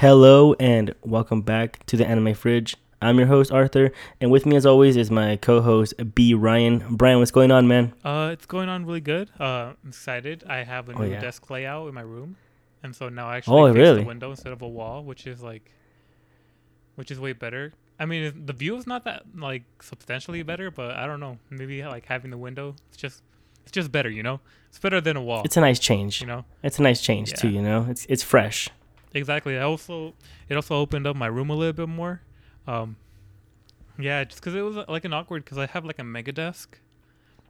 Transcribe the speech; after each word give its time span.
Hello 0.00 0.54
and 0.58 0.94
welcome 1.02 1.42
back 1.42 1.84
to 1.84 1.94
the 1.94 2.06
Anime 2.06 2.32
Fridge. 2.32 2.74
I'm 3.02 3.18
your 3.18 3.26
host 3.26 3.52
Arthur, 3.52 3.92
and 4.18 4.30
with 4.30 4.46
me 4.46 4.56
as 4.56 4.64
always 4.64 4.96
is 4.96 5.10
my 5.10 5.36
co-host 5.36 5.92
B 6.14 6.32
Ryan. 6.32 6.82
Brian, 6.96 7.18
what's 7.18 7.30
going 7.30 7.50
on, 7.50 7.68
man? 7.68 7.92
Uh, 8.02 8.30
it's 8.32 8.46
going 8.46 8.70
on 8.70 8.86
really 8.86 9.02
good. 9.02 9.28
Uh, 9.38 9.74
I'm 9.82 9.88
excited. 9.88 10.42
I 10.48 10.62
have 10.64 10.88
a 10.88 10.92
Oh, 10.94 11.02
new 11.02 11.10
yeah. 11.10 11.20
desk 11.20 11.50
layout 11.50 11.86
in 11.86 11.92
my 11.94 12.00
room, 12.00 12.36
and 12.82 12.96
so 12.96 13.10
now 13.10 13.28
I 13.28 13.36
actually 13.36 13.60
Oh, 13.60 13.66
face 13.74 13.76
really? 13.76 14.00
the 14.00 14.06
window 14.06 14.30
instead 14.30 14.54
of 14.54 14.62
a 14.62 14.68
wall, 14.68 15.04
which 15.04 15.26
is 15.26 15.42
like, 15.42 15.70
which 16.94 17.10
is 17.10 17.20
way 17.20 17.34
better. 17.34 17.74
I 17.98 18.06
mean, 18.06 18.46
the 18.46 18.54
view 18.54 18.76
is 18.76 18.86
not 18.86 19.04
that 19.04 19.24
like 19.36 19.64
substantially 19.82 20.42
better, 20.42 20.70
but 20.70 20.92
I 20.92 21.06
don't 21.06 21.20
know. 21.20 21.36
Maybe 21.50 21.84
like 21.84 22.06
having 22.06 22.30
the 22.30 22.38
window, 22.38 22.74
it's 22.88 22.96
just, 22.96 23.22
it's 23.64 23.72
just 23.72 23.92
better. 23.92 24.08
You 24.08 24.22
know, 24.22 24.40
it's 24.70 24.78
better 24.78 25.02
than 25.02 25.18
a 25.18 25.22
wall. 25.22 25.42
It's 25.44 25.58
a 25.58 25.60
nice 25.60 25.78
change. 25.78 26.22
you 26.22 26.26
know, 26.26 26.46
It's 26.62 26.78
a 26.78 26.82
nice 26.82 27.02
change 27.02 27.34
too. 27.34 27.50
You 27.50 27.60
know, 27.60 27.86
it's 27.90 28.06
it's 28.08 28.22
fresh. 28.22 28.70
Exactly. 29.12 29.58
I 29.58 29.62
also, 29.62 30.14
it 30.48 30.54
also 30.54 30.76
opened 30.76 31.06
up 31.06 31.16
my 31.16 31.26
room 31.26 31.50
a 31.50 31.54
little 31.54 31.72
bit 31.72 31.88
more. 31.88 32.22
Um, 32.66 32.96
yeah, 33.98 34.24
just 34.24 34.40
because 34.40 34.54
it 34.54 34.62
was 34.62 34.76
uh, 34.76 34.84
like 34.88 35.04
an 35.04 35.12
awkward 35.12 35.44
because 35.44 35.58
I 35.58 35.66
have 35.66 35.84
like 35.84 35.98
a 35.98 36.04
mega 36.04 36.32
desk. 36.32 36.78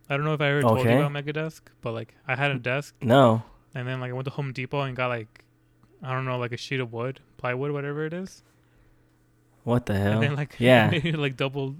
I 0.08 0.16
don't 0.16 0.24
know 0.24 0.34
if 0.34 0.40
I 0.40 0.48
ever 0.48 0.62
told 0.62 0.84
you 0.84 0.90
about 0.90 1.12
mega 1.12 1.32
desk, 1.32 1.70
but 1.82 1.92
like 1.92 2.14
I 2.26 2.34
had 2.34 2.50
a 2.50 2.58
desk 2.58 2.96
No, 3.00 3.44
And 3.74 3.86
then 3.86 4.00
like 4.00 4.10
I 4.10 4.12
went 4.12 4.24
to 4.24 4.32
Home 4.32 4.52
Depot 4.52 4.80
and 4.80 4.96
got 4.96 5.06
like 5.06 5.44
I 6.02 6.12
don't 6.12 6.24
know 6.24 6.38
like 6.38 6.52
a 6.52 6.56
sheet 6.56 6.80
of 6.80 6.92
wood, 6.92 7.20
plywood, 7.36 7.70
whatever 7.70 8.04
it 8.06 8.12
is. 8.12 8.42
what 9.64 9.86
the 9.86 9.94
hell? 9.94 10.14
And 10.14 10.22
then 10.22 10.34
like 10.34 10.56
yeah. 10.58 10.90
it 10.92 11.16
like 11.16 11.36
double, 11.36 11.76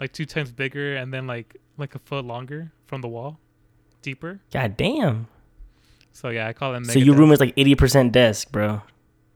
like 0.00 0.12
two 0.12 0.26
times 0.26 0.52
bigger, 0.52 0.96
and 0.96 1.12
then 1.14 1.26
like 1.26 1.56
like 1.78 1.94
a 1.94 1.98
foot 2.00 2.24
longer 2.24 2.72
from 2.84 3.00
the 3.00 3.08
wall, 3.08 3.38
deeper. 4.02 4.40
God 4.52 4.76
damn. 4.76 5.28
So 6.12 6.28
yeah, 6.28 6.48
I 6.48 6.52
call 6.52 6.74
it. 6.74 6.80
Mega 6.80 6.92
so 6.92 6.98
your 6.98 7.14
room 7.14 7.32
is 7.32 7.40
like 7.40 7.54
eighty 7.56 7.74
percent 7.74 8.12
desk, 8.12 8.50
bro. 8.52 8.82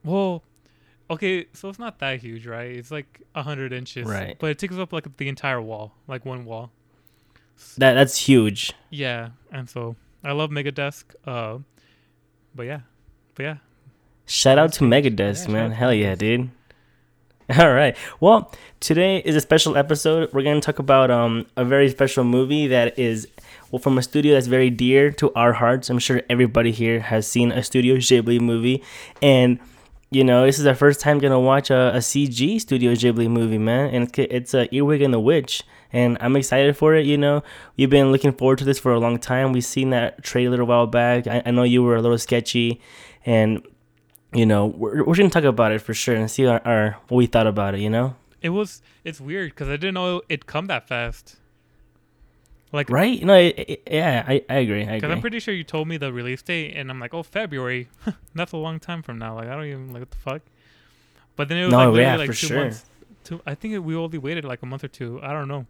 Well, 0.03 0.43
okay, 1.09 1.45
so 1.53 1.69
it's 1.69 1.79
not 1.79 1.99
that 1.99 2.19
huge, 2.21 2.47
right? 2.47 2.71
It's 2.71 2.91
like 2.91 3.21
a 3.35 3.43
hundred 3.43 3.73
inches, 3.73 4.07
Right. 4.07 4.35
But 4.39 4.51
it 4.51 4.59
takes 4.59 4.75
up 4.75 4.93
like 4.93 5.17
the 5.17 5.27
entire 5.27 5.61
wall, 5.61 5.93
like 6.07 6.25
one 6.25 6.45
wall. 6.45 6.71
That 7.77 7.93
that's 7.93 8.17
huge. 8.17 8.73
Yeah, 8.89 9.29
and 9.51 9.69
so 9.69 9.95
I 10.23 10.31
love 10.31 10.49
Mega 10.51 10.71
Desk. 10.71 11.13
Uh, 11.25 11.59
but 12.55 12.63
yeah, 12.63 12.81
but 13.35 13.43
yeah, 13.43 13.57
Shout 14.25 14.57
out 14.57 14.73
to. 14.73 14.83
Megadesk, 14.85 15.47
Yeah, 15.47 15.53
man. 15.53 15.71
Hell 15.71 15.93
yeah, 15.93 16.15
dude. 16.15 16.49
All 17.59 17.73
right. 17.73 17.97
Well, 18.21 18.51
today 18.79 19.17
is 19.17 19.35
a 19.35 19.41
special 19.41 19.75
episode. 19.75 20.31
We're 20.31 20.43
going 20.43 20.61
to 20.61 20.65
talk 20.65 20.79
about 20.79 21.11
um 21.11 21.45
a 21.57 21.65
very 21.65 21.89
special 21.89 22.23
movie 22.23 22.67
that 22.67 22.97
is 22.97 23.27
well 23.71 23.79
from 23.79 23.97
a 23.97 24.01
studio 24.01 24.33
that's 24.35 24.47
very 24.47 24.69
dear 24.69 25.11
to 25.13 25.33
our 25.33 25.53
hearts. 25.53 25.89
I'm 25.89 25.99
sure 25.99 26.21
everybody 26.29 26.71
here 26.71 27.01
has 27.01 27.27
seen 27.27 27.51
a 27.51 27.61
Studio 27.61 27.97
Ghibli 27.97 28.39
movie 28.39 28.81
and 29.21 29.59
you 30.11 30.25
know, 30.25 30.45
this 30.45 30.59
is 30.59 30.65
our 30.65 30.75
first 30.75 30.99
time 30.99 31.19
gonna 31.19 31.39
watch 31.39 31.69
a, 31.69 31.95
a 31.95 31.99
CG 31.99 32.59
Studio 32.59 32.91
Ghibli 32.91 33.29
movie, 33.29 33.57
man, 33.57 33.93
and 33.95 34.09
it's, 34.09 34.19
it's 34.19 34.53
uh, 34.53 34.65
Earwig 34.69 35.01
and 35.01 35.13
the 35.13 35.21
Witch, 35.21 35.63
and 35.93 36.17
I'm 36.19 36.35
excited 36.35 36.75
for 36.75 36.93
it. 36.95 37.05
You 37.05 37.17
know, 37.17 37.43
we've 37.77 37.89
been 37.89 38.11
looking 38.11 38.33
forward 38.33 38.57
to 38.59 38.65
this 38.65 38.77
for 38.77 38.91
a 38.91 38.99
long 38.99 39.17
time. 39.17 39.53
We've 39.53 39.63
seen 39.63 39.91
that 39.91 40.21
trailer 40.21 40.59
a 40.59 40.65
while 40.65 40.85
back. 40.85 41.27
I, 41.27 41.41
I 41.45 41.51
know 41.51 41.63
you 41.63 41.81
were 41.81 41.95
a 41.95 42.01
little 42.01 42.17
sketchy, 42.17 42.81
and 43.25 43.65
you 44.33 44.45
know, 44.45 44.65
we're, 44.65 45.01
we're 45.05 45.15
gonna 45.15 45.29
talk 45.29 45.45
about 45.45 45.71
it 45.71 45.79
for 45.79 45.93
sure 45.93 46.15
and 46.15 46.29
see 46.29 46.45
our, 46.45 46.61
our 46.65 46.97
what 47.07 47.17
we 47.17 47.25
thought 47.25 47.47
about 47.47 47.75
it. 47.75 47.79
You 47.79 47.89
know, 47.89 48.15
it 48.41 48.49
was. 48.49 48.81
It's 49.05 49.21
weird 49.21 49.51
because 49.51 49.69
I 49.69 49.77
didn't 49.77 49.93
know 49.93 50.23
it'd 50.27 50.45
come 50.45 50.67
that 50.67 50.89
fast. 50.89 51.37
Like 52.73 52.89
right? 52.89 53.21
No, 53.23 53.33
it, 53.35 53.55
it- 53.57 53.83
yeah, 53.91 54.23
I, 54.27 54.43
I 54.49 54.55
agree. 54.59 54.83
I 54.87 54.95
Because. 54.95 55.11
I'm 55.11 55.19
pretty 55.21 55.39
sure 55.39 55.53
you 55.53 55.63
told 55.63 55.87
me 55.87 55.97
the 55.97 56.13
release 56.13 56.41
date, 56.41 56.73
and 56.75 56.89
I'm 56.89 56.99
like, 56.99 57.13
oh, 57.13 57.23
February. 57.23 57.89
That's 58.35 58.53
a 58.53 58.57
long 58.57 58.79
time 58.79 59.01
from 59.03 59.17
now. 59.17 59.35
Like, 59.35 59.47
I 59.49 59.55
don't 59.55 59.65
even 59.65 59.91
like 59.93 60.01
what 60.01 60.11
the 60.11 60.17
fuck. 60.17 60.41
But 61.35 61.49
then 61.49 61.57
it 61.57 61.63
was 61.65 61.71
No, 61.71 61.91
like 61.91 61.99
yeah, 62.01 62.15
like 62.15 62.27
for 62.27 62.33
two 62.33 62.47
sure. 62.47 62.57
months. 62.61 62.85
Two, 63.23 63.41
I 63.45 63.55
think 63.55 63.85
we 63.85 63.95
only 63.95 64.17
waited 64.17 64.45
like 64.45 64.61
a 64.61 64.65
month 64.65 64.83
or 64.83 64.87
two. 64.87 65.19
I 65.21 65.33
don't 65.33 65.47
know. 65.47 65.65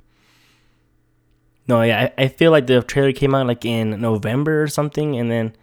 No, 1.67 1.81
yeah, 1.84 2.09
I, 2.17 2.23
I 2.23 2.28
feel 2.28 2.51
like 2.51 2.67
the 2.67 2.81
trailer 2.81 3.13
came 3.13 3.33
out 3.35 3.47
like 3.47 3.63
in 3.66 4.01
November 4.01 4.63
or 4.63 4.68
something, 4.68 5.18
and 5.18 5.29
then 5.31 5.53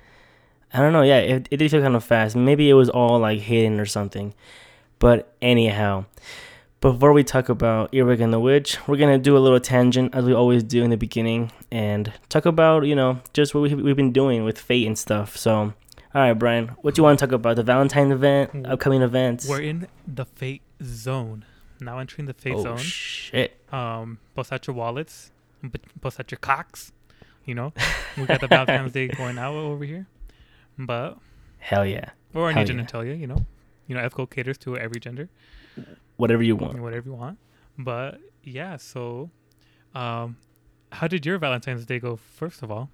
I 0.72 0.78
don't 0.80 0.92
know. 0.92 1.02
Yeah, 1.02 1.18
it, 1.18 1.48
it 1.50 1.56
did 1.58 1.70
feel 1.70 1.82
kind 1.82 1.96
of 1.96 2.04
fast. 2.04 2.36
Maybe 2.36 2.68
it 2.70 2.74
was 2.74 2.88
all 2.88 3.18
like 3.18 3.40
hidden 3.40 3.80
or 3.80 3.86
something. 3.86 4.34
But 4.98 5.34
anyhow, 5.42 6.06
before 6.80 7.12
we 7.12 7.24
talk 7.24 7.48
about 7.48 7.92
Earwig 7.92 8.20
and 8.20 8.32
the 8.32 8.38
Witch, 8.38 8.78
we're 8.86 8.96
gonna 8.96 9.18
do 9.18 9.36
a 9.36 9.40
little 9.40 9.60
tangent 9.60 10.14
as 10.14 10.24
we 10.24 10.32
always 10.32 10.62
do 10.62 10.82
in 10.84 10.90
the 10.90 10.96
beginning, 10.96 11.50
and 11.70 12.12
talk 12.28 12.46
about 12.46 12.86
you 12.86 12.94
know 12.94 13.20
just 13.32 13.54
what 13.54 13.62
we, 13.62 13.74
we've 13.74 13.96
been 13.96 14.12
doing 14.12 14.44
with 14.44 14.58
Fate 14.58 14.86
and 14.86 14.98
stuff. 14.98 15.36
So, 15.36 15.52
all 15.54 15.72
right, 16.14 16.32
Brian, 16.32 16.68
what 16.82 16.94
do 16.94 17.00
you 17.00 17.04
want 17.04 17.18
to 17.18 17.26
talk 17.26 17.32
about? 17.32 17.56
The 17.56 17.62
Valentine 17.62 18.12
event, 18.12 18.66
upcoming 18.66 19.02
events. 19.02 19.48
We're 19.48 19.62
in 19.62 19.88
the 20.06 20.24
fate 20.24 20.62
zone. 20.82 21.44
Now 21.80 21.98
entering 21.98 22.26
the 22.26 22.34
fate 22.34 22.54
oh 22.54 22.62
zone. 22.62 22.78
shit! 22.78 23.56
Um, 23.72 24.18
bust 24.34 24.52
out 24.52 24.66
your 24.66 24.74
wallets. 24.74 25.30
Bust 26.00 26.20
out 26.20 26.30
your 26.30 26.38
cocks. 26.38 26.92
You 27.44 27.54
know, 27.54 27.72
we 28.16 28.26
got 28.26 28.40
the 28.40 28.46
Valentine's 28.46 28.92
Day 28.92 29.08
going 29.16 29.38
out 29.38 29.54
over 29.54 29.84
here. 29.84 30.06
But, 30.78 31.18
Hell 31.58 31.86
yeah! 31.86 32.10
or 32.34 32.48
I 32.48 32.52
Hell 32.52 32.62
need 32.62 32.74
yeah. 32.74 32.82
to 32.82 32.86
tell 32.86 33.04
you, 33.04 33.14
you 33.14 33.26
know, 33.26 33.44
you 33.86 33.94
know, 33.94 34.00
ethical 34.00 34.26
caters 34.26 34.58
to 34.58 34.76
every 34.76 35.00
gender. 35.00 35.28
Whatever 36.18 36.42
you 36.42 36.54
want. 36.56 36.78
whatever 36.82 37.08
you 37.08 37.14
want. 37.14 37.38
But 37.78 38.20
yeah, 38.44 38.76
so 38.76 39.30
um 39.94 40.36
how 40.92 41.06
did 41.08 41.24
your 41.26 41.38
Valentine's 41.38 41.86
Day 41.86 41.98
go 41.98 42.16
first 42.16 42.62
of 42.62 42.70
all? 42.70 42.90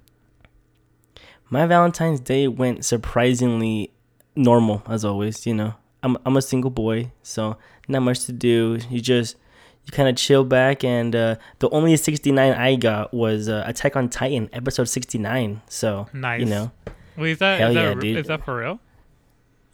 My 1.51 1.67
Valentine's 1.67 2.21
Day 2.21 2.49
went 2.49 2.85
surprisingly 2.85 3.93
normal 4.37 4.83
as 4.87 5.05
always, 5.05 5.47
you 5.47 5.55
know. 5.55 5.75
I'm 6.03 6.17
I'm 6.27 6.37
a 6.37 6.43
single 6.43 6.71
boy, 6.71 7.13
so 7.23 7.57
not 7.89 8.01
much 8.03 8.25
to 8.27 8.33
do. 8.33 8.79
You 8.91 9.01
just 9.01 9.37
you 9.85 9.93
kind 9.93 10.09
of 10.09 10.17
chill 10.17 10.45
back 10.45 10.83
and 10.85 11.15
uh, 11.15 11.37
the 11.59 11.69
only 11.71 11.97
69 11.97 12.53
I 12.53 12.77
got 12.77 13.13
was 13.15 13.49
uh, 13.49 13.65
Attack 13.67 13.97
on 13.97 14.09
Titan 14.09 14.49
episode 14.53 14.85
69. 14.89 15.61
So, 15.69 16.07
Nice. 16.15 16.41
you 16.41 16.47
know. 16.47 16.71
Wait, 17.17 17.33
is 17.33 17.39
that 17.39 17.61
Hell 17.61 17.69
is 17.71 17.75
that 17.75 17.83
yeah, 17.83 18.01
dude. 18.01 18.17
is 18.19 18.27
that 18.29 18.45
for 18.45 18.57
real? 18.59 18.81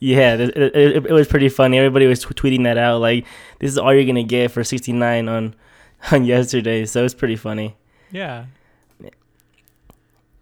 Yeah, 0.01 0.35
it, 0.35 0.57
it, 0.57 1.07
it, 1.07 1.13
was 1.13 1.29
pretty 1.29 1.51
funny. 1.51 1.77
Everybody 1.77 2.07
was 2.07 2.21
t- 2.21 2.29
tweeting 2.29 2.65
that 2.65 2.79
out 2.79 3.01
like 3.03 3.27
this 3.59 3.71
is 3.71 3.77
all 3.77 3.93
you're 3.95 4.05
going 4.05 4.15
to 4.15 4.23
get 4.25 4.51
for 4.51 4.65
69 4.65 5.29
on 5.29 5.55
on 6.11 6.25
yesterday. 6.25 6.87
So, 6.87 7.05
it's 7.05 7.15
pretty 7.15 7.37
funny. 7.37 7.77
Yeah. 8.11 8.47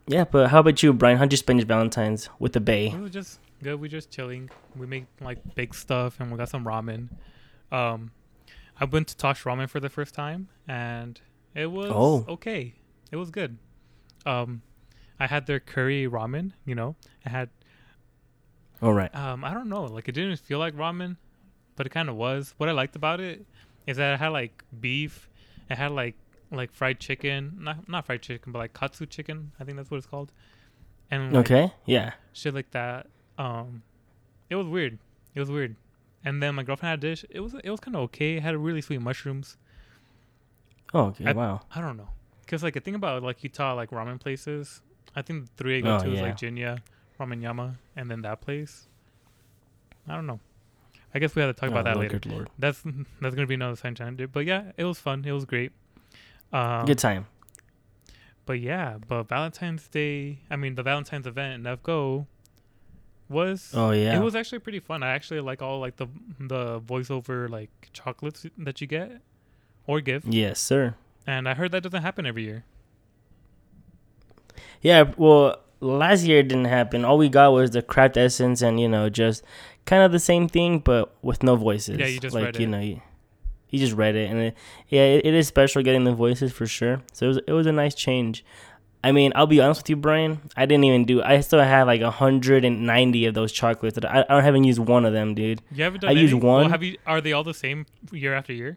Yeah, 0.06 0.24
but 0.24 0.48
how 0.48 0.60
about 0.60 0.82
you, 0.82 0.92
Brian? 0.92 1.18
How'd 1.18 1.32
you 1.32 1.36
spend 1.36 1.58
your 1.58 1.66
Valentine's 1.66 2.30
with 2.38 2.54
the 2.54 2.60
bae? 2.60 2.92
It 2.94 2.98
was 2.98 3.10
just 3.10 3.40
good. 3.62 3.78
We 3.78 3.88
just 3.88 4.10
chilling. 4.10 4.48
We 4.74 4.86
made 4.86 5.06
like 5.20 5.38
big 5.54 5.74
stuff 5.74 6.18
and 6.20 6.30
we 6.30 6.38
got 6.38 6.48
some 6.48 6.64
ramen. 6.64 7.08
Um 7.70 8.12
I 8.80 8.84
went 8.84 9.08
to 9.08 9.16
Tosh 9.16 9.42
Ramen 9.42 9.68
for 9.68 9.80
the 9.80 9.88
first 9.90 10.14
time 10.14 10.48
and 10.66 11.20
it 11.54 11.66
was 11.66 11.90
Oh. 11.92 12.24
okay. 12.28 12.74
It 13.10 13.16
was 13.16 13.30
good. 13.30 13.58
Um 14.24 14.62
I 15.20 15.26
had 15.26 15.46
their 15.46 15.60
curry 15.60 16.06
ramen, 16.06 16.52
you 16.64 16.74
know. 16.74 16.96
I 17.26 17.30
had 17.30 17.50
All 18.82 18.92
right. 18.92 19.14
Um, 19.14 19.44
I 19.44 19.52
don't 19.54 19.68
know. 19.68 19.84
Like 19.84 20.08
it 20.08 20.12
didn't 20.12 20.36
feel 20.40 20.58
like 20.58 20.74
ramen, 20.76 21.16
but 21.76 21.86
it 21.86 21.90
kind 21.90 22.08
of 22.08 22.16
was. 22.16 22.54
What 22.58 22.68
I 22.68 22.72
liked 22.72 22.96
about 22.96 23.20
it 23.20 23.44
is 23.86 23.96
that 23.96 24.14
it 24.14 24.18
had 24.18 24.28
like 24.28 24.62
beef. 24.80 25.28
It 25.70 25.76
had 25.78 25.92
like 25.92 26.14
like 26.50 26.72
fried 26.72 27.00
chicken, 27.00 27.56
not 27.60 27.88
not 27.88 28.06
fried 28.06 28.22
chicken, 28.22 28.52
but 28.52 28.58
like 28.60 28.74
katsu 28.74 29.06
chicken. 29.06 29.52
I 29.60 29.64
think 29.64 29.76
that's 29.76 29.90
what 29.90 29.96
it's 29.98 30.06
called. 30.06 30.32
And 31.10 31.32
like, 31.32 31.50
Okay. 31.50 31.72
Yeah. 31.86 32.12
shit 32.32 32.54
like 32.54 32.70
that. 32.72 33.06
Um, 33.38 33.82
it 34.50 34.56
was 34.56 34.66
weird. 34.66 34.98
It 35.34 35.40
was 35.40 35.50
weird. 35.50 35.76
And 36.24 36.42
then 36.42 36.54
my 36.54 36.62
girlfriend 36.62 36.90
had 36.90 36.98
a 36.98 37.10
dish. 37.10 37.24
It 37.30 37.40
was 37.40 37.54
it 37.54 37.70
was 37.70 37.80
kind 37.80 37.96
of 37.96 38.02
okay. 38.04 38.36
It 38.36 38.42
had 38.42 38.56
really 38.56 38.80
sweet 38.80 39.00
mushrooms. 39.00 39.56
Oh, 40.94 41.06
okay. 41.06 41.26
I- 41.26 41.32
wow. 41.32 41.60
I 41.74 41.80
don't 41.80 41.96
know, 41.96 42.08
cause 42.46 42.62
like 42.62 42.76
I 42.76 42.80
think 42.80 42.96
about 42.96 43.22
like 43.22 43.42
Utah 43.42 43.74
like 43.74 43.90
ramen 43.90 44.18
places. 44.20 44.82
I 45.14 45.22
think 45.22 45.44
the 45.46 45.50
three 45.56 45.78
I 45.78 45.80
go 45.80 45.96
Oh, 45.96 45.98
to 46.00 46.12
is 46.12 46.20
like 46.20 46.36
Jinya, 46.36 46.78
Ramen 47.18 47.42
Yama, 47.42 47.76
and 47.96 48.10
then 48.10 48.22
that 48.22 48.40
place. 48.40 48.86
I 50.08 50.14
don't 50.14 50.26
know. 50.26 50.40
I 51.14 51.18
guess 51.18 51.34
we 51.34 51.42
have 51.42 51.54
to 51.54 51.58
talk 51.60 51.70
Oh, 51.70 51.72
about 51.72 51.84
that 51.84 51.96
later. 51.96 52.20
Lord. 52.26 52.50
That's 52.58 52.82
that's 53.20 53.34
gonna 53.34 53.46
be 53.46 53.54
another 53.54 53.76
time. 53.76 54.16
dude. 54.16 54.32
But 54.32 54.44
yeah, 54.46 54.72
it 54.76 54.84
was 54.84 54.98
fun. 54.98 55.24
It 55.26 55.32
was 55.32 55.44
great. 55.44 55.72
Um, 56.52 56.86
Good 56.86 56.98
time. 56.98 57.26
But 58.46 58.60
yeah, 58.60 58.96
but 59.06 59.24
Valentine's 59.24 59.86
Day. 59.88 60.38
I 60.50 60.56
mean, 60.56 60.74
the 60.74 60.82
Valentine's 60.82 61.26
event 61.26 61.66
in 61.66 61.76
FGO 61.76 62.26
was. 63.28 63.72
Oh 63.74 63.90
yeah. 63.90 64.16
It 64.18 64.22
was 64.22 64.34
actually 64.34 64.60
pretty 64.60 64.80
fun. 64.80 65.02
I 65.02 65.08
actually 65.10 65.40
like 65.40 65.60
all 65.60 65.80
like 65.80 65.96
the 65.96 66.06
the 66.40 66.80
voiceover 66.80 67.48
like 67.50 67.70
chocolates 67.92 68.46
that 68.56 68.80
you 68.80 68.86
get 68.86 69.20
or 69.86 70.00
give, 70.00 70.24
Yes, 70.26 70.60
sir. 70.60 70.94
and 71.26 71.48
I 71.48 71.54
heard 71.54 71.72
that 71.72 71.82
doesn't 71.82 72.02
happen 72.02 72.24
every 72.26 72.44
year. 72.44 72.64
Yeah. 74.82 75.12
Well, 75.16 75.60
last 75.80 76.24
year 76.24 76.40
it 76.40 76.48
didn't 76.48 76.66
happen. 76.66 77.04
All 77.04 77.18
we 77.18 77.28
got 77.28 77.52
was 77.52 77.70
the 77.70 77.82
craft 77.82 78.16
essence, 78.16 78.62
and 78.62 78.80
you 78.80 78.88
know, 78.88 79.08
just 79.08 79.42
kind 79.84 80.02
of 80.02 80.12
the 80.12 80.18
same 80.18 80.48
thing, 80.48 80.78
but 80.80 81.14
with 81.22 81.42
no 81.42 81.56
voices. 81.56 81.98
Yeah, 81.98 82.06
you 82.06 82.20
just 82.20 82.34
like 82.34 82.44
read 82.44 82.56
you 82.56 82.66
it. 82.66 82.70
know, 82.70 82.80
you, 82.80 83.00
you 83.70 83.78
just 83.78 83.94
read 83.94 84.14
it, 84.16 84.30
and 84.30 84.38
it, 84.40 84.54
yeah, 84.88 85.02
it, 85.02 85.26
it 85.26 85.34
is 85.34 85.46
special 85.46 85.82
getting 85.82 86.04
the 86.04 86.14
voices 86.14 86.52
for 86.52 86.66
sure. 86.66 87.02
So 87.12 87.26
it 87.26 87.28
was 87.28 87.40
it 87.48 87.52
was 87.52 87.66
a 87.66 87.72
nice 87.72 87.94
change. 87.94 88.44
I 89.02 89.12
mean, 89.12 89.32
I'll 89.36 89.46
be 89.46 89.60
honest 89.60 89.82
with 89.82 89.90
you, 89.90 89.96
Brian. 89.96 90.40
I 90.56 90.66
didn't 90.66 90.84
even 90.84 91.04
do. 91.04 91.22
I 91.22 91.40
still 91.40 91.60
have 91.60 91.86
like 91.86 92.00
190 92.00 93.26
of 93.26 93.34
those 93.34 93.52
chocolates. 93.52 93.94
That 93.94 94.04
I, 94.04 94.24
I 94.28 94.40
haven't 94.40 94.64
used 94.64 94.80
one 94.80 95.04
of 95.04 95.12
them, 95.12 95.34
dude. 95.34 95.62
You 95.72 95.84
haven't 95.84 96.00
done 96.00 96.10
I 96.10 96.20
any? 96.20 96.34
Well, 96.34 96.62
one. 96.62 96.70
have 96.70 96.82
you? 96.82 96.98
Are 97.06 97.20
they 97.20 97.32
all 97.32 97.44
the 97.44 97.54
same 97.54 97.86
year 98.10 98.34
after 98.34 98.52
year? 98.52 98.76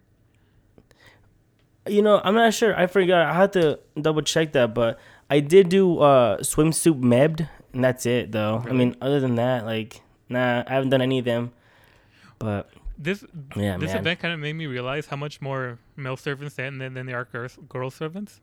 You 1.87 2.03
know, 2.03 2.21
I'm 2.23 2.35
not 2.35 2.53
sure. 2.53 2.77
I 2.77 2.85
forgot. 2.85 3.25
I 3.25 3.33
had 3.33 3.53
to 3.53 3.79
double 3.99 4.21
check 4.21 4.51
that, 4.51 4.75
but 4.75 4.99
I 5.31 5.39
did 5.39 5.69
do 5.69 5.99
uh 5.99 6.37
swimsuit 6.43 6.99
Medb, 6.99 7.47
and 7.73 7.83
that's 7.83 8.05
it 8.05 8.31
though. 8.31 8.63
I 8.67 8.73
mean, 8.73 8.95
other 9.01 9.19
than 9.19 9.35
that, 9.35 9.65
like, 9.65 10.01
nah, 10.27 10.63
I 10.67 10.73
haven't 10.73 10.89
done 10.91 11.01
any 11.01 11.19
of 11.19 11.25
them. 11.25 11.51
But 12.37 12.69
This 12.97 13.23
yeah, 13.55 13.77
this 13.77 13.91
man. 13.95 14.01
event 14.01 14.19
kind 14.19 14.33
of 14.33 14.39
made 14.41 14.53
me 14.59 14.67
realize 14.67 15.05
how 15.07 15.15
much 15.15 15.39
more 15.41 15.79
male 15.95 16.17
servants 16.17 16.55
than 16.55 16.77
than, 16.79 16.93
there 17.07 17.15
are 17.17 17.25
girls 17.25 17.57
girl 17.69 17.89
servants. 17.89 18.41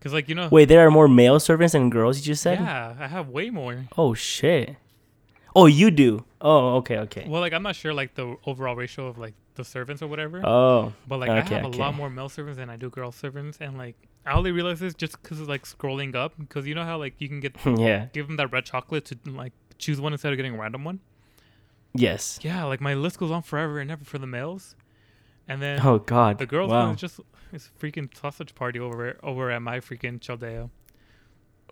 Cause 0.00 0.12
like 0.12 0.28
you 0.28 0.34
know, 0.36 0.48
Wait, 0.52 0.66
there 0.68 0.86
are 0.86 0.90
more 0.90 1.08
male 1.08 1.40
servants 1.40 1.72
than 1.72 1.90
girls. 1.90 2.18
You 2.18 2.24
just 2.24 2.42
said. 2.42 2.60
yeah, 2.60 2.94
I 3.00 3.08
have 3.08 3.28
way 3.28 3.50
more. 3.50 3.86
Oh 3.98 4.14
shit. 4.14 4.76
Oh, 5.56 5.66
you 5.66 5.90
do. 5.90 6.24
Oh, 6.40 6.76
okay, 6.76 6.98
okay. 6.98 7.24
Well, 7.26 7.40
like 7.40 7.54
I'm 7.54 7.62
not 7.62 7.74
sure 7.74 7.94
like 7.94 8.14
the 8.14 8.36
overall 8.46 8.76
ratio 8.76 9.06
of 9.08 9.16
like 9.18 9.34
the 9.54 9.64
servants 9.64 10.02
or 10.02 10.06
whatever. 10.06 10.46
Oh, 10.46 10.92
But 11.08 11.18
like 11.18 11.30
I 11.30 11.40
Okay, 11.40 11.54
have 11.56 11.64
a 11.64 11.68
lot 11.68 11.96
more 11.96 12.10
male 12.10 12.28
servants 12.28 12.58
than 12.58 12.68
I 12.70 12.76
do 12.76 12.90
girl 12.90 13.10
servants, 13.10 13.58
and 13.60 13.76
like 13.78 13.96
I 14.26 14.32
only 14.34 14.50
realized 14.52 14.80
this 14.80 14.94
just 14.94 15.20
because 15.22 15.40
of 15.40 15.48
like 15.48 15.62
scrolling 15.64 16.14
up, 16.16 16.34
because 16.38 16.66
you 16.66 16.74
know 16.74 16.84
how 16.84 16.98
like 16.98 17.14
you 17.18 17.28
can 17.28 17.40
get 17.40 17.54
yeah. 17.78 18.06
give 18.12 18.26
them 18.26 18.36
that 18.36 18.52
red 18.52 18.64
chocolate 18.64 19.04
to 19.06 19.18
like 19.26 19.52
choose 19.78 20.00
one 20.00 20.12
instead 20.12 20.32
of 20.32 20.36
getting 20.36 20.54
a 20.54 20.58
random 20.58 20.84
one. 20.84 21.00
Yes. 21.94 22.38
Yeah, 22.42 22.64
like 22.64 22.80
my 22.80 22.94
list 22.94 23.18
goes 23.18 23.30
on 23.30 23.42
forever 23.42 23.78
and 23.80 23.90
ever 23.90 24.04
for 24.04 24.18
the 24.18 24.26
males, 24.26 24.76
and 25.48 25.62
then 25.62 25.80
Oh 25.82 25.98
God. 25.98 26.38
the 26.38 26.46
girls 26.46 26.70
Wow. 26.70 26.86
one 26.86 26.94
is 26.94 27.00
just 27.00 27.20
it's 27.52 27.70
a 27.74 27.84
freaking 27.84 28.14
sausage 28.16 28.54
party 28.54 28.78
over 28.80 29.18
over 29.22 29.50
at 29.50 29.62
my 29.62 29.80
freaking 29.80 30.20
Chaldea. 30.20 30.68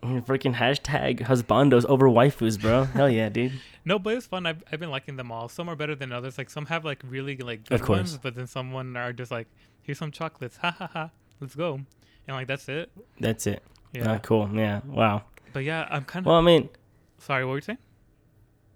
Oh, 0.03 0.21
freaking 0.21 0.55
hashtag 0.55 1.21
husbandos 1.21 1.85
over 1.85 2.07
waifus, 2.07 2.59
bro. 2.59 2.83
Hell 2.83 3.09
yeah, 3.09 3.29
dude. 3.29 3.53
No, 3.87 3.99
but 3.99 4.15
it's 4.15 4.25
fun. 4.25 4.47
I've 4.47 4.63
I've 4.71 4.79
been 4.79 4.89
liking 4.89 5.15
them 5.15 5.31
all. 5.31 5.47
Some 5.47 5.69
are 5.69 5.75
better 5.75 5.93
than 5.93 6.11
others. 6.11 6.39
Like 6.39 6.49
some 6.49 6.65
have 6.65 6.83
like 6.83 7.01
really 7.07 7.37
like 7.37 7.69
good 7.69 7.87
ones, 7.87 8.17
but 8.17 8.33
then 8.33 8.47
someone 8.47 8.97
are 8.97 9.13
just 9.13 9.29
like 9.29 9.47
here's 9.83 9.99
some 9.99 10.09
chocolates, 10.09 10.57
ha 10.57 10.71
ha 10.71 10.89
ha, 10.91 11.11
let's 11.39 11.53
go, 11.53 11.81
and 12.27 12.35
like 12.37 12.47
that's 12.47 12.67
it. 12.69 12.91
That's 13.19 13.47
it. 13.47 13.63
Yeah, 13.93 14.13
Ah, 14.13 14.17
cool. 14.19 14.49
Yeah. 14.53 14.81
Wow. 14.85 15.23
but 15.53 15.63
yeah, 15.63 15.87
I'm 15.89 16.03
kind 16.03 16.23
of 16.23 16.27
Well, 16.27 16.35
I 16.35 16.41
mean, 16.41 16.69
sorry. 17.17 17.45
What 17.45 17.51
were 17.51 17.57
you 17.57 17.61
saying? 17.61 17.77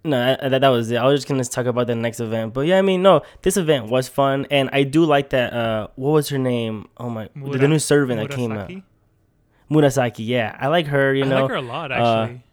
No, 0.05 0.37
that, 0.41 0.61
that 0.61 0.69
was 0.69 0.89
it. 0.91 0.95
I 0.95 1.05
was 1.05 1.19
just 1.19 1.27
gonna 1.27 1.43
talk 1.43 1.65
about 1.65 1.87
the 1.87 1.95
next 1.95 2.21
event, 2.21 2.53
but 2.53 2.61
yeah, 2.61 2.77
I 2.77 2.81
mean, 2.81 3.01
no, 3.01 3.21
this 3.41 3.57
event 3.57 3.89
was 3.89 4.07
fun, 4.07 4.47
and 4.49 4.69
I 4.71 4.83
do 4.83 5.03
like 5.03 5.31
that. 5.31 5.51
Uh, 5.51 5.87
what 5.95 6.11
was 6.11 6.29
her 6.29 6.37
name? 6.37 6.87
Oh 6.97 7.09
my, 7.09 7.27
the, 7.35 7.57
the 7.57 7.67
new 7.67 7.79
servant 7.79 8.21
that 8.21 8.33
came 8.33 8.53
out, 8.53 8.69
Murasaki? 8.69 8.83
Murasaki. 9.69 10.25
Yeah, 10.25 10.55
I 10.57 10.67
like 10.67 10.87
her. 10.87 11.13
You 11.13 11.25
know. 11.25 11.35
I 11.35 11.39
know, 11.39 11.43
like 11.43 11.51
her 11.51 11.57
a 11.57 11.61
lot 11.61 11.91
uh, 11.91 11.95
actually. 11.95 12.43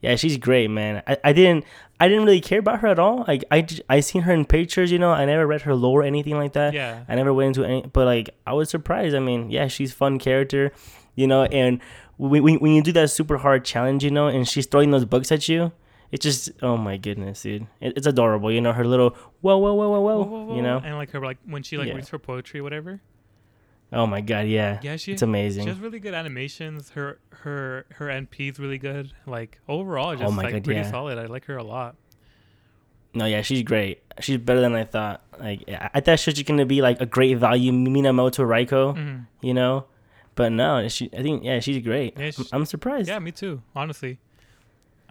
Yeah, 0.00 0.16
she's 0.16 0.36
great, 0.38 0.68
man. 0.70 1.02
I, 1.06 1.16
I 1.24 1.32
didn't, 1.32 1.64
I 1.98 2.08
didn't 2.08 2.24
really 2.24 2.40
care 2.40 2.58
about 2.60 2.80
her 2.80 2.88
at 2.88 2.98
all. 2.98 3.24
Like, 3.28 3.44
I, 3.50 3.66
I 3.88 4.00
seen 4.00 4.22
her 4.22 4.32
in 4.32 4.44
pictures. 4.46 4.90
You 4.90 4.98
know, 4.98 5.10
I 5.10 5.24
never 5.26 5.46
read 5.46 5.62
her 5.62 5.74
lore 5.74 6.00
or 6.00 6.04
anything 6.04 6.34
like 6.36 6.52
that. 6.54 6.72
yeah, 6.74 7.04
I 7.08 7.14
never 7.14 7.32
went 7.34 7.56
into 7.56 7.64
any, 7.68 7.82
but 7.92 8.04
like 8.06 8.30
I 8.46 8.52
was 8.54 8.70
surprised. 8.70 9.14
I 9.14 9.18
mean, 9.20 9.50
yeah, 9.50 9.68
she's 9.68 9.92
fun 9.92 10.18
character, 10.18 10.72
you 11.14 11.26
know, 11.26 11.44
and 11.44 11.80
when, 12.16 12.42
when 12.42 12.54
when 12.56 12.72
you 12.72 12.82
do 12.82 12.92
that 12.92 13.10
super 13.10 13.38
hard 13.38 13.64
challenge, 13.64 14.04
you 14.04 14.10
know, 14.10 14.28
and 14.28 14.48
she's 14.48 14.66
throwing 14.66 14.90
those 14.90 15.04
books 15.04 15.30
at 15.32 15.48
you, 15.48 15.72
it's 16.12 16.22
just 16.22 16.50
oh 16.62 16.76
my 16.76 16.96
goodness, 16.96 17.42
dude, 17.42 17.66
it, 17.80 17.94
it's 17.96 18.06
adorable. 18.06 18.50
You 18.50 18.60
know, 18.60 18.72
her 18.72 18.86
little 18.86 19.16
whoa 19.42 19.58
whoa 19.58 19.74
whoa 19.74 19.88
whoa 19.90 20.00
whoa, 20.00 20.16
Whoa, 20.18 20.24
whoa, 20.24 20.44
whoa. 20.46 20.56
you 20.56 20.62
know, 20.62 20.80
and 20.84 20.96
like 20.96 21.10
her 21.10 21.20
like 21.20 21.38
when 21.46 21.62
she 21.62 21.76
like 21.78 21.88
Yeah. 21.88 21.94
reads 21.94 22.08
her 22.10 22.18
poetry, 22.18 22.60
or 22.60 22.62
whatever. 22.62 23.00
Oh 23.92 24.06
my 24.06 24.20
god, 24.20 24.46
yeah, 24.46 24.78
Yeah, 24.82 24.96
she 24.96 25.12
it's 25.12 25.22
she 25.22 25.64
has 25.66 25.78
really 25.78 25.98
good 26.00 26.14
animations. 26.14 26.90
Her 26.90 27.18
her 27.30 27.86
her 27.94 28.08
NP's 28.10 28.58
really 28.58 28.78
good. 28.78 29.12
Like 29.26 29.58
overall, 29.68 30.12
just 30.14 30.24
Oh 30.24 30.28
like 30.36 30.52
God, 30.52 30.64
pretty 30.64 30.80
yeah. 30.80 30.90
solid. 30.90 31.18
I 31.18 31.26
like 31.26 31.44
her 31.46 31.56
a 31.56 31.64
lot. 31.64 31.96
No, 33.12 33.24
yeah, 33.24 33.42
she's 33.42 33.62
great. 33.64 34.02
She's 34.20 34.36
better 34.38 34.60
than 34.60 34.74
I 34.74 34.84
thought. 34.84 35.22
Like 35.38 35.64
I 35.68 35.90
I 35.94 36.00
thought 36.00 36.18
she 36.20 36.30
was 36.30 36.42
gonna 36.42 36.66
be 36.66 36.80
like 36.82 37.00
a 37.00 37.06
great 37.06 37.38
value 37.38 37.72
Minamoto 37.72 38.46
Raiko, 38.46 38.92
Mhm. 38.94 39.26
you 39.40 39.52
know, 39.54 39.86
but 40.36 40.52
no, 40.52 40.86
she 40.88 41.10
I 41.16 41.22
think 41.22 41.42
yeah, 41.44 41.58
she's 41.60 41.82
great. 41.82 42.16
Yeah, 42.16 42.26
I'm, 42.26 42.32
she- 42.32 42.48
I'm 42.52 42.64
surprised. 42.66 43.08
Yeah, 43.08 43.18
me 43.18 43.32
too. 43.32 43.62
Honestly, 43.74 44.18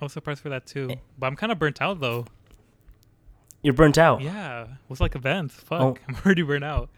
I 0.02 0.06
was 0.06 0.14
surprised 0.14 0.42
for 0.42 0.50
that 0.50 0.66
too. 0.66 0.88
Eh. 0.92 0.96
But 1.18 1.28
I'm 1.28 1.36
kind 1.36 1.52
of 1.52 1.60
burnt 1.60 1.82
out 1.82 2.00
though. 2.00 2.26
You're 3.62 3.74
burnt 3.74 3.98
out. 3.98 4.22
Yeah, 4.22 4.64
it 4.64 4.70
was 4.88 5.02
like 5.02 5.16
events. 5.16 5.56
Fuck, 5.56 5.82
Oh. 5.82 5.98
I'm 6.08 6.16
already 6.26 6.44
burnt 6.44 6.64
out. 6.64 6.90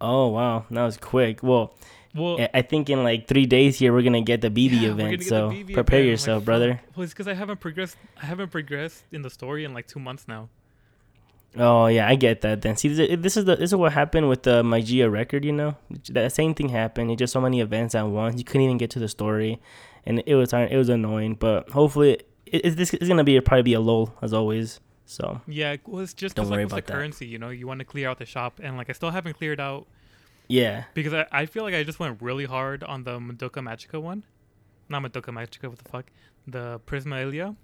Oh 0.00 0.28
wow, 0.28 0.64
that 0.70 0.84
was 0.84 0.96
quick. 0.96 1.42
Well. 1.42 1.74
Well, 2.14 2.38
I- 2.54 2.62
think 2.62 2.88
in 2.88 3.04
like 3.04 3.28
three 3.28 3.44
days 3.46 3.78
here 3.78 3.92
we're 3.92 4.02
gonna 4.02 4.22
get 4.22 4.40
the 4.40 4.50
BB 4.50 4.80
yeah, 4.80 4.88
event, 4.88 5.22
so 5.22 5.50
BB 5.50 5.74
prepare 5.74 6.00
event. 6.00 6.10
Yourself, 6.10 6.40
like, 6.40 6.46
brother. 6.46 6.80
Well, 6.96 7.04
it's 7.04 7.12
because 7.12 7.28
I 7.28 7.34
haven't 7.34 7.60
progressed. 7.60 7.96
I 8.20 8.26
haven't 8.26 8.50
progressed 8.50 9.04
in 9.12 9.22
the 9.22 9.30
story 9.30 9.64
in 9.64 9.74
like 9.74 9.86
two 9.86 10.00
months 10.00 10.26
now. 10.26 10.48
Oh 11.56 11.86
yeah, 11.86 12.08
I 12.08 12.14
get 12.14 12.42
that. 12.42 12.62
Then 12.62 12.76
see, 12.76 12.88
this 12.88 13.20
this 13.20 13.36
is 13.36 13.44
the 13.44 13.56
this 13.56 13.70
is 13.70 13.76
what 13.76 13.92
happened 13.92 14.28
with 14.28 14.42
the 14.42 14.62
Magia 14.62 15.08
record. 15.08 15.44
You 15.44 15.52
know, 15.52 15.76
that 16.10 16.32
same 16.32 16.54
thing 16.54 16.68
happened. 16.68 17.10
It 17.10 17.16
just 17.16 17.32
so 17.32 17.40
many 17.40 17.60
events 17.60 17.94
at 17.94 18.02
once. 18.02 18.38
You 18.38 18.44
couldn't 18.44 18.62
even 18.62 18.78
get 18.78 18.90
to 18.90 18.98
the 18.98 19.08
story, 19.08 19.60
and 20.04 20.22
it 20.26 20.34
was 20.34 20.52
it 20.52 20.76
was 20.76 20.88
annoying. 20.88 21.34
But 21.34 21.70
hopefully, 21.70 22.20
it, 22.46 22.64
it, 22.64 22.76
this 22.76 22.92
is 22.94 23.08
gonna 23.08 23.24
be 23.24 23.40
probably 23.40 23.62
be 23.62 23.74
a 23.74 23.80
lull 23.80 24.14
as 24.20 24.32
always. 24.32 24.80
So 25.08 25.40
Yeah, 25.46 25.72
it 25.72 25.88
was 25.88 26.12
just 26.12 26.36
Don't 26.36 26.50
worry 26.50 26.64
like, 26.64 26.72
about 26.72 26.86
the 26.86 26.92
that. 26.92 26.98
currency. 26.98 27.26
You 27.26 27.38
know, 27.38 27.48
you 27.48 27.66
want 27.66 27.78
to 27.80 27.84
clear 27.86 28.08
out 28.10 28.18
the 28.18 28.26
shop, 28.26 28.60
and 28.62 28.76
like 28.76 28.90
I 28.90 28.92
still 28.92 29.10
haven't 29.10 29.34
cleared 29.38 29.58
out 29.58 29.86
yeah, 30.48 30.84
because 30.94 31.14
I, 31.14 31.26
I 31.32 31.46
feel 31.46 31.62
like 31.62 31.74
I 31.74 31.82
just 31.82 31.98
went 31.98 32.20
really 32.22 32.44
hard 32.44 32.84
on 32.84 33.04
the 33.04 33.18
Madoka 33.18 33.62
Magica 33.62 34.00
one. 34.00 34.22
Not 34.88 35.02
Madoka 35.02 35.32
Magica. 35.32 35.68
What 35.68 35.78
the 35.78 35.88
fuck? 35.88 36.06
The 36.46 36.80
Prisma 36.86 37.22
Illya. 37.24 37.56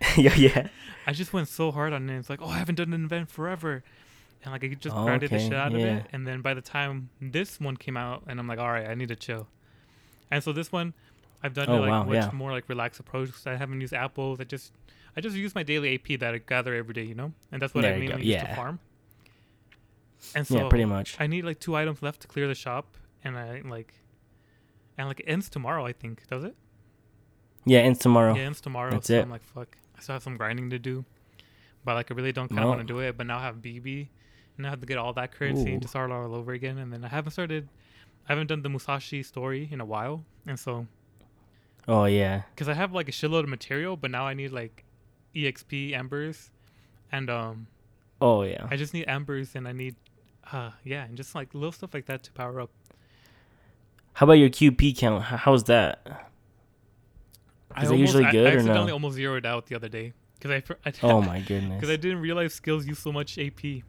yeah, 0.16 0.34
yeah. 0.34 0.68
I 1.06 1.12
just 1.12 1.32
went 1.32 1.48
so 1.48 1.70
hard 1.70 1.92
on 1.92 2.08
it. 2.08 2.18
It's 2.18 2.30
like, 2.30 2.40
oh, 2.42 2.48
I 2.48 2.58
haven't 2.58 2.76
done 2.76 2.92
an 2.92 3.04
event 3.04 3.30
forever, 3.30 3.82
and 4.42 4.52
like 4.52 4.62
I 4.64 4.68
just 4.68 4.94
oh, 4.96 5.04
grinded 5.04 5.30
the 5.30 5.38
shit 5.38 5.54
out 5.54 5.74
of 5.74 5.80
it. 5.80 6.06
And 6.12 6.26
then 6.26 6.40
by 6.42 6.52
the 6.54 6.62
time 6.62 7.08
this 7.20 7.58
one 7.58 7.76
came 7.76 7.96
out, 7.96 8.24
and 8.26 8.38
I'm 8.38 8.46
like, 8.46 8.58
all 8.58 8.70
right, 8.70 8.86
I 8.88 8.94
need 8.94 9.08
to 9.08 9.16
chill. 9.16 9.48
And 10.30 10.42
so 10.44 10.52
this 10.52 10.70
one, 10.72 10.92
I've 11.42 11.54
done 11.54 11.68
Oh, 11.70 11.76
it 11.76 11.80
like 11.80 11.90
wow, 11.90 12.04
much 12.04 12.14
yeah. 12.14 12.30
more 12.32 12.52
like 12.52 12.68
relaxed 12.68 13.00
approach. 13.00 13.30
I 13.46 13.56
haven't 13.56 13.80
used 13.80 13.92
apples. 13.94 14.40
I 14.40 14.44
just 14.44 14.72
I 15.20 15.22
just 15.22 15.36
use 15.36 15.54
my 15.54 15.62
daily 15.62 15.94
AP 15.96 16.18
that 16.20 16.32
I 16.32 16.38
gather 16.38 16.74
every 16.74 16.94
day, 16.94 17.02
you 17.02 17.14
know, 17.14 17.32
and 17.52 17.60
that's 17.60 17.74
what 17.74 17.82
There 17.82 17.94
I 17.94 17.98
mainly 17.98 18.24
use 18.24 18.40
to 18.40 18.54
farm. 18.54 18.78
And 20.34 20.46
so 20.46 20.56
yeah, 20.56 20.68
pretty 20.70 20.86
much. 20.86 21.16
I 21.20 21.26
need 21.26 21.44
like 21.44 21.60
two 21.60 21.76
items 21.76 22.02
left 22.02 22.22
to 22.22 22.26
clear 22.28 22.48
the 22.48 22.54
shop, 22.54 22.96
and 23.22 23.36
I 23.36 23.60
like, 23.66 23.92
and 24.96 25.08
like 25.08 25.20
it 25.20 25.26
ends 25.26 25.50
tomorrow. 25.50 25.84
I 25.84 25.92
think 25.92 26.26
does 26.28 26.42
it? 26.44 26.54
Yeah, 27.66 27.80
and 27.80 28.00
tomorrow. 28.00 28.34
Yeah, 28.34 28.44
ends 28.44 28.62
tomorrow. 28.62 28.92
That's 28.92 29.08
so 29.08 29.14
it. 29.14 29.22
I'm 29.22 29.30
like, 29.30 29.42
fuck. 29.44 29.76
I 29.98 30.00
still 30.00 30.14
have 30.14 30.22
some 30.22 30.38
grinding 30.38 30.70
to 30.70 30.78
do, 30.78 31.04
but 31.84 31.94
like 31.96 32.10
I 32.10 32.14
really 32.14 32.32
don't 32.32 32.48
kind 32.48 32.60
of 32.60 32.64
No. 32.64 32.68
want 32.70 32.80
to 32.80 32.86
do 32.86 33.00
it. 33.00 33.18
But 33.18 33.26
now 33.26 33.38
I 33.38 33.42
have 33.42 33.56
BB, 33.56 34.08
and 34.56 34.66
I 34.66 34.70
have 34.70 34.80
to 34.80 34.86
get 34.86 34.96
all 34.96 35.12
that 35.12 35.32
currency 35.32 35.68
Ooh. 35.68 35.72
and 35.74 35.82
just 35.82 35.92
start 35.92 36.10
all 36.10 36.34
over 36.34 36.52
again. 36.52 36.78
And 36.78 36.90
then 36.90 37.04
I 37.04 37.08
haven't 37.08 37.32
started. 37.32 37.68
I 38.26 38.32
haven't 38.32 38.46
done 38.46 38.62
the 38.62 38.70
Musashi 38.70 39.22
story 39.22 39.68
in 39.70 39.82
a 39.82 39.84
while, 39.84 40.24
and 40.46 40.58
so 40.58 40.86
Oh 41.86 42.06
yeah. 42.06 42.42
because 42.54 42.70
I 42.70 42.74
have 42.74 42.92
like 42.94 43.08
a 43.10 43.12
shitload 43.12 43.40
of 43.44 43.48
material, 43.50 43.96
but 43.98 44.10
now 44.10 44.26
I 44.26 44.32
need 44.32 44.52
like 44.52 44.84
exp 45.34 45.92
embers, 45.92 46.50
and 47.12 47.28
um, 47.30 47.66
Oh 48.20 48.42
yeah. 48.42 48.66
I 48.70 48.76
just 48.76 48.92
need 48.94 49.04
embers, 49.06 49.54
and 49.54 49.66
I 49.66 49.72
need, 49.72 49.96
uh, 50.52 50.70
yeah, 50.84 51.04
and 51.04 51.16
just 51.16 51.34
like 51.34 51.54
little 51.54 51.72
stuff 51.72 51.94
like 51.94 52.06
that 52.06 52.22
to 52.24 52.32
power 52.32 52.60
up. 52.60 52.70
How 54.14 54.24
about 54.24 54.34
your 54.34 54.50
QP 54.50 54.98
count? 54.98 55.22
How's 55.22 55.64
that? 55.64 56.26
I 57.74 57.84
Is 57.84 57.90
it 57.90 57.96
usually 57.98 58.24
I- 58.24 58.32
good 58.32 58.46
I 58.46 58.50
or 58.50 58.54
no? 58.54 58.58
accidentally 58.60 58.92
almost 58.92 59.14
zeroed 59.16 59.46
out 59.46 59.66
the 59.66 59.76
other 59.76 59.88
day 59.88 60.12
because 60.38 60.50
I, 60.50 60.88
I 60.88 60.92
Oh 61.02 61.22
my 61.32 61.40
goodness. 61.40 61.76
because 61.76 61.90
I 61.90 61.96
didn't 61.96 62.18
realize 62.18 62.52
skills 62.52 62.86
use 62.86 62.98
so 62.98 63.12
much 63.12 63.38
AP. 63.38 63.82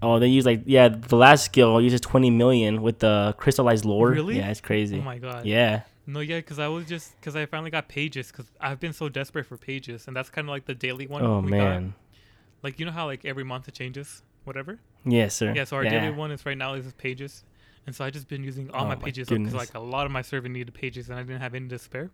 Oh, 0.00 0.18
they 0.18 0.26
use 0.28 0.44
like 0.46 0.62
yeah. 0.66 0.88
The 0.88 1.14
last 1.16 1.44
skill 1.44 1.80
uses 1.80 2.00
twenty 2.00 2.30
million 2.30 2.82
with 2.82 2.98
the 3.00 3.34
crystallized 3.38 3.84
lore. 3.84 4.08
Really? 4.10 4.38
Yeah, 4.38 4.50
it's 4.50 4.60
crazy. 4.60 4.98
Oh 4.98 5.02
my 5.02 5.18
god. 5.18 5.44
yeah. 5.46 5.82
No, 6.06 6.20
yeah, 6.20 6.38
because 6.38 6.58
I 6.58 6.68
was 6.68 6.86
just 6.86 7.18
because 7.20 7.36
I 7.36 7.46
finally 7.46 7.70
got 7.70 7.88
pages 7.88 8.32
because 8.32 8.46
I've 8.60 8.80
been 8.80 8.92
so 8.92 9.08
desperate 9.08 9.46
for 9.46 9.56
pages, 9.56 10.06
and 10.06 10.16
that's 10.16 10.30
kind 10.30 10.48
of 10.48 10.50
like 10.50 10.64
the 10.66 10.74
daily 10.74 11.06
one. 11.06 11.24
Oh 11.24 11.40
we 11.40 11.50
man. 11.50 11.88
got. 11.88 11.94
Like 12.62 12.80
you 12.80 12.86
know 12.86 12.92
how 12.92 13.06
like 13.06 13.24
every 13.24 13.44
month 13.44 13.68
it 13.68 13.74
changes, 13.74 14.22
whatever. 14.44 14.78
Yes, 15.04 15.34
sir. 15.34 15.52
Yeah. 15.54 15.64
So 15.64 15.76
our 15.76 15.84
daily 15.84 16.10
one 16.10 16.30
is 16.32 16.44
right 16.44 16.58
now 16.58 16.74
is 16.74 16.92
pages, 16.94 17.44
and 17.86 17.94
so 17.94 18.04
I 18.04 18.10
just 18.10 18.28
been 18.28 18.42
using 18.42 18.70
all 18.70 18.84
Oh 18.84 18.88
my 18.88 18.96
my 18.96 19.02
pages 19.02 19.28
because 19.28 19.54
like 19.54 19.74
a 19.74 19.80
lot 19.80 20.06
of 20.06 20.12
my 20.12 20.22
server 20.22 20.48
needed 20.48 20.74
pages, 20.74 21.08
and 21.08 21.18
I 21.18 21.22
didn't 21.22 21.40
have 21.40 21.54
any 21.54 21.68
to 21.68 21.78
spare. 21.78 22.10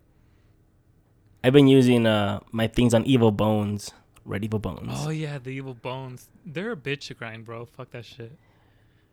I've 1.43 1.53
been 1.53 1.67
using 1.67 2.05
uh 2.05 2.41
my 2.51 2.67
things 2.67 2.93
on 2.93 3.05
Evil 3.05 3.31
Bones. 3.31 3.91
Red 4.25 4.43
Evil 4.43 4.59
Bones. 4.59 4.91
Oh 4.93 5.09
yeah, 5.09 5.39
the 5.39 5.49
evil 5.49 5.73
bones. 5.73 6.29
They're 6.45 6.73
a 6.73 6.75
bitch 6.75 7.07
to 7.07 7.15
grind, 7.15 7.45
bro. 7.45 7.65
Fuck 7.65 7.91
that 7.91 8.05
shit. 8.05 8.31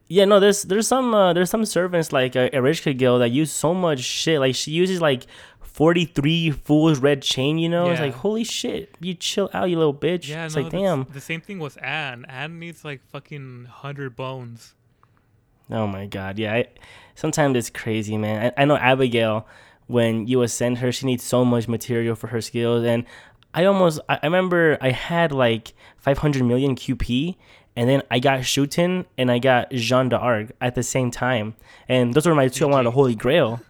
Yeah, 0.08 0.24
no, 0.24 0.38
there's 0.38 0.62
there's 0.62 0.86
some 0.86 1.14
uh, 1.14 1.32
there's 1.32 1.50
some 1.50 1.64
servants 1.64 2.12
like 2.12 2.36
uh, 2.36 2.48
Ereshkigal 2.50 3.18
that 3.18 3.30
use 3.30 3.50
so 3.50 3.74
much 3.74 4.00
shit. 4.00 4.38
Like 4.38 4.54
she 4.54 4.70
uses 4.70 5.00
like 5.00 5.26
forty 5.60 6.04
three 6.04 6.52
fool's 6.52 7.00
red 7.00 7.22
chain. 7.22 7.58
You 7.58 7.68
know, 7.68 7.90
it's 7.90 8.00
like 8.00 8.14
holy 8.14 8.44
shit. 8.44 8.94
You 9.00 9.14
chill 9.14 9.50
out, 9.52 9.68
you 9.68 9.76
little 9.76 9.94
bitch. 9.94 10.28
Yeah, 10.28 10.46
it's 10.46 10.54
no, 10.54 10.62
like 10.62 10.70
damn. 10.70 11.06
The 11.12 11.20
same 11.20 11.40
thing 11.40 11.58
was 11.58 11.76
Anne. 11.78 12.24
Anne 12.28 12.58
needs 12.60 12.84
like 12.84 13.00
fucking 13.10 13.66
hundred 13.70 14.14
bones. 14.14 14.74
Oh 15.70 15.88
my 15.88 16.06
god, 16.06 16.38
yeah. 16.38 16.54
I, 16.54 16.66
sometimes 17.16 17.56
it's 17.56 17.70
crazy, 17.70 18.16
man. 18.16 18.52
I, 18.56 18.62
I 18.62 18.64
know 18.64 18.76
Abigail. 18.76 19.46
When 19.88 20.26
you 20.26 20.42
ascend 20.42 20.78
her, 20.78 20.90
she 20.90 21.06
needs 21.06 21.22
so 21.22 21.44
much 21.44 21.68
material 21.68 22.16
for 22.16 22.26
her 22.28 22.40
skills, 22.40 22.84
and 22.84 23.04
I 23.54 23.64
almost 23.64 24.00
I, 24.08 24.18
I 24.22 24.26
remember 24.26 24.78
I 24.80 24.90
had 24.90 25.32
like 25.32 25.74
500 25.98 26.44
million 26.44 26.76
QP, 26.76 27.36
and 27.76 27.88
then 27.88 28.02
I 28.10 28.18
got 28.18 28.40
Shuten 28.40 29.04
and 29.18 29.30
I 29.30 29.38
got 29.38 29.70
Jeanne 29.70 30.08
d'Arc 30.08 30.52
at 30.60 30.74
the 30.74 30.82
same 30.82 31.10
time, 31.10 31.54
and 31.88 32.14
those 32.14 32.26
were 32.26 32.34
my 32.34 32.48
two. 32.48 32.66
I 32.66 32.70
wanted 32.70 32.88
a 32.88 32.92
Holy 32.92 33.14
Grail. 33.14 33.60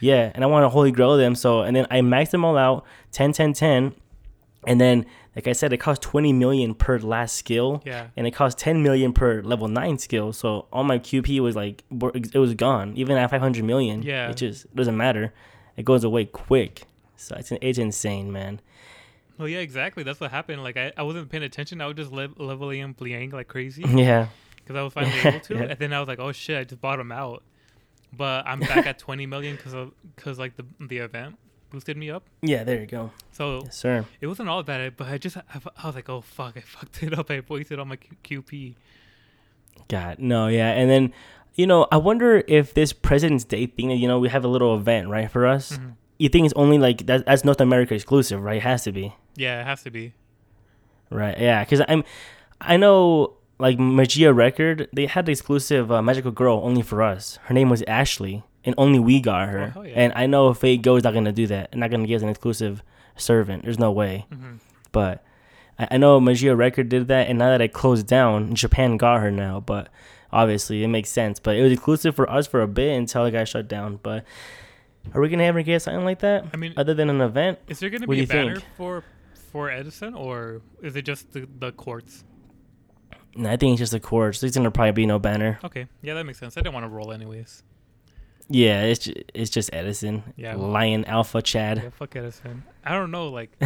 Yeah, 0.00 0.30
and 0.34 0.44
I 0.44 0.46
wanted 0.46 0.66
a 0.66 0.70
Holy 0.70 0.92
Grail 0.92 1.16
them. 1.16 1.34
So, 1.34 1.62
and 1.62 1.74
then 1.74 1.86
I 1.90 2.00
maxed 2.00 2.30
them 2.30 2.44
all 2.44 2.56
out 2.56 2.84
10, 3.12 3.32
10, 3.32 3.52
10. 3.52 3.94
And 4.66 4.80
then, 4.80 5.06
like 5.34 5.46
I 5.46 5.52
said, 5.52 5.72
it 5.72 5.78
cost 5.78 6.02
20 6.02 6.32
million 6.32 6.74
per 6.74 6.98
last 6.98 7.36
skill. 7.36 7.82
Yeah. 7.84 8.08
And 8.16 8.26
it 8.26 8.32
cost 8.32 8.58
10 8.58 8.82
million 8.82 9.12
per 9.12 9.42
level 9.42 9.68
9 9.68 9.98
skill. 9.98 10.32
So, 10.32 10.66
all 10.72 10.84
my 10.84 10.98
QP 10.98 11.40
was 11.40 11.56
like, 11.56 11.84
it 11.90 12.38
was 12.38 12.54
gone. 12.54 12.92
Even 12.96 13.16
at 13.16 13.30
500 13.30 13.64
million. 13.64 14.02
Yeah. 14.02 14.30
It 14.30 14.36
just 14.36 14.74
doesn't 14.74 14.96
matter. 14.96 15.32
It 15.76 15.84
goes 15.84 16.04
away 16.04 16.26
quick. 16.26 16.84
So, 17.16 17.36
it's, 17.36 17.50
it's 17.50 17.78
insane, 17.78 18.30
man. 18.32 18.60
Well, 19.38 19.48
yeah, 19.48 19.58
exactly. 19.58 20.02
That's 20.02 20.20
what 20.20 20.30
happened. 20.30 20.62
Like, 20.62 20.76
I, 20.76 20.92
I 20.96 21.02
wasn't 21.02 21.30
paying 21.30 21.44
attention. 21.44 21.80
I 21.80 21.86
was 21.86 21.96
just 21.96 22.10
le- 22.12 22.28
leveling 22.36 22.94
Liang 22.98 23.30
like 23.30 23.48
crazy 23.48 23.82
Yeah. 23.88 24.28
because 24.56 24.76
I 24.76 24.82
was 24.82 24.92
finally 24.92 25.18
able 25.24 25.40
to. 25.40 25.54
Yeah. 25.56 25.62
And 25.62 25.78
then 25.78 25.92
I 25.92 26.00
was 26.00 26.08
like, 26.08 26.18
oh 26.18 26.32
shit, 26.32 26.58
I 26.58 26.64
just 26.64 26.80
bought 26.80 26.98
him 27.00 27.12
out. 27.12 27.42
But 28.16 28.46
I'm 28.46 28.60
back 28.60 28.86
at 28.86 28.98
20 29.06 29.26
million 29.26 29.56
because 29.56 29.74
because 30.16 30.38
like 30.38 30.56
the 30.56 30.64
the 30.80 30.98
event 30.98 31.36
boosted 31.70 31.96
me 31.98 32.10
up. 32.10 32.24
Yeah, 32.42 32.64
there 32.64 32.80
you 32.80 32.86
go. 32.86 33.10
So 33.32 33.60
Yes, 33.64 33.76
sir. 33.76 34.06
it 34.20 34.26
wasn't 34.26 34.48
all 34.48 34.62
bad, 34.62 34.96
but 34.96 35.08
I 35.08 35.18
just 35.18 35.36
I, 35.36 35.42
I 35.76 35.86
was 35.86 35.94
like, 35.94 36.08
oh 36.08 36.22
fuck, 36.22 36.56
I 36.56 36.60
fucked 36.60 37.02
it 37.02 37.16
up. 37.18 37.30
I 37.30 37.42
wasted 37.48 37.78
all 37.78 37.84
my 37.84 37.96
Q- 37.96 38.42
QP. 38.42 38.74
God, 39.88 40.18
no, 40.18 40.48
yeah. 40.48 40.70
And 40.70 40.90
then, 40.90 41.12
you 41.54 41.66
know, 41.66 41.86
I 41.92 41.96
wonder 41.98 42.42
if 42.48 42.74
this 42.74 42.92
President's 42.92 43.44
Day 43.44 43.66
thing, 43.66 43.90
you 43.90 44.08
know, 44.08 44.18
we 44.18 44.28
have 44.28 44.44
a 44.44 44.48
little 44.48 44.74
event, 44.76 45.08
right, 45.08 45.30
for 45.30 45.46
us. 45.46 45.72
Mhm. 45.78 45.92
You 46.18 46.28
think 46.28 46.44
it's 46.46 46.54
only 46.56 46.78
like 46.78 47.06
that, 47.06 47.26
that's 47.26 47.44
North 47.44 47.60
America 47.60 47.94
exclusive, 47.94 48.42
right? 48.42 48.56
It 48.56 48.62
has 48.62 48.84
to 48.84 48.92
be. 48.92 49.14
Yeah, 49.36 49.60
it 49.60 49.64
has 49.64 49.82
to 49.84 49.90
be. 49.90 50.14
Right. 51.10 51.38
Yeah, 51.38 51.64
because 51.64 51.80
I'm, 51.88 52.04
I 52.60 52.76
know 52.76 53.34
like 53.58 53.78
Magia 53.78 54.32
Record, 54.32 54.88
they 54.92 55.06
had 55.06 55.26
the 55.26 55.32
exclusive 55.32 55.90
uh, 55.90 56.02
magical 56.02 56.30
girl 56.30 56.60
only 56.62 56.82
for 56.82 57.02
us. 57.02 57.38
Her 57.44 57.54
name 57.54 57.70
was 57.70 57.82
Ashley, 57.82 58.42
and 58.64 58.74
only 58.78 58.98
we 58.98 59.20
got 59.20 59.48
her. 59.48 59.72
Oh, 59.76 59.82
yeah. 59.82 59.92
And 59.96 60.12
I 60.16 60.26
know 60.26 60.52
Fate 60.54 60.82
Go 60.82 60.96
is 60.96 61.04
not 61.04 61.14
gonna 61.14 61.32
do 61.32 61.46
that. 61.46 61.74
Not 61.76 61.90
gonna 61.90 62.06
give 62.06 62.16
us 62.18 62.22
an 62.22 62.28
exclusive 62.28 62.82
servant. 63.16 63.64
There's 63.64 63.78
no 63.78 63.90
way. 63.92 64.26
hmm 64.32 64.56
But 64.92 65.24
I, 65.78 65.88
I 65.92 65.96
know 65.98 66.20
Magia 66.20 66.54
Record 66.54 66.88
did 66.88 67.08
that, 67.08 67.28
and 67.28 67.38
now 67.38 67.50
that 67.50 67.60
it 67.60 67.72
closed 67.72 68.06
down, 68.06 68.54
Japan 68.54 68.96
got 68.96 69.20
her 69.20 69.30
now. 69.30 69.60
But 69.60 69.88
obviously, 70.32 70.82
it 70.84 70.88
makes 70.88 71.10
sense. 71.10 71.38
But 71.40 71.56
it 71.56 71.62
was 71.62 71.72
exclusive 71.72 72.14
for 72.16 72.28
us 72.30 72.46
for 72.46 72.60
a 72.60 72.68
bit 72.68 72.96
until 72.96 73.24
it 73.24 73.30
got 73.30 73.48
shut 73.48 73.66
down. 73.68 73.98
But 74.02 74.24
are 75.14 75.20
we 75.20 75.28
gonna 75.28 75.44
ever 75.44 75.62
get 75.62 75.82
something 75.82 76.04
like 76.04 76.20
that? 76.20 76.46
I 76.52 76.56
mean, 76.56 76.74
other 76.76 76.94
than 76.94 77.10
an 77.10 77.20
event? 77.20 77.58
is 77.68 77.78
there 77.80 77.90
gonna 77.90 78.06
what 78.06 78.16
be 78.16 78.24
a 78.24 78.26
banner 78.26 78.56
think? 78.56 78.66
for 78.76 79.04
for 79.52 79.70
Edison, 79.70 80.14
or 80.14 80.60
is 80.82 80.96
it 80.96 81.02
just 81.02 81.32
the, 81.32 81.48
the 81.58 81.72
courts? 81.72 82.24
No, 83.34 83.50
I 83.50 83.56
think 83.56 83.72
it's 83.72 83.78
just 83.80 83.92
the 83.92 84.00
courts. 84.00 84.40
There's 84.40 84.54
gonna 84.54 84.70
probably 84.70 84.92
be 84.92 85.06
no 85.06 85.18
banner. 85.18 85.58
Okay, 85.64 85.86
yeah, 86.02 86.14
that 86.14 86.24
makes 86.24 86.38
sense. 86.38 86.56
I 86.56 86.60
didn't 86.60 86.74
want 86.74 86.84
to 86.84 86.90
roll 86.90 87.12
anyways. 87.12 87.62
Yeah, 88.50 88.82
it's 88.82 89.00
just, 89.00 89.18
it's 89.34 89.50
just 89.50 89.70
Edison. 89.74 90.22
Yeah. 90.36 90.54
Lion 90.54 91.04
Alpha 91.04 91.42
Chad. 91.42 91.82
Yeah, 91.82 91.90
fuck 91.90 92.16
Edison. 92.16 92.64
I 92.82 92.92
don't 92.92 93.10
know, 93.10 93.28
like 93.28 93.50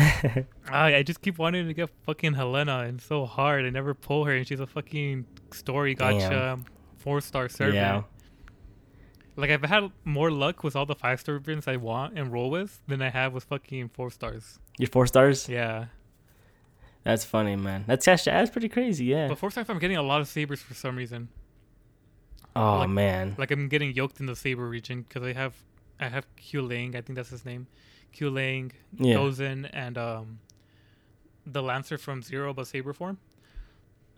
I, 0.69 0.97
I 0.97 1.03
just 1.05 1.23
keep 1.23 1.39
wanting 1.39 1.69
to 1.69 1.75
get 1.75 1.91
fucking 2.05 2.35
Helena, 2.35 2.81
and 2.81 3.01
so 3.01 3.25
hard. 3.25 3.65
I 3.65 3.71
never 3.71 3.95
pull 3.95 4.25
her, 4.25 4.35
and 4.35 4.47
she's 4.47 4.61
a 4.61 4.67
fucking 4.67 5.27
story 5.53 5.95
Damn. 5.95 6.13
gacha 6.21 6.65
four 7.03 7.21
star 7.21 7.49
servant. 7.49 7.75
Yeah. 7.75 8.03
Like 9.37 9.51
I've 9.51 9.63
had 9.65 9.91
more 10.05 10.31
luck 10.31 10.63
with 10.63 10.77
all 10.77 10.85
the 10.87 10.95
five 10.95 11.21
star 11.21 11.37
servants 11.37 11.67
I 11.67 11.77
want 11.77 12.19
and 12.19 12.31
roll 12.33 12.51
with 12.51 12.81
than 12.87 13.01
I 13.01 13.09
have 13.11 13.33
with 13.33 13.45
fucking 13.45 13.89
four 13.91 14.11
stars. 14.11 14.59
You're 14.79 14.89
four 14.91 15.07
stars? 15.07 15.49
Yeah, 15.49 15.87
That's 17.03 17.25
funny, 17.25 17.57
man. 17.57 17.85
That's 17.87 18.05
that's, 18.05 18.25
that's 18.25 18.51
pretty 18.51 18.69
crazy, 18.69 19.07
yeah. 19.07 19.29
but 19.29 19.39
four 19.39 19.51
stars 19.51 19.69
I'm 19.71 19.79
getting 19.79 19.97
a 19.97 20.03
lot 20.03 20.21
of 20.21 20.29
sabers 20.29 20.61
for 20.61 20.75
some 20.75 20.97
reason. 20.97 21.29
Oh 22.55 22.79
like- 22.81 22.91
man. 22.91 23.35
Like 23.39 23.51
I'm 23.51 23.69
getting 23.69 23.95
yoked 23.95 24.21
in 24.21 24.27
the 24.27 24.37
saber 24.37 24.69
region 24.69 25.03
because 25.03 25.23
I 25.23 25.33
have 25.33 25.55
I 25.99 26.09
have 26.09 26.27
Q 26.37 26.63
Ling, 26.63 26.95
I 26.97 27.01
think 27.01 27.17
that's 27.17 27.31
his 27.31 27.45
name, 27.47 27.67
Q 28.13 28.29
Ling, 28.31 28.73
Yeah. 28.99 29.15
Dozen, 29.15 29.67
and 29.67 29.97
um 29.97 30.39
the 31.47 31.63
Lancer 31.63 31.97
from 31.99 32.23
Zero 32.23 32.53
but 32.53 32.67
saber 32.67 32.93
form. 32.93 33.19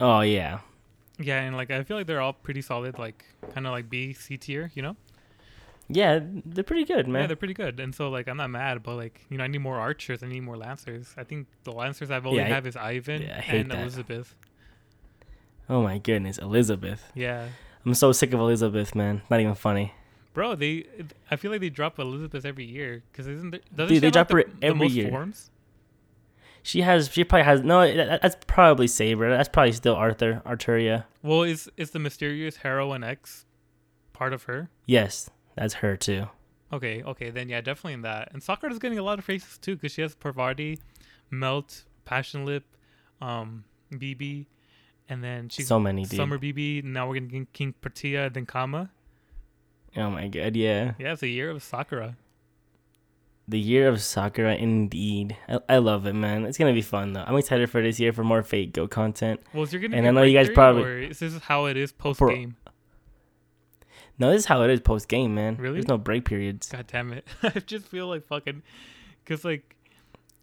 Oh 0.00 0.20
yeah. 0.22 0.58
Yeah, 1.20 1.40
and 1.42 1.56
like 1.56 1.70
I 1.70 1.84
feel 1.84 1.96
like 1.96 2.08
they're 2.08 2.20
all 2.20 2.32
pretty 2.32 2.60
solid, 2.62 2.98
like 2.98 3.24
kind 3.54 3.66
of 3.66 3.72
like 3.72 3.88
B 3.88 4.12
C 4.12 4.36
tier, 4.36 4.72
you 4.74 4.82
know? 4.82 4.96
Yeah, 5.88 6.20
they're 6.46 6.64
pretty 6.64 6.84
good, 6.84 7.06
man. 7.06 7.22
Yeah, 7.22 7.26
they're 7.28 7.36
pretty 7.36 7.54
good, 7.54 7.78
and 7.78 7.94
so 7.94 8.08
like 8.08 8.26
I'm 8.28 8.36
not 8.38 8.50
mad, 8.50 8.82
but 8.82 8.94
like 8.96 9.20
you 9.28 9.36
know 9.38 9.44
I 9.44 9.48
need 9.48 9.58
more 9.58 9.78
archers, 9.78 10.22
I 10.22 10.26
need 10.26 10.40
more 10.40 10.56
lancers. 10.56 11.14
I 11.18 11.24
think 11.24 11.46
the 11.64 11.72
lancers 11.72 12.10
I've 12.10 12.26
only 12.26 12.38
Yeah, 12.38 12.46
I- 12.46 12.48
have 12.50 12.66
is 12.66 12.74
Ivan 12.76 13.22
yeah, 13.22 13.42
and 13.46 13.70
that. 13.70 13.80
Elizabeth. 13.80 14.34
oh 15.68 15.82
my 15.82 15.98
goodness, 15.98 16.38
Elizabeth. 16.38 17.10
Yeah, 17.14 17.48
I'm 17.84 17.94
so 17.94 18.12
sick 18.12 18.32
of 18.32 18.40
Elizabeth, 18.40 18.94
man. 18.94 19.22
Not 19.30 19.40
even 19.40 19.54
funny. 19.54 19.92
bro, 20.32 20.54
they 20.54 20.86
I 21.30 21.36
feel 21.36 21.50
like 21.50 21.60
they 21.60 21.70
drop 21.70 21.98
Elizabeth 21.98 22.44
every 22.46 22.64
year 22.64 23.02
because 23.12 23.26
isn't 23.26 23.50
there, 23.50 23.60
doesn't 23.74 23.94
Dude, 23.94 24.02
they 24.02 24.06
like, 24.06 24.12
drop 24.14 24.32
her 24.32 24.44
the, 24.44 24.50
the 24.60 24.66
every 24.66 24.88
year. 24.88 25.10
forms? 25.10 25.50
She 26.62 26.80
has. 26.80 27.10
She 27.12 27.24
probably 27.24 27.44
has. 27.44 27.62
No, 27.62 27.80
that, 27.94 28.22
that's 28.22 28.36
probably 28.46 28.86
Saber. 28.86 29.28
That's 29.28 29.50
probably 29.50 29.72
still 29.72 29.94
Arthur. 29.96 30.40
Arturia. 30.46 31.04
Well, 31.22 31.42
is 31.42 31.68
is 31.76 31.90
the 31.90 31.98
mysterious 31.98 32.56
heroine 32.56 33.04
X 33.04 33.44
part 34.14 34.32
of 34.32 34.44
her? 34.44 34.70
Yes, 34.86 35.28
that's 35.56 35.74
her 35.74 35.96
too. 35.96 36.26
Okay, 36.72 37.02
okay, 37.02 37.30
then 37.30 37.48
yeah, 37.48 37.60
definitely 37.60 37.92
in 37.94 38.02
that. 38.02 38.30
And 38.32 38.42
Sakura 38.42 38.72
is 38.72 38.78
getting 38.78 38.98
a 38.98 39.02
lot 39.02 39.18
of 39.18 39.24
faces 39.24 39.58
too 39.58 39.76
because 39.76 39.92
she 39.92 40.02
has 40.02 40.14
Parvati, 40.14 40.78
Melt, 41.30 41.84
Passion 42.04 42.44
Lip, 42.44 42.64
um, 43.20 43.64
BB, 43.92 44.46
and 45.08 45.22
then 45.22 45.48
she's 45.48 45.68
so 45.68 45.78
many, 45.78 46.04
dude. 46.04 46.16
Summer 46.16 46.38
BB. 46.38 46.82
Now 46.84 47.08
we're 47.08 47.20
getting 47.20 47.46
Kingprotea, 47.54 48.32
then 48.32 48.46
Kama. 48.46 48.90
Oh 49.96 50.10
my 50.10 50.26
god, 50.28 50.56
yeah. 50.56 50.94
Yeah, 50.98 51.12
it's 51.12 51.22
a 51.22 51.28
year 51.28 51.50
of 51.50 51.62
Sakura. 51.62 52.16
The 53.46 53.60
year 53.60 53.88
of 53.88 54.00
Sakura, 54.00 54.54
indeed. 54.56 55.36
I, 55.48 55.60
I 55.68 55.76
love 55.76 56.06
it, 56.06 56.14
man. 56.14 56.46
It's 56.46 56.56
gonna 56.58 56.72
be 56.72 56.82
fun 56.82 57.12
though. 57.12 57.24
I'm 57.26 57.36
excited 57.36 57.68
for 57.70 57.82
this 57.82 58.00
year 58.00 58.12
for 58.12 58.24
more 58.24 58.42
Fate 58.42 58.72
Go 58.72 58.88
content. 58.88 59.40
Well, 59.52 59.64
is 59.64 59.70
there 59.70 59.78
gonna 59.80 59.94
And 59.96 60.04
be 60.04 60.08
I 60.08 60.10
know 60.12 60.22
you 60.22 60.36
guys 60.36 60.48
probably- 60.50 60.82
or 60.82 60.98
is 60.98 61.18
this 61.20 61.38
how 61.38 61.66
it 61.66 61.76
is 61.76 61.92
post 61.92 62.20
game? 62.20 62.56
No, 64.18 64.30
this 64.30 64.40
is 64.42 64.46
how 64.46 64.62
it 64.62 64.70
is 64.70 64.80
post 64.80 65.08
game, 65.08 65.34
man. 65.34 65.56
Really? 65.56 65.74
There's 65.74 65.88
no 65.88 65.98
break 65.98 66.24
periods. 66.24 66.68
God 66.68 66.86
damn 66.86 67.12
it! 67.12 67.26
I 67.42 67.50
just 67.60 67.86
feel 67.86 68.06
like 68.06 68.24
fucking, 68.24 68.62
cause 69.26 69.44
like, 69.44 69.76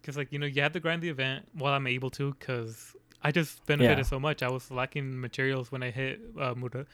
cause 0.04 0.18
like 0.18 0.32
you 0.32 0.40
know 0.40 0.46
you 0.46 0.62
have 0.62 0.74
to 0.74 0.80
grind 0.80 1.02
the 1.02 1.10
event 1.10 1.48
while 1.54 1.74
I'm 1.74 1.88
able 1.88 2.10
to, 2.12 2.34
cause 2.40 2.96
I 3.24 3.32
just 3.32 3.66
benefited 3.66 4.00
Yeah. 4.00 4.04
so 4.04 4.20
much. 4.20 4.44
I 4.44 4.50
was 4.50 4.70
lacking 4.72 5.20
materials 5.22 5.72
when 5.72 5.84
I 5.84 5.92
hit 5.92 6.20
uh, 6.40 6.54
Muda, 6.56 6.86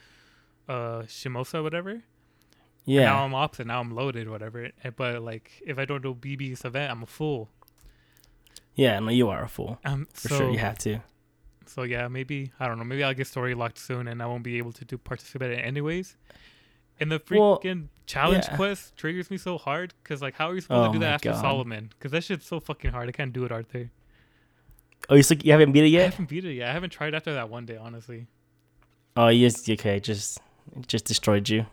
uh, 0.70 1.02
Shimosa, 1.08 1.64
whatever. 1.64 2.04
Yeah. 2.86 3.06
Now 3.06 3.26
I'm 3.26 3.34
opposite. 3.34 3.68
Now 3.68 3.80
I'm 3.82 3.94
loaded, 3.96 4.30
whatever. 4.30 4.70
But 4.96 5.22
like, 5.22 5.52
if 5.66 5.78
I 5.80 5.86
don't 5.86 6.02
do 6.02 6.14
BB's 6.14 6.64
event, 6.64 6.92
I'm 6.92 7.04
a 7.04 7.06
fool. 7.08 7.50
Yeah, 8.76 9.00
no, 9.00 9.10
you 9.10 9.30
are 9.30 9.44
a 9.44 9.48
fool. 9.50 9.80
Um, 9.84 10.08
For 10.14 10.30
so, 10.30 10.38
sure, 10.38 10.50
you 10.52 10.60
have 10.60 10.78
to. 10.80 11.00
So 11.66 11.84
yeah, 11.84 12.08
maybe 12.08 12.52
I 12.60 12.68
don't 12.68 12.78
know. 12.78 12.84
Maybe 12.86 13.04
I'll 13.04 13.14
get 13.14 13.28
story 13.28 13.56
locked 13.56 13.80
soon, 13.80 14.08
and 14.08 14.22
I 14.22 14.26
won't 14.28 14.44
be 14.44 14.58
able 14.58 14.72
to 14.74 14.86
do 14.86 14.98
participate 14.98 15.58
anyways. 15.60 16.16
And 17.00 17.12
the 17.12 17.22
Well, 17.30 17.60
freaking 17.60 17.88
challenge 18.06 18.46
yeah. 18.50 18.56
quest 18.56 18.96
triggers 18.96 19.30
me 19.30 19.38
so 19.38 19.58
hard 19.58 19.94
because 20.04 20.22
like, 20.22 20.36
how 20.36 20.50
are 20.50 20.56
you 20.56 20.62
supposed 20.62 20.89
Oh 20.89 20.94
to 20.94 20.94
do 20.94 20.98
oh 20.98 21.01
that 21.01 21.13
after 21.16 21.32
God. 21.32 21.42
Solomon? 21.42 21.89
Because 21.98 22.12
that 22.12 22.24
shit's 22.24 22.46
so 22.46 22.60
fucking 22.60 22.92
hard. 22.92 23.08
I 23.10 23.12
can't 23.12 23.34
do 23.34 23.44
it, 23.46 23.51
Arthur. 23.51 23.92
Oh, 25.10 25.16
you 25.16 25.24
still, 25.24 25.38
you 25.38 25.51
haven't 25.51 25.72
beat 25.72 25.84
it 25.86 25.89
yet? 25.89 26.01
I 26.01 26.10
haven't 26.10 26.30
beat 26.30 26.44
it 26.46 26.54
yet. 26.54 26.70
I 26.70 26.74
haven't 26.74 26.89
tried 26.89 27.13
after 27.13 27.34
that 27.34 27.50
one 27.50 27.66
day, 27.66 27.77
honestly. 27.77 28.27
Oh, 29.16 29.27
yes. 29.30 29.68
Okay, 29.70 30.00
just 30.00 30.39
just 30.88 31.06
destroyed 31.06 31.48
you. 31.50 31.66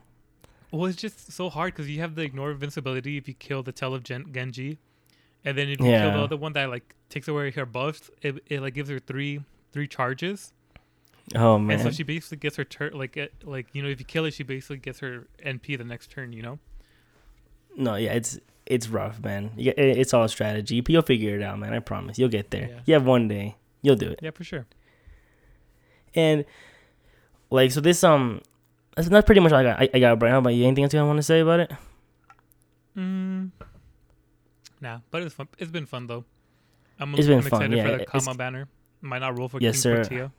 Well, 0.71 0.87
it's 0.87 0.97
just 0.97 1.33
so 1.33 1.50
hard 1.50 1.73
because 1.75 1.88
you 1.88 2.00
have 2.00 2.14
the 2.14 2.23
ignore 2.23 2.50
invincibility 2.50 3.16
if 3.16 3.28
you 3.28 3.35
kill 3.35 3.62
the 3.62 3.73
tail 3.73 3.95
of 3.95 4.02
Gen- 4.02 4.33
Genji, 4.33 4.78
and 5.45 5.57
then 5.57 5.69
if 5.69 5.78
you 5.78 5.87
kill 5.87 6.11
the 6.12 6.19
other 6.19 6.37
one 6.37 6.52
that 6.54 6.69
like 6.69 6.95
takes 7.09 7.28
away 7.28 7.50
her 7.52 7.66
buffs, 7.66 8.11
it, 8.23 8.43
it 8.49 8.61
like 8.61 8.75
gives 8.75 8.90
her 8.90 8.99
three 8.99 9.40
three 9.73 9.87
charges. 9.88 10.52
Oh 11.35 11.57
And 11.57 11.81
so 11.81 11.90
she 11.90 12.02
basically 12.02 12.37
gets 12.37 12.57
her 12.57 12.64
turn, 12.64 12.93
like, 12.93 13.16
it, 13.16 13.33
like 13.45 13.69
you 13.73 13.83
know, 13.83 13.88
if 13.88 13.99
you 13.99 14.04
kill 14.04 14.25
it, 14.26 14.33
she 14.35 14.43
basically 14.43 14.76
gets 14.78 14.99
her 15.00 15.26
NP 15.45 15.78
the 15.78 15.85
next 15.85 16.11
turn. 16.11 16.33
You 16.33 16.43
know. 16.43 16.59
No, 17.76 17.95
yeah, 17.97 18.12
it's 18.12 18.38
it's 18.66 18.88
rough, 18.88 19.23
man. 19.23 19.50
Get- 19.57 19.78
It's 19.78 20.12
all 20.14 20.28
strategy, 20.28 20.81
but 20.81 20.90
you'll 20.90 21.02
figure 21.02 21.35
it 21.37 21.43
out, 21.43 21.59
man. 21.59 21.73
I 21.73 21.78
promise. 21.81 22.19
You'll 22.19 22.28
get 22.28 22.50
there. 22.50 22.69
Yeah. 22.69 22.81
You 22.87 22.95
have 22.95 23.07
one 23.07 23.26
day. 23.28 23.57
You'll 23.83 23.97
do 23.97 24.09
it. 24.11 24.21
Yeah, 24.23 24.31
for 24.31 24.45
sure. 24.45 24.66
And 26.14 26.45
like, 27.50 27.73
so 27.73 27.81
this 27.81 28.04
um, 28.04 28.40
that's 28.97 29.09
not 29.11 29.26
pretty 29.26 29.40
much 29.40 29.52
all 29.52 29.59
I 29.59 29.62
got. 29.62 29.81
I, 29.81 29.88
I 29.95 29.99
got 29.99 30.19
Brian. 30.19 30.33
How 30.33 30.38
about 30.38 30.50
you? 30.54 30.64
Anything 30.66 30.85
else 30.85 30.95
you 30.95 31.04
want 31.04 31.16
to 31.19 31.23
say 31.23 31.40
about 31.40 31.61
it? 31.61 31.73
Mm. 32.97 33.50
Nah, 34.81 35.00
but 35.11 35.23
it's 35.23 35.35
fun. 35.35 35.49
It's 35.59 35.71
been 35.71 35.87
fun 35.87 36.07
though. 36.07 36.25
I'm, 37.00 37.14
It's 37.14 37.26
been 37.26 37.38
I'm 37.38 37.43
fun, 37.45 37.73
excited 37.73 37.76
yeah, 37.76 37.90
for 37.90 37.99
the 37.99 38.07
Kama 38.07 38.35
banner. 38.37 38.69
Might 39.00 39.19
not 39.19 39.37
roll 39.37 39.49
for 39.49 39.59
Yes, 39.61 39.75
King 39.75 39.81
sir. 39.81 39.97
Portia. 40.04 40.33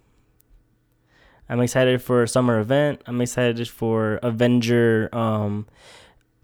I'm 1.49 1.59
excited 1.61 2.01
for 2.01 2.25
summer 2.27 2.59
event. 2.59 3.01
I'm 3.05 3.21
excited 3.21 3.67
for 3.69 4.19
Avenger 4.23 5.09
um, 5.13 5.67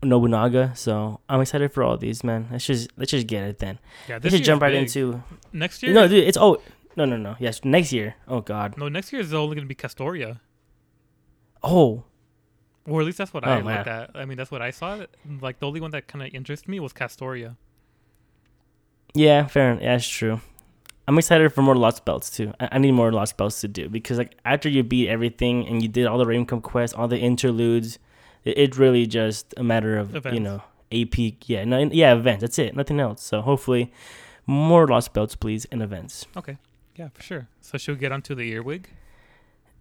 Nobunaga. 0.03 0.73
So 0.75 1.19
I'm 1.27 1.41
excited 1.41 1.73
for 1.73 1.83
all 1.83 1.97
these, 1.97 2.23
man. 2.23 2.47
Let's 2.51 2.65
just 2.65 2.89
let's 2.97 3.11
just 3.11 3.27
get 3.27 3.43
it 3.43 3.59
then. 3.59 3.79
Yeah, 4.07 4.15
Let's 4.15 4.23
this 4.23 4.31
just 4.33 4.43
jump 4.43 4.61
right 4.61 4.71
big. 4.73 4.83
into. 4.83 5.23
next 5.53 5.81
year. 5.83 5.93
No, 5.93 6.07
dude, 6.07 6.23
it's 6.27 6.37
oh 6.37 6.61
no 6.95 7.05
no 7.05 7.17
no 7.17 7.35
yes 7.39 7.63
next 7.63 7.91
year. 7.93 8.15
Oh 8.27 8.41
God. 8.41 8.77
no, 8.77 8.89
next 8.89 9.11
year 9.11 9.21
is 9.21 9.33
only 9.33 9.55
gonna 9.55 9.67
be 9.67 9.75
Castoria, 9.75 10.39
Oh 11.63 12.03
or 12.87 13.01
at 13.01 13.05
least 13.05 13.19
that's 13.19 13.33
what 13.33 13.45
Oh, 13.47 13.51
I 13.51 13.61
man. 13.61 13.75
looked 13.77 13.87
at. 13.87 14.11
I 14.15 14.25
mean, 14.25 14.37
that's 14.37 14.49
what 14.51 14.61
I 14.61 14.71
saw. 14.71 15.05
Like 15.39 15.59
the 15.59 15.67
only 15.67 15.79
one 15.81 15.91
that 15.91 16.07
kind 16.07 16.23
of 16.25 16.33
interested 16.33 16.67
me 16.67 16.79
was 16.79 16.93
Castoria. 16.93 17.55
yeah, 19.13 19.45
fair. 19.47 19.75
Yeah, 19.75 19.93
that's 19.93 20.07
true. 20.07 20.41
I'm 21.07 21.17
excited 21.17 21.51
for 21.53 21.61
more 21.61 21.75
Lost 21.75 22.05
Belts 22.05 22.29
too. 22.29 22.53
I, 22.59 22.69
I 22.73 22.77
need 22.77 22.91
more 22.91 23.11
Lost 23.11 23.37
Belts 23.37 23.61
to 23.61 23.67
do 23.67 23.89
because 23.89 24.17
like 24.17 24.37
after 24.45 24.69
you 24.69 24.83
beat 24.83 25.09
everything 25.09 25.67
and 25.67 25.81
you 25.81 25.87
did 25.87 26.05
all 26.05 26.17
the 26.17 26.25
Ravencom 26.25 26.61
quests, 26.61 26.95
all 26.95 27.07
the 27.07 27.17
interludes, 27.17 27.99
it, 28.43 28.57
it's 28.57 28.77
really 28.77 29.05
just 29.05 29.53
a 29.57 29.63
matter 29.63 29.97
of 29.97 30.25
you 30.31 30.39
know 30.39 30.63
AP. 30.91 31.17
Yeah, 31.45 31.65
no, 31.65 31.79
yeah, 31.79 32.13
events. 32.13 32.41
That's 32.41 32.59
it. 32.59 32.75
Nothing 32.75 32.99
else. 32.99 33.23
So 33.23 33.41
hopefully, 33.41 33.91
more 34.45 34.87
Lost 34.87 35.13
Belts, 35.13 35.35
please, 35.35 35.65
and 35.65 35.81
events. 35.81 36.25
Okay, 36.37 36.57
yeah, 36.95 37.09
for 37.13 37.23
sure. 37.23 37.47
So 37.61 37.77
should 37.77 37.95
we 37.95 37.99
get 37.99 38.11
onto 38.11 38.35
the 38.35 38.51
earwig? 38.51 38.89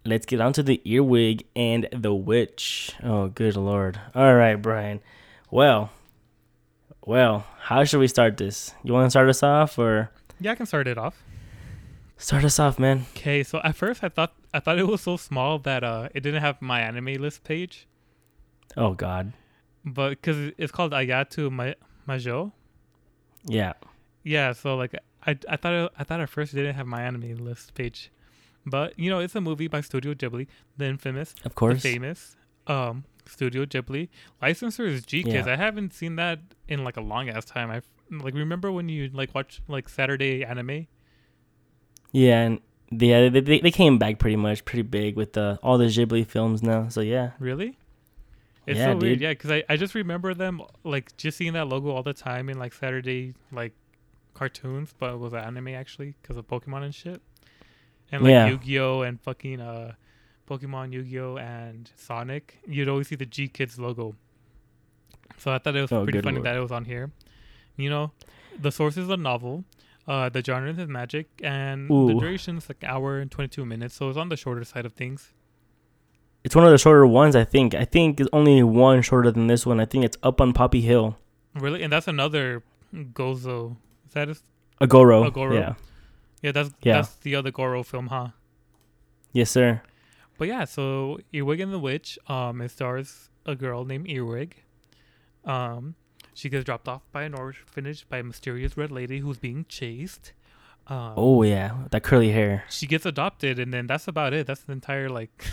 Let's 0.04 0.24
get 0.24 0.40
on 0.40 0.54
to 0.54 0.62
the 0.62 0.80
earwig 0.90 1.44
and 1.54 1.86
the 1.92 2.14
witch. 2.14 2.92
Oh, 3.02 3.28
good 3.28 3.56
lord. 3.56 4.00
All 4.14 4.34
right, 4.34 4.56
Brian. 4.56 5.00
Well, 5.50 5.90
well, 7.04 7.46
how 7.60 7.84
should 7.84 8.00
we 8.00 8.08
start 8.08 8.38
this? 8.38 8.74
You 8.82 8.94
want 8.94 9.06
to 9.06 9.10
start 9.10 9.28
us 9.28 9.42
off 9.42 9.78
or 9.78 10.10
Yeah, 10.40 10.52
I 10.52 10.54
can 10.54 10.66
start 10.66 10.88
it 10.88 10.98
off. 10.98 11.22
start 12.16 12.44
us 12.44 12.58
off, 12.58 12.78
man? 12.78 13.06
Okay, 13.16 13.42
so 13.42 13.60
at 13.64 13.76
first 13.76 14.02
I 14.04 14.08
thought 14.08 14.34
I 14.54 14.60
thought 14.60 14.78
it 14.78 14.86
was 14.86 15.00
so 15.02 15.16
small 15.16 15.58
that 15.60 15.82
uh 15.84 16.08
it 16.14 16.20
didn't 16.20 16.40
have 16.42 16.60
my 16.60 16.80
anime 16.80 17.14
list 17.20 17.44
page, 17.44 17.86
Oh 18.76 18.92
God. 18.94 19.32
but 19.84 20.10
because 20.10 20.52
it's 20.58 20.72
called 20.72 20.92
Ayatu 20.92 21.50
Ma- 21.50 21.74
Majo. 22.06 22.52
Yeah. 23.46 23.72
Yeah, 24.22 24.52
so 24.52 24.76
like 24.76 24.94
I 25.26 25.38
I 25.48 25.56
thought 25.56 25.72
it, 25.74 25.92
I 25.98 26.04
thought 26.04 26.20
at 26.20 26.28
first 26.28 26.52
it 26.52 26.56
didn't 26.56 26.76
have 26.76 26.86
my 26.86 27.02
anime 27.02 27.36
list 27.44 27.74
page, 27.74 28.10
but 28.66 28.98
you 28.98 29.08
know 29.10 29.18
it's 29.20 29.34
a 29.34 29.40
movie 29.40 29.68
by 29.68 29.80
Studio 29.80 30.12
Ghibli, 30.14 30.46
the 30.76 30.86
infamous, 30.86 31.34
Of 31.44 31.52
the 31.52 31.60
course. 31.60 31.82
famous, 31.82 32.36
um 32.66 33.04
Studio 33.26 33.64
Ghibli. 33.64 34.08
Licensor 34.42 34.86
is 34.86 35.04
GKIDS. 35.06 35.46
Yeah. 35.46 35.52
I 35.52 35.56
haven't 35.56 35.92
seen 35.94 36.16
that 36.16 36.40
in 36.68 36.84
like 36.84 36.96
a 36.96 37.00
long 37.00 37.28
ass 37.30 37.44
time. 37.44 37.70
I 37.70 37.80
like 38.10 38.34
remember 38.34 38.70
when 38.72 38.88
you 38.88 39.10
like 39.12 39.34
watch 39.34 39.62
like 39.68 39.88
Saturday 39.88 40.44
anime. 40.44 40.86
Yeah, 42.12 42.40
and 42.42 42.60
yeah, 42.90 43.28
they, 43.28 43.40
they 43.40 43.60
they 43.60 43.70
came 43.70 43.98
back 43.98 44.18
pretty 44.18 44.36
much 44.36 44.64
pretty 44.64 44.82
big 44.82 45.16
with 45.16 45.34
the 45.34 45.58
all 45.62 45.78
the 45.78 45.86
Ghibli 45.86 46.26
films 46.26 46.62
now. 46.62 46.88
So 46.88 47.00
yeah. 47.00 47.30
Really? 47.38 47.78
It's 48.66 48.78
Yeah, 48.78 48.86
so 48.86 48.90
weird, 48.96 49.00
dude. 49.00 49.20
yeah, 49.20 49.30
because 49.30 49.50
I, 49.50 49.62
I 49.68 49.76
just 49.76 49.94
remember 49.94 50.34
them 50.34 50.60
like 50.84 51.16
just 51.16 51.38
seeing 51.38 51.52
that 51.54 51.68
logo 51.68 51.90
all 51.90 52.02
the 52.02 52.12
time 52.12 52.48
in 52.48 52.58
like 52.58 52.72
Saturday 52.72 53.34
like 53.52 53.72
cartoons, 54.34 54.92
but 54.98 55.14
it 55.14 55.18
was 55.18 55.32
anime 55.34 55.68
actually 55.68 56.14
because 56.20 56.36
of 56.36 56.46
Pokemon 56.46 56.82
and 56.84 56.94
shit, 56.94 57.22
and 58.12 58.22
like 58.22 58.30
Yeah. 58.30 58.48
Yu-Gi-Oh 58.48 59.02
and 59.02 59.20
fucking 59.20 59.60
uh, 59.60 59.92
Pokemon, 60.48 60.92
Yu-Gi-Oh 60.92 61.36
and 61.38 61.90
Sonic. 61.96 62.58
You'd 62.66 62.88
always 62.88 63.08
see 63.08 63.16
the 63.16 63.26
GKIDS 63.26 63.78
logo, 63.78 64.14
so 65.38 65.52
I 65.52 65.58
thought 65.58 65.74
it 65.76 65.80
was 65.80 65.92
Oh, 65.92 66.02
pretty 66.04 66.20
funny 66.20 66.36
lord. 66.36 66.46
that 66.46 66.56
it 66.56 66.60
was 66.60 66.72
on 66.72 66.84
here. 66.84 67.10
You 67.80 67.90
know, 67.90 68.12
the 68.60 68.70
source 68.70 68.96
is 68.96 69.08
a 69.08 69.16
novel. 69.16 69.64
Uh, 70.08 70.28
the 70.28 70.42
genre 70.42 70.70
is 70.72 70.88
magic, 70.88 71.28
and 71.42 71.88
the 71.88 72.14
duration 72.18 72.56
is 72.58 72.68
like 72.68 72.82
hour 72.84 73.18
and 73.18 73.30
twenty 73.30 73.48
two 73.48 73.64
minutes, 73.64 73.94
so 73.94 74.08
it's 74.08 74.18
on 74.18 74.28
the 74.28 74.36
shorter 74.36 74.64
side 74.64 74.84
of 74.86 74.92
things. 74.94 75.32
It's 76.42 76.56
one 76.56 76.64
of 76.64 76.70
the 76.70 76.78
shorter 76.78 77.06
ones, 77.06 77.36
I 77.36 77.44
think. 77.44 77.74
I 77.74 77.84
think 77.84 78.18
it's 78.18 78.30
only 78.32 78.62
one 78.62 79.02
shorter 79.02 79.30
than 79.30 79.46
this 79.46 79.66
one. 79.66 79.78
I 79.78 79.84
think 79.84 80.04
it's 80.04 80.16
up 80.22 80.40
on 80.40 80.52
Poppy 80.52 80.80
Hill. 80.80 81.16
Really, 81.54 81.82
and 81.82 81.92
that's 81.92 82.08
another 82.08 82.62
Gozo. 82.94 83.76
Is 84.08 84.14
that 84.14 84.28
his? 84.28 84.42
Agoro. 84.80 85.30
Agoro? 85.30 85.54
Yeah. 85.54 85.74
Yeah, 86.42 86.52
that's 86.52 86.70
Yeah. 86.82 86.94
that's 86.94 87.14
the 87.16 87.34
other 87.36 87.50
Goro 87.50 87.82
film, 87.82 88.06
huh? 88.08 88.28
Yes, 89.32 89.50
sir. 89.50 89.82
But 90.38 90.48
yeah, 90.48 90.64
so 90.64 91.18
Earwig 91.32 91.60
and 91.60 91.72
the 91.72 91.78
Witch, 91.78 92.18
um, 92.26 92.62
it 92.62 92.70
stars 92.70 93.28
a 93.44 93.54
girl 93.54 93.84
named 93.84 94.08
Earwig. 94.08 94.56
Um, 95.44 95.94
she 96.34 96.48
gets 96.48 96.64
dropped 96.64 96.88
off 96.88 97.02
by 97.12 97.22
an 97.24 97.34
orphanage 97.34 98.08
by 98.08 98.18
a 98.18 98.22
mysterious 98.22 98.76
red 98.76 98.90
lady 98.90 99.18
who's 99.20 99.38
being 99.38 99.66
chased. 99.68 100.32
Um, 100.86 101.14
Oh 101.16 101.42
yeah, 101.42 101.72
that 101.90 102.02
curly 102.02 102.32
hair. 102.32 102.64
she 102.70 102.86
gets 102.86 103.06
adopted, 103.06 103.58
and 103.58 103.72
then 103.72 103.86
that's 103.86 104.08
about 104.08 104.32
it. 104.32 104.46
That's 104.46 104.62
the 104.62 104.72
entire 104.72 105.08
like. 105.08 105.44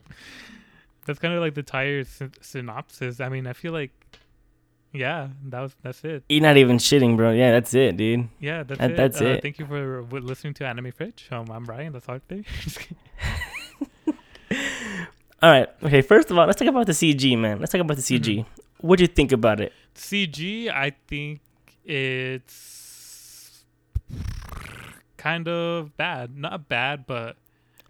that's 1.06 1.18
kind 1.18 1.34
of 1.34 1.40
like 1.40 1.54
the 1.54 1.60
entire 1.60 2.04
syn- 2.04 2.32
synopsis. 2.40 3.20
I 3.20 3.28
mean, 3.28 3.46
I 3.46 3.52
feel 3.54 3.72
like, 3.72 3.90
yeah, 4.92 5.28
that 5.48 5.60
was 5.60 5.74
that's 5.82 6.04
it. 6.04 6.24
You're 6.28 6.42
not 6.42 6.56
even 6.56 6.76
shitting, 6.78 7.16
bro. 7.16 7.32
Yeah, 7.32 7.52
that's 7.52 7.72
it, 7.74 7.96
dude. 7.96 8.28
Yeah, 8.40 8.62
that's 8.62 8.78
That- 8.80 8.90
it. 8.90 8.96
that's 8.96 9.20
Uh, 9.20 9.24
it. 9.26 9.42
Thank 9.42 9.58
you 9.58 9.66
for 9.66 10.02
listening 10.10 10.54
to 10.54 10.66
Anime 10.66 10.92
Fridge. 10.92 11.28
Um, 11.30 11.50
I'm 11.50 11.64
Brian. 11.64 11.92
That's 11.92 12.08
all 12.08 12.18
kidding. 12.28 12.44
All 15.42 15.50
right. 15.50 15.68
Okay. 15.82 16.02
First 16.02 16.30
of 16.30 16.38
all, 16.38 16.46
let's 16.46 16.56
talk 16.58 16.68
about 16.68 16.86
the 16.86 16.92
CG, 16.92 17.36
man. 17.36 17.58
Let's 17.58 17.72
talk 17.72 17.80
about 17.80 17.96
the 17.96 18.02
CG. 18.02 18.20
Mm-hmm. 18.40 18.86
What'd 18.86 19.00
you 19.00 19.12
think 19.12 19.32
about 19.32 19.60
it? 19.60 19.72
CG, 19.94 20.68
I 20.70 20.92
think 21.06 21.40
it's 21.84 23.64
kind 25.16 25.48
of 25.48 25.96
bad. 25.96 26.36
Not 26.36 26.68
bad, 26.68 27.06
but 27.06 27.36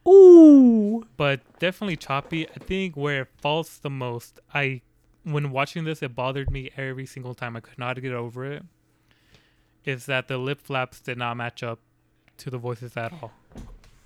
Ooh. 0.06 1.06
but 1.16 1.40
definitely 1.58 1.96
choppy. 1.96 2.48
I 2.48 2.58
think 2.58 2.96
where 2.96 3.22
it 3.22 3.28
falls 3.40 3.78
the 3.78 3.90
most, 3.90 4.40
I 4.52 4.82
when 5.24 5.50
watching 5.50 5.84
this, 5.84 6.02
it 6.02 6.14
bothered 6.14 6.50
me 6.50 6.70
every 6.76 7.06
single 7.06 7.34
time. 7.34 7.56
I 7.56 7.60
could 7.60 7.78
not 7.78 8.00
get 8.00 8.12
over 8.12 8.44
it. 8.44 8.64
Is 9.84 10.06
that 10.06 10.28
the 10.28 10.38
lip 10.38 10.60
flaps 10.60 11.00
did 11.00 11.18
not 11.18 11.36
match 11.36 11.62
up 11.62 11.80
to 12.38 12.50
the 12.50 12.58
voices 12.58 12.96
at 12.96 13.12
all? 13.12 13.32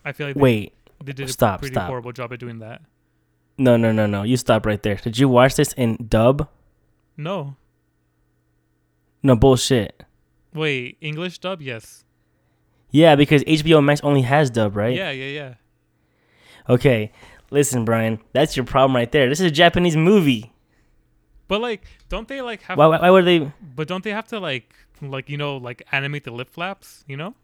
I 0.05 0.13
feel 0.13 0.29
like 0.29 0.37
they, 0.37 0.41
Wait. 0.41 0.73
they 1.05 1.13
did 1.13 1.31
a 1.31 1.59
pretty 1.59 1.75
stop. 1.75 1.89
horrible 1.89 2.13
job 2.13 2.33
at 2.33 2.39
doing 2.39 2.61
that. 2.61 2.83
No, 3.59 3.77
no, 3.77 3.93
no, 3.93 4.07
no. 4.07 4.23
You 4.23 4.37
stop 4.37 4.67
right 4.67 4.83
there. 4.83 4.97
Did 4.97 5.19
you 5.19 5.29
watch 5.29 5.55
this 5.55 5.73
in 5.73 5.97
dub? 6.09 6.49
No, 7.17 7.57
No 9.27 9.35
bullshit. 9.35 10.05
wait, 10.55 10.97
English 11.01 11.39
dub, 11.41 11.61
yes, 11.61 12.05
Yeah, 12.93 13.17
because 13.17 13.43
HBO 13.45 13.83
Max 13.83 14.01
only 14.03 14.23
has 14.23 14.51
dub, 14.51 14.77
right? 14.77 14.95
yeah, 14.97 15.11
yeah, 15.11 15.27
yeah. 15.41 15.55
Okay. 16.69 17.11
Listen, 17.51 17.85
Brian. 17.85 18.21
That's 18.33 18.57
your 18.57 18.65
problem 18.65 18.95
right 18.97 19.11
there. 19.11 19.29
This 19.29 19.41
is 19.41 19.47
a 19.47 19.51
Japanese 19.51 19.97
movie. 19.97 20.53
But 21.49 21.61
like, 21.61 21.83
don't 22.09 22.27
they 22.29 22.41
like 22.41 22.63
have? 22.63 22.79
Why, 22.79 22.87
why, 22.87 22.99
why 23.01 23.11
would 23.11 23.25
they? 23.25 23.53
But 23.75 23.87
don't 23.89 24.03
they 24.05 24.11
have 24.11 24.27
to 24.29 24.39
like, 24.41 24.75
like 25.01 25.29
you 25.29 25.37
know, 25.37 25.57
like 25.57 25.83
animate 25.93 26.25
the 26.25 26.33
lip 26.33 26.51
flaps? 26.51 27.05
You 27.07 27.17
know? 27.17 27.35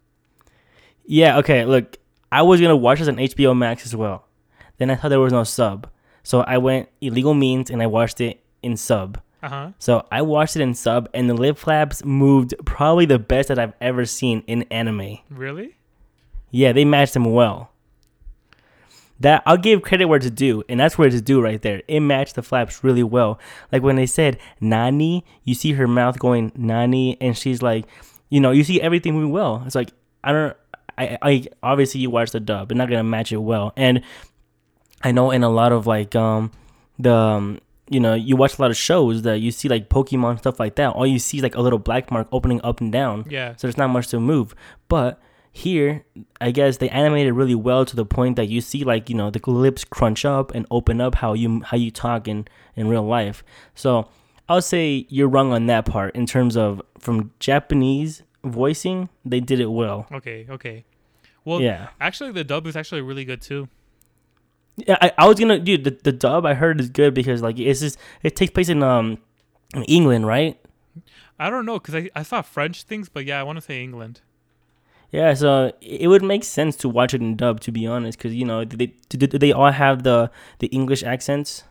Yeah. 1.04 1.38
Okay. 1.38 1.64
Look, 1.64 1.98
I 2.30 2.42
was 2.42 2.60
gonna 2.60 2.76
watch 2.76 2.98
this 3.00 3.08
on 3.08 3.16
HBO 3.16 3.56
Max 3.56 3.84
as 3.86 3.94
well. 3.94 4.26
Then 4.78 4.90
I 4.90 4.96
thought 4.96 5.10
there 5.10 5.20
was 5.20 5.32
no 5.32 5.44
sub, 5.44 5.88
so 6.24 6.40
I 6.42 6.58
went 6.58 6.88
illegal 7.00 7.34
means 7.34 7.70
and 7.70 7.80
I 7.82 7.86
watched 7.86 8.20
it 8.20 8.40
in 8.62 8.76
sub. 8.76 9.20
Uh 9.42 9.48
huh. 9.48 9.70
So 9.78 10.06
I 10.12 10.22
watched 10.22 10.56
it 10.56 10.62
in 10.62 10.74
sub, 10.74 11.08
and 11.12 11.28
the 11.28 11.34
lip 11.34 11.58
flaps 11.58 12.04
moved 12.04 12.54
probably 12.64 13.06
the 13.06 13.18
best 13.18 13.48
that 13.48 13.58
I've 13.58 13.74
ever 13.80 14.04
seen 14.04 14.44
in 14.46 14.62
anime. 14.64 15.18
Really? 15.30 15.76
Yeah, 16.50 16.72
they 16.72 16.84
matched 16.84 17.14
them 17.14 17.24
well. 17.24 17.70
That 19.18 19.42
I'll 19.46 19.56
give 19.56 19.82
credit 19.82 20.06
where 20.06 20.18
it's 20.18 20.30
due, 20.30 20.62
and 20.68 20.78
that's 20.78 20.96
where 20.96 21.08
it's 21.08 21.20
due 21.20 21.40
right 21.42 21.60
there. 21.60 21.82
It 21.88 22.00
matched 22.00 22.34
the 22.34 22.42
flaps 22.42 22.82
really 22.84 23.02
well. 23.02 23.38
Like 23.70 23.82
when 23.82 23.96
they 23.96 24.06
said 24.06 24.38
Nani, 24.60 25.24
you 25.44 25.54
see 25.54 25.72
her 25.72 25.88
mouth 25.88 26.18
going 26.18 26.52
Nani, 26.56 27.16
and 27.20 27.36
she's 27.36 27.62
like, 27.62 27.86
you 28.30 28.40
know, 28.40 28.50
you 28.50 28.64
see 28.64 28.80
everything 28.80 29.14
moving 29.14 29.30
well. 29.30 29.62
It's 29.66 29.74
like 29.74 29.92
I 30.24 30.32
don't, 30.32 30.56
I, 30.98 31.18
I 31.22 31.46
obviously 31.62 32.00
you 32.00 32.10
watch 32.10 32.30
the 32.30 32.40
dub, 32.40 32.68
they're 32.68 32.76
not 32.76 32.88
gonna 32.88 33.04
match 33.04 33.32
it 33.32 33.38
well, 33.38 33.72
and 33.76 34.02
I 35.02 35.12
know 35.12 35.30
in 35.30 35.42
a 35.42 35.50
lot 35.50 35.72
of 35.72 35.86
like 35.86 36.14
um 36.14 36.50
the 36.98 37.14
um, 37.14 37.60
you 37.92 38.00
know 38.00 38.14
you 38.14 38.34
watch 38.36 38.58
a 38.58 38.62
lot 38.62 38.70
of 38.70 38.76
shows 38.76 39.22
that 39.22 39.38
you 39.40 39.50
see 39.50 39.68
like 39.68 39.88
Pokemon 39.88 40.38
stuff 40.38 40.58
like 40.58 40.74
that. 40.76 40.90
All 40.90 41.06
you 41.06 41.18
see 41.18 41.36
is 41.38 41.42
like 41.42 41.54
a 41.54 41.60
little 41.60 41.78
black 41.78 42.10
mark 42.10 42.28
opening 42.32 42.60
up 42.64 42.80
and 42.80 42.90
down 42.92 43.26
Yeah. 43.28 43.54
so 43.56 43.66
there's 43.66 43.76
not 43.78 43.88
much 43.90 44.08
to 44.08 44.20
move. 44.20 44.54
But 44.88 45.20
here, 45.54 46.04
I 46.40 46.50
guess 46.50 46.78
they 46.78 46.88
animated 46.88 47.34
really 47.34 47.54
well 47.54 47.84
to 47.84 47.94
the 47.94 48.06
point 48.06 48.36
that 48.36 48.46
you 48.48 48.60
see 48.62 48.84
like 48.84 49.10
you 49.10 49.16
know 49.16 49.30
the 49.30 49.40
lips 49.50 49.84
crunch 49.84 50.24
up 50.24 50.54
and 50.54 50.66
open 50.70 51.00
up 51.00 51.16
how 51.16 51.34
you 51.34 51.60
how 51.62 51.76
you 51.76 51.90
talk 51.90 52.26
in 52.26 52.46
in 52.74 52.88
real 52.88 53.04
life. 53.04 53.44
So 53.74 54.08
I'll 54.48 54.62
say 54.62 55.06
you're 55.08 55.28
wrong 55.28 55.52
on 55.52 55.66
that 55.66 55.84
part 55.84 56.14
in 56.16 56.26
terms 56.26 56.56
of 56.56 56.80
from 56.98 57.32
Japanese 57.38 58.22
voicing, 58.44 59.08
they 59.24 59.40
did 59.40 59.60
it 59.60 59.70
well. 59.70 60.06
Okay. 60.12 60.46
Okay. 60.48 60.84
Well, 61.44 61.60
yeah, 61.60 61.88
actually, 62.00 62.32
the 62.32 62.44
dub 62.44 62.66
is 62.66 62.76
actually 62.76 63.00
really 63.00 63.24
good 63.24 63.40
too. 63.42 63.68
Yeah. 64.76 64.96
I, 65.00 65.12
I 65.18 65.28
was 65.28 65.38
gonna 65.38 65.58
dude 65.58 65.84
the, 65.84 65.90
the 66.02 66.12
dub 66.12 66.44
I 66.46 66.54
heard 66.54 66.80
is 66.80 66.88
good 66.88 67.14
because 67.14 67.42
like 67.42 67.58
it's 67.58 67.80
just 67.80 67.98
it 68.22 68.36
takes 68.36 68.52
place 68.52 68.68
in 68.68 68.82
um 68.82 69.18
in 69.74 69.84
England, 69.84 70.26
right? 70.26 70.58
I 71.38 71.50
don't 71.50 71.66
know 71.66 71.78
because 71.78 71.94
I, 71.94 72.10
I 72.14 72.22
saw 72.22 72.42
French 72.42 72.82
things, 72.84 73.08
but 73.08 73.24
yeah, 73.24 73.40
I 73.40 73.42
want 73.42 73.56
to 73.56 73.62
say 73.62 73.82
England. 73.82 74.20
Yeah, 75.10 75.34
so 75.34 75.72
it 75.82 76.08
would 76.08 76.22
make 76.22 76.42
sense 76.44 76.74
to 76.76 76.88
watch 76.88 77.12
it 77.12 77.20
in 77.20 77.36
dub, 77.36 77.60
to 77.60 77.72
be 77.72 77.86
honest, 77.86 78.16
because 78.16 78.34
you 78.34 78.44
know, 78.46 78.64
they 78.64 78.94
do 79.08 79.18
do 79.18 79.26
they 79.38 79.52
all 79.52 79.70
have 79.72 80.04
the 80.04 80.30
the 80.60 80.68
English 80.68 81.02
accents, 81.02 81.64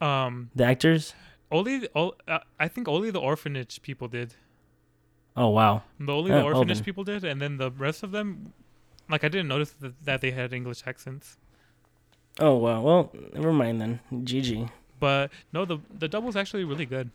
Um, 0.00 0.50
the 0.54 0.64
actors? 0.64 1.14
only 1.50 1.86
all 1.88 2.14
uh, 2.28 2.40
I 2.58 2.68
think 2.68 2.88
only 2.88 3.10
the 3.10 3.20
orphanage 3.20 3.80
people 3.82 4.08
did. 4.08 4.34
Oh 5.36 5.48
wow, 5.50 5.82
The 6.00 6.12
only 6.12 6.32
Uh, 6.32 6.36
the 6.36 6.42
oh, 6.42 6.46
orphanage 6.46 6.78
then. 6.78 6.84
people 6.84 7.04
did, 7.04 7.24
and 7.24 7.40
then 7.40 7.56
the 7.58 7.70
rest 7.70 8.02
of 8.02 8.10
them, 8.10 8.52
like 9.08 9.24
I 9.24 9.28
didn't 9.28 9.48
notice 9.48 9.70
that, 9.80 10.04
that 10.04 10.20
they 10.20 10.30
had 10.30 10.52
English 10.52 10.82
accents. 10.86 11.36
oh 12.40 12.56
wow. 12.56 12.80
Well, 12.80 13.12
never 13.32 13.52
mind 13.52 13.80
then. 13.80 14.00
GG. 14.12 14.70
But 14.98 15.30
no, 15.52 15.64
the 15.64 15.78
the 15.98 16.08
dub 16.08 16.24
was 16.24 16.36
actually 16.36 16.64
really 16.64 16.86
good. 16.86 17.10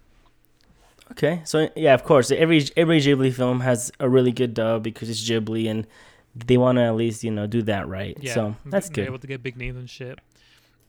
Okay, 1.12 1.42
so 1.44 1.68
yeah, 1.76 1.94
of 1.94 2.04
course, 2.04 2.32
every 2.32 2.66
every 2.78 3.00
Ghibli 3.00 3.34
film 3.34 3.60
has 3.62 3.92
a 4.00 4.08
really 4.08 4.32
good 4.32 4.54
dub 4.54 4.84
because 4.84 5.10
it's 5.10 5.28
Ghibli, 5.30 5.70
and 5.70 5.86
they 6.34 6.58
want 6.58 6.78
to 6.78 6.84
at 6.84 6.96
least 6.96 7.24
you 7.24 7.32
know 7.32 7.48
do 7.48 7.62
that 7.64 7.88
right. 7.88 8.18
Yeah, 8.22 8.34
so 8.34 8.56
that's 8.66 8.90
good. 8.90 9.08
Able 9.08 9.20
to 9.20 9.28
get 9.28 9.44
big 9.44 9.58
names 9.58 9.78
and 9.78 9.90
shit. 9.90 10.20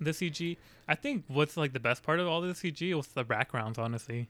The 0.01 0.11
CG, 0.11 0.57
I 0.87 0.95
think, 0.95 1.25
what's 1.29 1.57
like 1.57 1.73
the 1.73 1.81
best 1.81 2.03
part 2.03 2.21
of 2.21 2.29
all 2.29 2.41
the 2.41 2.49
CG 2.49 2.95
was 2.95 3.09
the 3.09 3.25
backgrounds. 3.25 3.79
Honestly, 3.79 4.29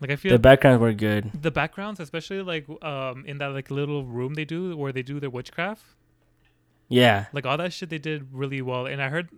like 0.00 0.10
I 0.10 0.16
feel 0.16 0.32
The 0.32 0.38
backgrounds 0.38 0.80
were 0.80 0.92
good. 0.92 1.30
the 1.40 1.50
backgrounds, 1.50 2.00
especially 2.00 2.42
like 2.42 2.66
um 2.82 3.24
in 3.26 3.38
that 3.38 3.48
like 3.48 3.70
little 3.70 4.04
room 4.04 4.34
they 4.34 4.44
do 4.44 4.76
where 4.76 4.92
they 4.92 5.02
do 5.02 5.20
their 5.20 5.30
witchcraft, 5.30 5.84
Yeah, 6.88 7.26
like 7.32 7.46
all 7.46 7.56
that 7.58 7.72
shit 7.72 7.90
they 7.90 7.98
did 7.98 8.28
really 8.32 8.62
well. 8.62 8.86
And 8.86 9.00
I 9.02 9.08
heard, 9.08 9.28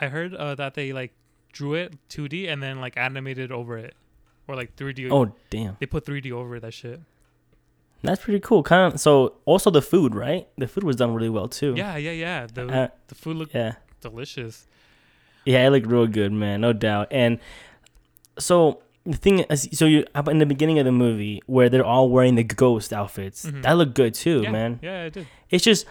I 0.00 0.06
heard 0.08 0.34
uh, 0.34 0.54
that 0.54 0.74
they 0.74 0.92
like 0.92 1.12
drew 1.52 1.74
it 1.74 1.94
2D 2.08 2.48
and 2.48 2.62
then 2.62 2.80
like 2.80 2.96
animated 2.96 3.50
over 3.52 3.76
it, 3.78 3.94
or 4.46 4.54
like 4.56 4.76
3D. 4.76 5.08
Oh 5.10 5.34
damn, 5.50 5.76
They 5.80 5.86
put 5.86 6.04
3D 6.04 6.30
over 6.32 6.60
that 6.60 6.72
shit. 6.72 7.00
that's 8.02 8.22
pretty 8.22 8.40
cool. 8.40 8.62
Kind 8.62 8.94
of. 8.94 9.00
So 9.00 9.34
also 9.44 9.70
the 9.70 9.82
food, 9.82 10.14
right? 10.14 10.46
The 10.56 10.68
food 10.68 10.84
was 10.84 10.96
done 10.96 11.12
really 11.14 11.28
well 11.30 11.48
too. 11.48 11.74
Yeah, 11.76 11.96
yeah, 11.96 12.12
yeah. 12.12 12.46
The 12.46 12.62
Uh, 12.68 12.88
the 13.08 13.14
food 13.14 13.36
looked 13.36 13.54
yeah. 13.54 13.74
delicious. 14.00 14.66
Yeah, 15.44 15.66
it 15.66 15.70
looked 15.70 15.86
real 15.86 16.06
good, 16.06 16.30
man, 16.32 16.60
no 16.60 16.72
doubt. 16.72 17.08
And 17.10 17.38
so 18.38 18.82
the 19.10 19.16
thing 19.16 19.40
is, 19.40 19.68
so 19.72 19.84
you 19.86 20.04
up 20.14 20.28
in 20.28 20.38
the 20.38 20.46
beginning 20.46 20.78
of 20.78 20.84
the 20.84 20.92
movie 20.92 21.40
where 21.46 21.68
they're 21.68 21.84
all 21.84 22.08
wearing 22.10 22.34
the 22.36 22.44
ghost 22.44 22.92
outfits, 22.92 23.44
Mhm. 23.46 23.62
that 23.62 23.72
looked 23.72 23.94
good 23.94 24.14
too, 24.14 24.42
yeah, 24.42 24.50
man. 24.50 24.78
Yeah, 24.82 25.04
it 25.04 25.12
did. 25.14 25.26
It's 25.50 25.64
just, 25.64 25.86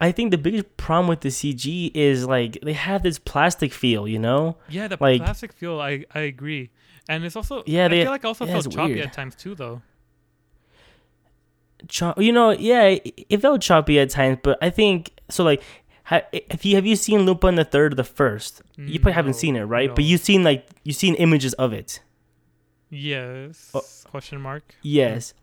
I 0.00 0.12
think 0.12 0.30
the 0.30 0.38
biggest 0.38 0.76
problem 0.76 1.08
with 1.08 1.20
the 1.20 1.30
CG 1.30 1.90
is 1.94 2.26
like 2.26 2.58
they 2.62 2.72
have 2.72 3.02
this 3.02 3.18
plastic 3.18 3.72
feel, 3.74 4.06
you 4.08 4.18
know? 4.18 4.56
Yeah, 4.68 4.88
the 4.88 4.96
Like- 5.00 5.20
plastic 5.22 5.52
feel. 5.52 5.80
I 5.80 6.04
I 6.14 6.20
agree, 6.20 6.70
and 7.08 7.24
it's 7.24 7.36
also 7.36 7.62
Yeah, 7.66 7.84
I 7.84 7.88
they- 7.88 8.02
feel 8.02 8.10
like 8.12 8.24
it 8.24 8.26
also 8.26 8.46
yeah, 8.46 8.52
felt 8.52 8.70
choppy 8.72 8.94
weird. 8.94 9.06
at 9.06 9.12
times 9.12 9.34
too, 9.36 9.54
though. 9.54 9.82
Cho- 11.88 12.14
you 12.18 12.32
know, 12.32 12.50
yeah, 12.50 12.84
it, 12.84 13.24
it 13.28 13.38
felt 13.40 13.62
choppy 13.62 13.98
at 13.98 14.10
times, 14.10 14.38
but 14.42 14.58
I 14.62 14.68
think 14.70 15.12
so. 15.30 15.42
Like, 15.44 15.62
ha, 16.04 16.20
if 16.32 16.64
you 16.66 16.76
have 16.76 16.84
you 16.86 16.94
seen 16.94 17.20
Lupin 17.24 17.54
the 17.54 17.64
Third, 17.64 17.92
or 17.92 17.96
the 17.96 18.04
first? 18.04 18.60
You 18.76 18.98
probably 19.00 19.12
haven't 19.14 19.34
seen 19.34 19.56
it, 19.56 19.62
right? 19.64 19.94
But 19.94 20.04
you've 20.04 20.20
seen 20.20 20.44
like 20.44 20.66
you've 20.84 20.96
seen 20.96 21.14
images 21.14 21.54
of 21.54 21.72
it. 21.72 22.00
Yes. 22.90 23.70
Oh. 23.72 23.82
Question 24.10 24.40
mark. 24.40 24.74
Yes. 24.82 25.34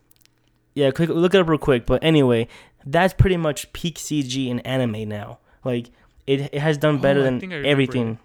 Yeah, 0.74 0.90
quick 0.90 1.08
look 1.08 1.34
it 1.34 1.40
up 1.40 1.48
real 1.48 1.58
quick. 1.58 1.86
But 1.86 2.04
anyway, 2.04 2.46
that's 2.86 3.14
pretty 3.14 3.36
much 3.36 3.72
peak 3.72 3.96
CG 3.96 4.48
in 4.48 4.60
anime 4.60 5.08
now. 5.08 5.38
Like 5.64 5.90
it, 6.26 6.40
it 6.52 6.60
has 6.60 6.78
done 6.78 6.98
better 6.98 7.20
Oh, 7.20 7.24
than 7.24 7.40
think 7.40 7.52
I 7.52 7.56
remember 7.56 7.70
everything. 7.70 8.18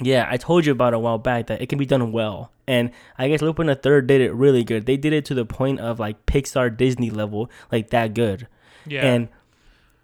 Yeah, 0.00 0.26
I 0.28 0.36
told 0.36 0.66
you 0.66 0.72
about 0.72 0.92
a 0.92 0.98
while 0.98 1.18
back 1.18 1.46
that 1.46 1.62
it 1.62 1.68
can 1.68 1.78
be 1.78 1.86
done 1.86 2.10
well, 2.10 2.50
and 2.66 2.90
I 3.16 3.28
guess 3.28 3.40
Lupin 3.40 3.68
the 3.68 3.76
Third 3.76 4.08
did 4.08 4.20
it 4.20 4.34
really 4.34 4.64
good. 4.64 4.86
They 4.86 4.96
did 4.96 5.12
it 5.12 5.24
to 5.26 5.34
the 5.34 5.46
point 5.46 5.78
of 5.78 6.00
like 6.00 6.26
Pixar 6.26 6.76
Disney 6.76 7.10
level, 7.10 7.48
like 7.70 7.90
that 7.90 8.12
good. 8.12 8.48
Yeah. 8.86 9.06
And 9.06 9.28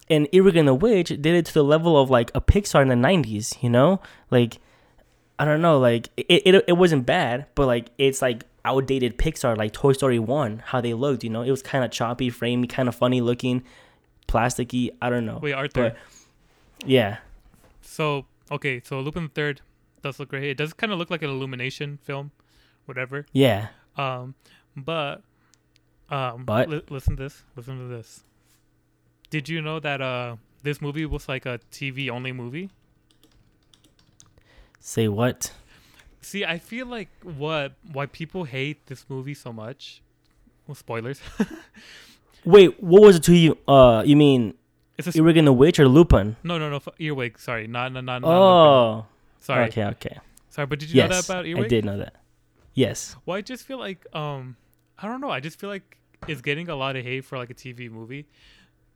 and 0.08 0.28
Earwig 0.32 0.56
and 0.56 0.68
the 0.68 0.74
Witch 0.74 1.08
did 1.08 1.26
it 1.26 1.44
to 1.46 1.54
the 1.54 1.64
level 1.64 2.00
of 2.00 2.08
like 2.08 2.30
a 2.36 2.40
Pixar 2.40 2.82
in 2.82 2.88
the 2.88 2.94
'90s. 2.94 3.60
You 3.62 3.68
know, 3.70 4.00
like 4.30 4.58
I 5.40 5.44
don't 5.46 5.60
know, 5.62 5.78
like 5.78 6.08
it 6.16 6.42
it, 6.44 6.64
it 6.68 6.72
wasn't 6.74 7.06
bad, 7.06 7.46
but 7.54 7.66
like 7.66 7.88
it's 7.98 8.20
like 8.22 8.44
outdated 8.64 9.16
Pixar, 9.18 9.56
like 9.56 9.72
Toy 9.72 9.92
Story 9.94 10.18
One, 10.18 10.62
how 10.66 10.80
they 10.80 10.92
looked. 10.94 11.24
You 11.24 11.30
know, 11.30 11.42
it 11.42 11.50
was 11.50 11.62
kind 11.62 11.82
of 11.84 11.90
choppy, 11.90 12.30
framey, 12.30 12.68
kind 12.68 12.88
of 12.88 12.94
funny 12.94 13.20
looking, 13.20 13.62
plasticky. 14.28 14.90
I 15.00 15.08
don't 15.10 15.24
know. 15.26 15.38
Wait, 15.42 15.52
Arthur. 15.54 15.90
but 15.90 15.96
yeah, 16.86 17.18
So 17.80 18.26
okay, 18.50 18.80
so 18.84 19.00
Lupin 19.00 19.24
the 19.24 19.28
Third 19.30 19.60
does 20.02 20.18
look 20.20 20.28
great. 20.28 20.44
It 20.44 20.56
does 20.56 20.72
kind 20.72 20.92
of 20.92 20.98
look 20.98 21.10
like 21.10 21.22
an 21.22 21.30
Illumination 21.30 21.98
film, 22.02 22.30
whatever. 22.86 23.26
yeah. 23.32 23.68
Um, 23.96 24.34
but 24.76 25.22
um, 26.10 26.44
But? 26.44 26.68
li- 26.68 26.82
listen 26.90 27.16
to 27.16 27.22
this. 27.24 27.42
Listen 27.56 27.78
to 27.78 27.84
this. 27.84 28.24
Did 29.30 29.48
you 29.48 29.60
know 29.62 29.78
that 29.80 30.00
uh 30.00 30.36
this 30.62 30.80
movie 30.80 31.06
was 31.06 31.28
like 31.28 31.46
a 31.46 31.60
TV 31.72 32.10
only 32.10 32.32
movie? 32.32 32.70
Say 34.80 35.08
what? 35.08 35.52
See, 36.22 36.44
I 36.44 36.58
feel 36.58 36.86
like 36.86 37.08
what 37.22 37.72
why 37.92 38.06
people 38.06 38.44
hate 38.44 38.86
this 38.86 39.04
movie 39.08 39.34
so 39.34 39.52
much. 39.52 40.02
Well, 40.66 40.74
spoilers. 40.74 41.20
Wait, 42.44 42.82
what 42.82 43.02
was 43.02 43.16
it 43.16 43.22
to 43.24 43.34
you? 43.36 43.58
Uh, 43.68 44.02
you 44.04 44.16
mean 44.16 44.54
it's 44.96 45.08
a 45.08 45.18
Earwig 45.18 45.36
and 45.36 45.46
the 45.46 45.52
Witch 45.52 45.78
or 45.78 45.88
Lupin? 45.88 46.36
no, 46.42 46.58
no, 46.58 46.70
no. 46.70 46.76
f- 46.76 46.88
Earwig. 46.98 47.38
Sorry, 47.38 47.66
not, 47.66 47.92
not, 47.92 48.04
not. 48.04 48.22
not 48.22 48.28
Lupin. 48.28 48.42
Oh, 48.42 49.06
sorry, 49.40 49.68
okay, 49.68 49.84
okay. 49.84 50.18
sorry. 50.48 50.66
But 50.66 50.78
did 50.78 50.90
you 50.90 51.02
know 51.02 51.08
that 51.08 51.24
about 51.24 51.46
Earwig? 51.46 51.64
I 51.64 51.68
did 51.68 51.84
know 51.84 51.98
that. 51.98 52.16
Yes. 52.74 53.16
Well, 53.26 53.36
I 53.36 53.40
just 53.42 53.64
feel 53.66 53.78
like 53.78 54.06
um, 54.14 54.56
I 54.98 55.06
don't 55.06 55.20
know. 55.20 55.30
I 55.30 55.40
just 55.40 55.58
feel 55.58 55.70
like 55.70 55.98
it's 56.28 56.40
getting 56.40 56.68
a 56.68 56.76
lot 56.76 56.96
of 56.96 57.04
hate 57.04 57.24
for 57.24 57.36
like 57.38 57.50
a 57.50 57.54
TV 57.54 57.90
movie, 57.90 58.26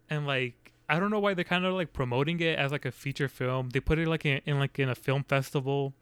and 0.09 0.27
like 0.27 0.73
I 0.89 0.99
don't 0.99 1.11
know 1.11 1.19
why 1.19 1.35
they're 1.35 1.45
kind 1.45 1.65
of 1.65 1.75
like 1.75 1.93
promoting 1.93 2.41
it 2.41 2.59
as 2.59 2.73
like 2.73 2.85
a 2.85 2.93
feature 2.93 3.29
film. 3.29 3.71
They 3.71 3.81
put 3.81 3.99
it 3.99 4.07
like 4.07 4.27
in, 4.27 4.41
in 4.45 4.59
like 4.59 4.79
in 4.79 4.89
a 4.89 4.95
film 4.95 5.25
festival. 5.25 5.95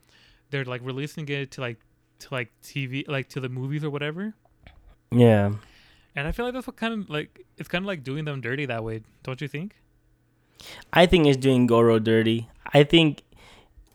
They're 0.50 0.64
like 0.64 0.80
releasing 0.84 1.28
it 1.28 1.52
to 1.52 1.60
like 1.60 1.78
to 2.20 2.28
like 2.30 2.50
TV 2.62 3.06
like 3.08 3.28
to 3.30 3.40
the 3.40 3.48
movies 3.48 3.84
or 3.84 3.90
whatever. 3.90 4.34
Yeah. 5.10 5.52
And 6.14 6.28
I 6.28 6.32
feel 6.32 6.44
like 6.44 6.54
that's 6.54 6.66
what 6.66 6.76
kind 6.76 6.94
of 6.94 7.10
like 7.10 7.44
it's 7.58 7.68
kind 7.68 7.84
of 7.84 7.86
like 7.86 8.02
doing 8.02 8.24
them 8.24 8.40
dirty 8.40 8.66
that 8.66 8.82
way, 8.82 9.02
don't 9.22 9.40
you 9.40 9.48
think? 9.48 9.76
I 10.92 11.06
think 11.06 11.26
it's 11.26 11.36
doing 11.36 11.66
Goro 11.66 11.98
dirty. 11.98 12.48
I 12.72 12.84
think 12.84 13.22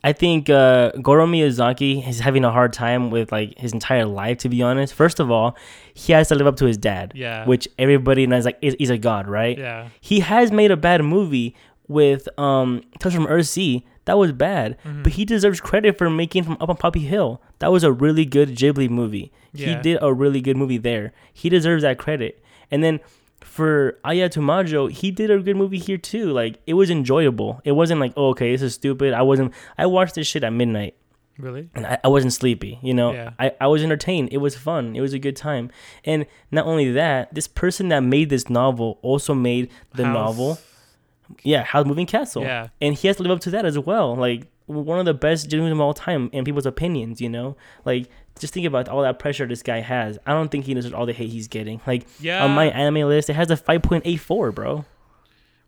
I 0.04 0.14
think 0.14 0.50
uh, 0.50 0.92
Goro 1.02 1.26
Miyazaki 1.26 2.08
is 2.08 2.20
having 2.20 2.46
a 2.46 2.52
hard 2.52 2.72
time 2.72 3.10
with 3.10 3.32
like 3.32 3.58
his 3.58 3.74
entire 3.74 4.06
life. 4.06 4.38
To 4.40 4.50
be 4.50 4.62
honest, 4.62 4.94
first 4.94 5.20
of 5.20 5.30
all, 5.32 5.56
he 5.94 6.14
has 6.14 6.28
to 6.30 6.36
live 6.36 6.48
up 6.48 6.56
to 6.58 6.66
his 6.66 6.78
dad, 6.78 7.12
Yeah. 7.16 7.46
which 7.46 7.68
everybody 7.78 8.28
knows 8.28 8.46
like 8.46 8.58
is, 8.62 8.76
he's 8.80 8.90
a 8.90 8.98
god, 8.98 9.28
right? 9.28 9.58
Yeah. 9.58 9.90
He 10.00 10.20
has 10.22 10.52
made 10.52 10.72
a 10.72 10.78
bad 10.78 11.04
movie 11.04 11.56
with 11.88 12.28
um 12.40 12.82
Tales 13.00 13.16
from 13.16 13.28
Earthsea. 13.28 13.84
That 14.06 14.18
was 14.18 14.32
bad, 14.32 14.78
Mhm. 14.86 15.04
but 15.04 15.14
he 15.14 15.26
deserves 15.26 15.60
credit 15.60 15.98
for 15.98 16.10
making 16.10 16.44
from 16.44 16.58
Up 16.62 16.70
on 16.70 16.78
Poppy 16.78 17.02
Hill. 17.02 17.42
That 17.60 17.72
was 17.74 17.84
a 17.84 17.92
really 17.92 18.24
good 18.24 18.56
Ghibli 18.56 18.90
movie. 18.90 19.32
He 19.54 19.74
did 19.76 19.98
a 20.02 20.14
really 20.14 20.40
good 20.40 20.56
movie 20.56 20.78
there. 20.78 21.12
He 21.34 21.50
deserves 21.50 21.82
that 21.84 21.98
credit. 21.98 22.42
And 22.72 22.84
then 22.84 23.00
for 23.42 23.98
Aya 24.04 24.30
to 24.30 24.42
Majo, 24.42 24.88
he 24.88 25.12
did 25.12 25.30
a 25.32 25.40
good 25.40 25.56
movie 25.56 25.78
here 25.80 25.98
too. 25.98 26.32
Like 26.32 26.60
it 26.68 26.74
was 26.74 26.90
enjoyable. 26.90 27.62
It 27.64 27.74
wasn't 27.74 28.00
like, 28.00 28.14
oh, 28.18 28.30
okay, 28.30 28.52
this 28.52 28.62
is 28.62 28.74
stupid. 28.74 29.14
I 29.14 29.22
wasn't. 29.22 29.54
I 29.78 29.86
watched 29.86 30.16
this 30.16 30.28
shit 30.28 30.44
at 30.44 30.52
midnight 30.54 30.96
Really? 31.38 31.70
and 31.76 31.86
I, 31.86 31.98
I 32.04 32.08
wasn't 32.08 32.34
sleepy. 32.34 32.80
You 32.82 32.94
know, 32.94 33.12
Yeah. 33.14 33.32
I, 33.40 33.52
I 33.62 33.68
was 33.68 33.84
entertained. 33.84 34.30
It 34.32 34.38
was 34.38 34.56
fun. 34.56 34.96
It 34.96 35.02
was 35.02 35.14
a 35.14 35.20
good 35.20 35.36
time. 35.36 35.70
And 36.04 36.26
not 36.52 36.66
only 36.66 36.92
that, 36.92 37.34
this 37.34 37.48
person 37.48 37.90
that 37.90 38.00
made 38.02 38.30
this 38.30 38.50
novel 38.50 38.98
also 39.02 39.34
made 39.34 39.70
the 39.96 40.06
House- 40.06 40.14
novel. 40.16 40.58
Yeah, 41.44 41.64
Howl's 41.64 41.86
Moving 41.88 42.06
Castle. 42.06 42.44
Yeah. 42.44 42.70
And 42.82 42.96
he 42.96 43.08
has 43.08 43.18
to 43.18 43.24
live 43.24 43.34
up 43.34 43.42
to 43.42 43.50
that 43.52 43.66
as 43.66 43.78
well. 43.78 44.16
Like 44.16 44.48
one 44.66 44.98
of 45.00 45.06
the 45.06 45.14
best 45.14 45.52
movies 45.52 45.72
of 45.74 45.80
all 45.82 45.94
time 45.94 46.30
in 46.34 46.44
people's 46.46 46.66
opinions, 46.66 47.20
you 47.22 47.30
know? 47.30 47.56
Like 47.86 48.10
just 48.40 48.54
think 48.54 48.66
about 48.66 48.88
all 48.90 49.02
that 49.02 49.20
pressure 49.20 49.46
this 49.46 49.64
guy 49.64 49.80
has. 49.82 50.18
I 50.26 50.32
don't 50.34 50.50
think 50.50 50.66
he 50.66 50.74
deserves 50.74 50.94
all 50.94 51.06
the 51.06 51.14
hate 51.14 51.30
he's 51.30 51.48
getting. 51.48 51.82
Like 51.88 52.06
Yeah. 52.20 52.44
on 52.44 52.52
my 52.52 52.66
anime 52.70 53.08
list, 53.08 53.30
it 53.30 53.34
has 53.34 53.50
a 53.52 53.58
5.84, 53.58 54.54
bro. 54.54 54.86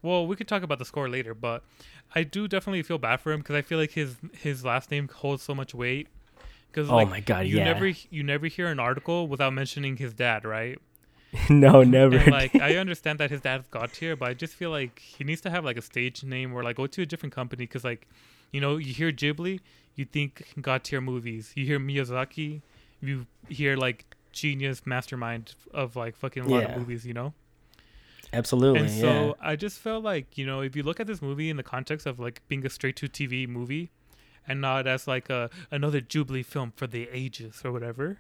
Well, 0.02 0.26
we 0.28 0.36
could 0.36 0.48
talk 0.48 0.64
about 0.64 0.80
the 0.80 0.86
score 0.86 1.10
later, 1.10 1.34
but 1.34 1.64
I 2.16 2.24
do 2.24 2.48
definitely 2.48 2.84
feel 2.84 2.98
bad 2.98 3.20
for 3.20 3.32
him 3.34 3.40
because 3.42 3.56
I 3.56 3.62
feel 3.62 3.78
like 3.78 3.92
his 3.92 4.16
his 4.34 4.64
last 4.64 4.92
name 4.92 5.10
holds 5.14 5.44
so 5.44 5.54
much 5.54 5.74
weight. 5.76 6.08
Because 6.72 6.90
Oh 6.90 6.96
like, 6.96 7.10
my 7.10 7.20
God, 7.20 7.48
you 7.48 7.58
yeah. 7.58 7.66
never 7.66 7.88
you 7.88 8.24
never 8.24 8.48
hear 8.48 8.68
an 8.68 8.80
article 8.80 9.28
without 9.28 9.54
mentioning 9.54 9.98
his 9.98 10.14
dad, 10.14 10.46
right? 10.46 10.80
no, 11.50 11.84
never. 11.84 12.16
And 12.18 12.32
like 12.32 12.56
I 12.56 12.78
understand 12.78 13.20
that 13.20 13.30
his 13.30 13.42
dad's 13.42 13.68
god 13.68 13.92
tier, 13.92 14.16
but 14.16 14.30
I 14.30 14.34
just 14.34 14.54
feel 14.54 14.70
like 14.70 15.00
he 15.00 15.24
needs 15.24 15.42
to 15.42 15.50
have 15.50 15.66
like 15.66 15.78
a 15.78 15.82
stage 15.82 16.24
name 16.24 16.54
or 16.54 16.64
like 16.64 16.78
go 16.78 16.88
to 16.88 17.02
a 17.02 17.06
different 17.06 17.36
company 17.36 17.66
because 17.66 17.84
like, 17.84 18.08
you 18.52 18.62
know, 18.62 18.78
you 18.78 18.94
hear 18.94 19.12
Ghibli, 19.12 19.60
you 20.00 20.06
think 20.06 20.32
god 20.62 20.84
tier 20.86 21.02
movies. 21.02 21.52
You 21.56 21.66
hear 21.66 21.80
Miyazaki, 21.80 22.62
you 23.02 23.28
hear 23.50 23.76
like 23.76 24.06
genius 24.32 24.86
mastermind 24.86 25.56
of 25.74 25.96
like 25.96 26.16
fucking 26.16 26.44
a 26.44 26.48
lot 26.48 26.62
Yeah. 26.64 26.70
of 26.72 26.80
movies, 26.80 27.06
you 27.06 27.14
know. 27.14 27.34
Absolutely. 28.32 28.80
And 28.82 28.90
so 28.92 29.12
yeah. 29.12 29.34
I 29.52 29.56
just 29.56 29.80
felt 29.80 30.04
like, 30.04 30.38
you 30.38 30.46
know, 30.46 30.62
if 30.62 30.76
you 30.76 30.84
look 30.84 31.00
at 31.00 31.08
this 31.08 31.22
movie 31.22 31.50
in 31.50 31.58
the 31.58 31.64
context 31.64 32.06
of 32.06 32.20
like 32.20 32.42
being 32.48 32.66
a 32.66 32.70
straight 32.70 32.96
to 32.98 33.08
TV 33.08 33.48
movie 33.48 33.90
and 34.48 34.62
not 34.62 34.88
as 34.88 35.08
like 35.08 35.30
a 35.30 35.50
another 35.72 36.00
Ghibli 36.02 36.46
film 36.46 36.72
for 36.76 36.88
the 36.88 37.10
ages 37.12 37.62
or 37.66 37.72
whatever. 37.72 38.20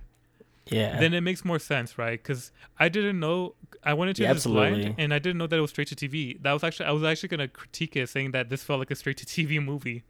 Yeah. 0.71 0.99
then 0.99 1.15
it 1.15 1.21
makes 1.21 1.43
more 1.43 1.57
sense, 1.57 1.97
right? 1.97 2.21
Because 2.21 2.51
I 2.77 2.89
didn't 2.89 3.19
know. 3.19 3.55
I 3.83 3.93
went 3.95 4.09
into 4.09 4.21
Yeah, 4.21 4.33
this 4.33 4.45
blind, 4.45 4.95
and 4.99 5.11
I 5.13 5.17
didn't 5.17 5.39
know 5.39 5.47
that 5.47 5.57
it 5.57 5.61
was 5.61 5.71
straight 5.71 5.87
to 5.87 5.95
TV. 5.95 6.39
That 6.43 6.53
was 6.53 6.63
actually 6.63 6.85
I 6.85 6.91
was 6.91 7.03
actually 7.03 7.29
gonna 7.29 7.47
critique 7.47 7.95
it, 7.95 8.07
saying 8.09 8.31
that 8.33 8.49
this 8.49 8.63
felt 8.63 8.77
like 8.77 8.91
a 8.91 8.95
straight 8.95 9.17
to 9.17 9.25
TV 9.25 9.63
movie, 9.63 10.03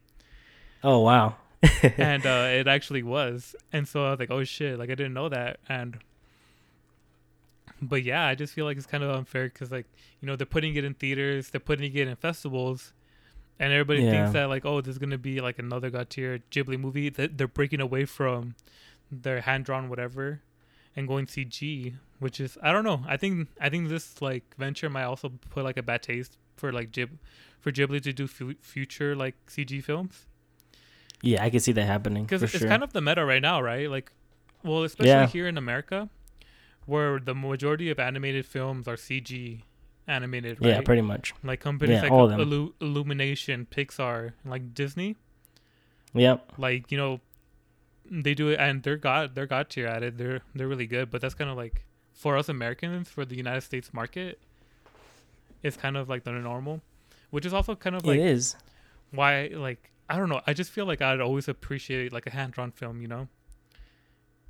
oh 0.84 0.98
wow. 1.00 1.36
and 1.98 2.24
uh, 2.26 2.46
it 2.50 2.66
actually 2.66 3.02
was. 3.02 3.54
And 3.72 3.86
so 3.86 4.04
I 4.06 4.10
was 4.10 4.20
like, 4.20 4.30
oh 4.30 4.44
shit, 4.44 4.78
like 4.78 4.90
I 4.90 4.94
didn't 4.94 5.14
know 5.14 5.28
that. 5.28 5.58
And 5.68 5.98
but 7.82 8.02
yeah, 8.02 8.26
I 8.26 8.34
just 8.34 8.52
feel 8.54 8.64
like 8.64 8.76
it's 8.76 8.86
kind 8.86 9.02
of 9.02 9.10
unfair 9.14 9.44
because 9.44 9.70
like 9.70 9.86
you 10.20 10.26
know 10.26 10.36
they're 10.36 10.46
putting 10.46 10.74
it 10.76 10.84
in 10.84 10.94
theaters, 10.94 11.50
they're 11.50 11.60
putting 11.60 11.94
it 11.94 12.08
in 12.08 12.16
festivals. 12.16 12.92
And 13.58 13.72
everybody 13.74 14.02
Yeah. 14.02 14.10
thinks 14.10 14.32
that 14.32 14.48
like, 14.48 14.64
oh, 14.64 14.80
this 14.80 14.92
is 14.92 14.98
gonna 14.98 15.18
be 15.18 15.40
like 15.40 15.58
another 15.58 15.90
God 15.90 16.08
tier 16.10 16.40
Ghibli 16.50 16.78
movie. 16.80 17.10
That 17.10 17.36
they're 17.36 17.48
breaking 17.48 17.80
away 17.80 18.04
from 18.06 18.54
their 19.12 19.42
hand 19.42 19.64
drawn 19.66 19.88
whatever, 19.90 20.40
and 20.96 21.06
going 21.06 21.26
CG, 21.26 21.94
which 22.20 22.40
is 22.40 22.56
I 22.62 22.72
don't 22.72 22.84
know. 22.84 23.02
I 23.06 23.16
think 23.18 23.48
I 23.60 23.68
think 23.68 23.88
this 23.90 24.22
like 24.22 24.44
venture 24.56 24.88
might 24.88 25.04
also 25.04 25.32
put 25.50 25.64
like 25.64 25.76
a 25.76 25.82
bad 25.82 26.02
taste 26.02 26.38
for 26.56 26.72
like 26.72 26.90
Ghib, 26.90 27.10
for 27.60 27.70
Ghibli 27.70 28.00
to 28.02 28.12
do 28.14 28.26
fu- 28.26 28.54
future 28.62 29.14
like 29.14 29.34
CG 29.46 29.82
films 29.84 30.26
yeah, 31.22 31.42
I 31.44 31.50
can 31.50 31.60
see 31.60 31.72
that 31.72 31.84
happening 31.84 32.24
because 32.24 32.42
it's 32.42 32.56
sure. 32.56 32.68
kind 32.68 32.82
of 32.82 32.92
the 32.92 33.00
meta 33.00 33.24
right 33.24 33.42
now, 33.42 33.60
right? 33.60 33.88
Like, 33.90 34.12
well, 34.62 34.82
especially 34.84 35.10
Yeah. 35.10 35.26
here 35.26 35.46
in 35.48 35.56
America, 35.58 36.08
where 36.86 37.18
the 37.20 37.34
majority 37.34 37.90
of 37.90 37.98
animated 37.98 38.46
films 38.46 38.88
are 38.88 38.96
CG 38.96 39.62
animated, 40.08 40.60
right? 40.60 40.68
yeah, 40.70 40.80
pretty 40.80 41.02
much. 41.02 41.34
like 41.42 41.60
companies 41.60 42.02
yeah, 42.02 42.08
like. 42.08 42.38
Illu- 42.38 42.72
Illumination, 42.80 43.66
Pixar, 43.70 44.32
like 44.44 44.74
Disney, 44.74 45.16
Yep. 46.14 46.52
like 46.58 46.90
you 46.90 46.98
know, 46.98 47.20
they 48.10 48.34
do 48.34 48.48
it 48.48 48.58
and 48.58 48.82
they're 48.82 48.96
got 48.96 49.34
they're 49.34 49.46
got 49.46 49.70
tier 49.70 49.86
at 49.86 50.02
it. 50.02 50.18
They're 50.18 50.40
they're 50.54 50.66
really 50.68 50.86
good, 50.86 51.10
but 51.10 51.20
that's 51.20 51.34
kind 51.34 51.48
of 51.50 51.56
like 51.56 51.84
for 52.12 52.36
us 52.36 52.48
Americans 52.48 53.08
for 53.08 53.24
the 53.24 53.36
United 53.36 53.60
States 53.62 53.94
market, 53.94 54.40
it's 55.62 55.76
kind 55.76 55.96
of 55.96 56.08
like 56.08 56.24
the 56.24 56.32
normal, 56.32 56.80
which 57.30 57.46
is 57.46 57.54
also 57.54 57.74
kind 57.76 57.94
of 57.94 58.04
like 58.04 58.18
it 58.18 58.26
is. 58.26 58.56
why 59.12 59.50
like 59.54 59.90
I 60.10 60.16
don't 60.16 60.28
know. 60.28 60.40
I 60.46 60.52
just 60.52 60.70
feel 60.72 60.86
like 60.86 61.00
I'd 61.00 61.20
always 61.20 61.46
appreciate 61.48 62.12
like 62.12 62.26
a 62.26 62.30
hand 62.30 62.52
drawn 62.52 62.72
film, 62.72 63.00
you 63.00 63.08
know. 63.08 63.28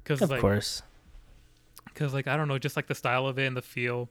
Because 0.03 0.23
Of 0.23 0.31
like, 0.31 0.41
course. 0.41 0.83
because 1.85 2.15
like 2.15 2.27
I 2.27 2.37
don't 2.37 2.49
know, 2.49 2.59
just 2.59 2.77
like 2.77 2.87
the 2.87 2.95
style 2.95 3.27
of 3.27 3.39
it 3.39 3.47
and 3.47 3.57
the 3.57 3.63
feel. 3.63 4.09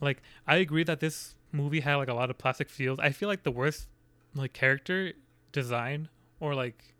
Like 0.00 0.22
I 0.46 0.56
agree 0.56 0.84
that 0.84 1.00
this 1.00 1.34
movie 1.52 1.80
had 1.80 1.96
like 1.96 2.08
a 2.08 2.14
lot 2.14 2.30
of 2.30 2.38
plastic 2.38 2.70
feels. 2.70 2.98
I 3.00 3.10
feel 3.10 3.28
like 3.28 3.42
the 3.42 3.50
worst 3.50 3.88
like 4.34 4.52
character 4.52 5.12
design 5.52 6.08
or 6.40 6.54
like 6.54 6.94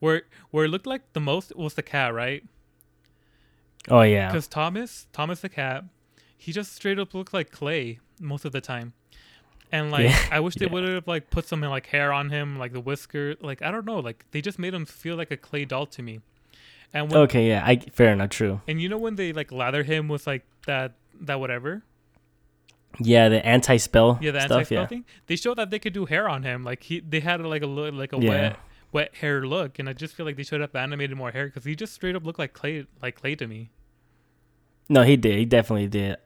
where 0.00 0.22
where 0.50 0.66
it 0.66 0.68
looked 0.68 0.86
like 0.86 1.12
the 1.14 1.20
most 1.20 1.56
was 1.56 1.74
the 1.74 1.82
cat, 1.82 2.12
right? 2.14 2.44
Oh 3.88 4.02
yeah. 4.02 4.28
Because 4.28 4.46
Thomas, 4.46 5.06
Thomas 5.12 5.40
the 5.40 5.48
cat, 5.48 5.84
he 6.36 6.52
just 6.52 6.74
straight 6.74 6.98
up 6.98 7.14
looked 7.14 7.32
like 7.32 7.50
clay 7.50 8.00
most 8.20 8.44
of 8.44 8.52
the 8.52 8.60
time. 8.60 8.92
And 9.70 9.90
like 9.90 10.04
Yeah, 10.10 10.18
I 10.30 10.40
wish 10.40 10.54
they 10.58 10.66
yeah. 10.66 10.72
would 10.72 10.84
have 10.88 11.06
like 11.06 11.30
put 11.30 11.46
some 11.46 11.60
like 11.60 11.86
hair 11.86 12.12
on 12.12 12.30
him, 12.30 12.58
like 12.58 12.72
the 12.72 12.80
whisker, 12.80 13.34
like 13.40 13.60
I 13.62 13.70
don't 13.70 13.84
know, 13.86 13.98
like 14.00 14.24
they 14.30 14.40
just 14.40 14.58
made 14.58 14.72
him 14.74 14.86
feel 14.86 15.16
like 15.16 15.30
a 15.30 15.36
clay 15.36 15.64
doll 15.64 15.86
to 15.86 16.02
me. 16.02 16.20
And 16.94 17.10
when 17.10 17.20
Okay, 17.22 17.48
yeah. 17.48 17.62
I 17.66 17.76
fair 17.76 18.12
enough. 18.12 18.30
True. 18.30 18.60
and 18.66 18.80
you 18.80 18.88
know 18.88 18.96
when 18.98 19.16
they 19.16 19.32
like 19.32 19.52
lather 19.52 19.82
him 19.82 20.08
with 20.08 20.26
like 20.26 20.44
that 20.66 20.92
that 21.20 21.38
whatever, 21.38 21.82
Yeah, 23.00 23.28
the 23.28 23.44
anti-spell. 23.44 24.18
yeah, 24.22 24.30
the 24.30 24.40
stuff. 24.40 24.58
anti 24.60 24.74
Yeah. 24.74 24.86
thing. 24.86 25.04
They 25.26 25.36
showed 25.36 25.58
that 25.58 25.70
they 25.70 25.78
could 25.78 25.92
do 25.92 26.06
hair 26.06 26.28
on 26.28 26.42
him, 26.44 26.64
like 26.64 26.82
he 26.84 27.00
they 27.00 27.20
had 27.20 27.40
like 27.42 27.62
a 27.62 27.66
look 27.66 27.92
like 27.94 28.12
a 28.12 28.18
wet 28.18 28.56
wet 28.90 29.14
hair 29.16 29.46
look, 29.46 29.78
and 29.78 29.86
I 29.88 29.92
just 29.92 30.14
feel 30.14 30.24
like 30.24 30.36
they 30.36 30.42
should 30.44 30.62
have 30.62 30.74
animated 30.74 31.14
more 31.16 31.30
hair 31.30 31.46
because 31.46 31.64
he 31.64 31.76
just 31.76 31.92
straight 31.92 32.16
up 32.16 32.24
looked 32.24 32.38
like 32.38 32.54
clay 32.54 32.86
like 33.02 33.16
clay 33.16 33.34
to 33.34 33.46
me. 33.46 33.68
No, 34.88 35.02
he 35.02 35.16
did. 35.18 35.36
He 35.38 35.44
definitely 35.44 35.88
did. 35.88 36.16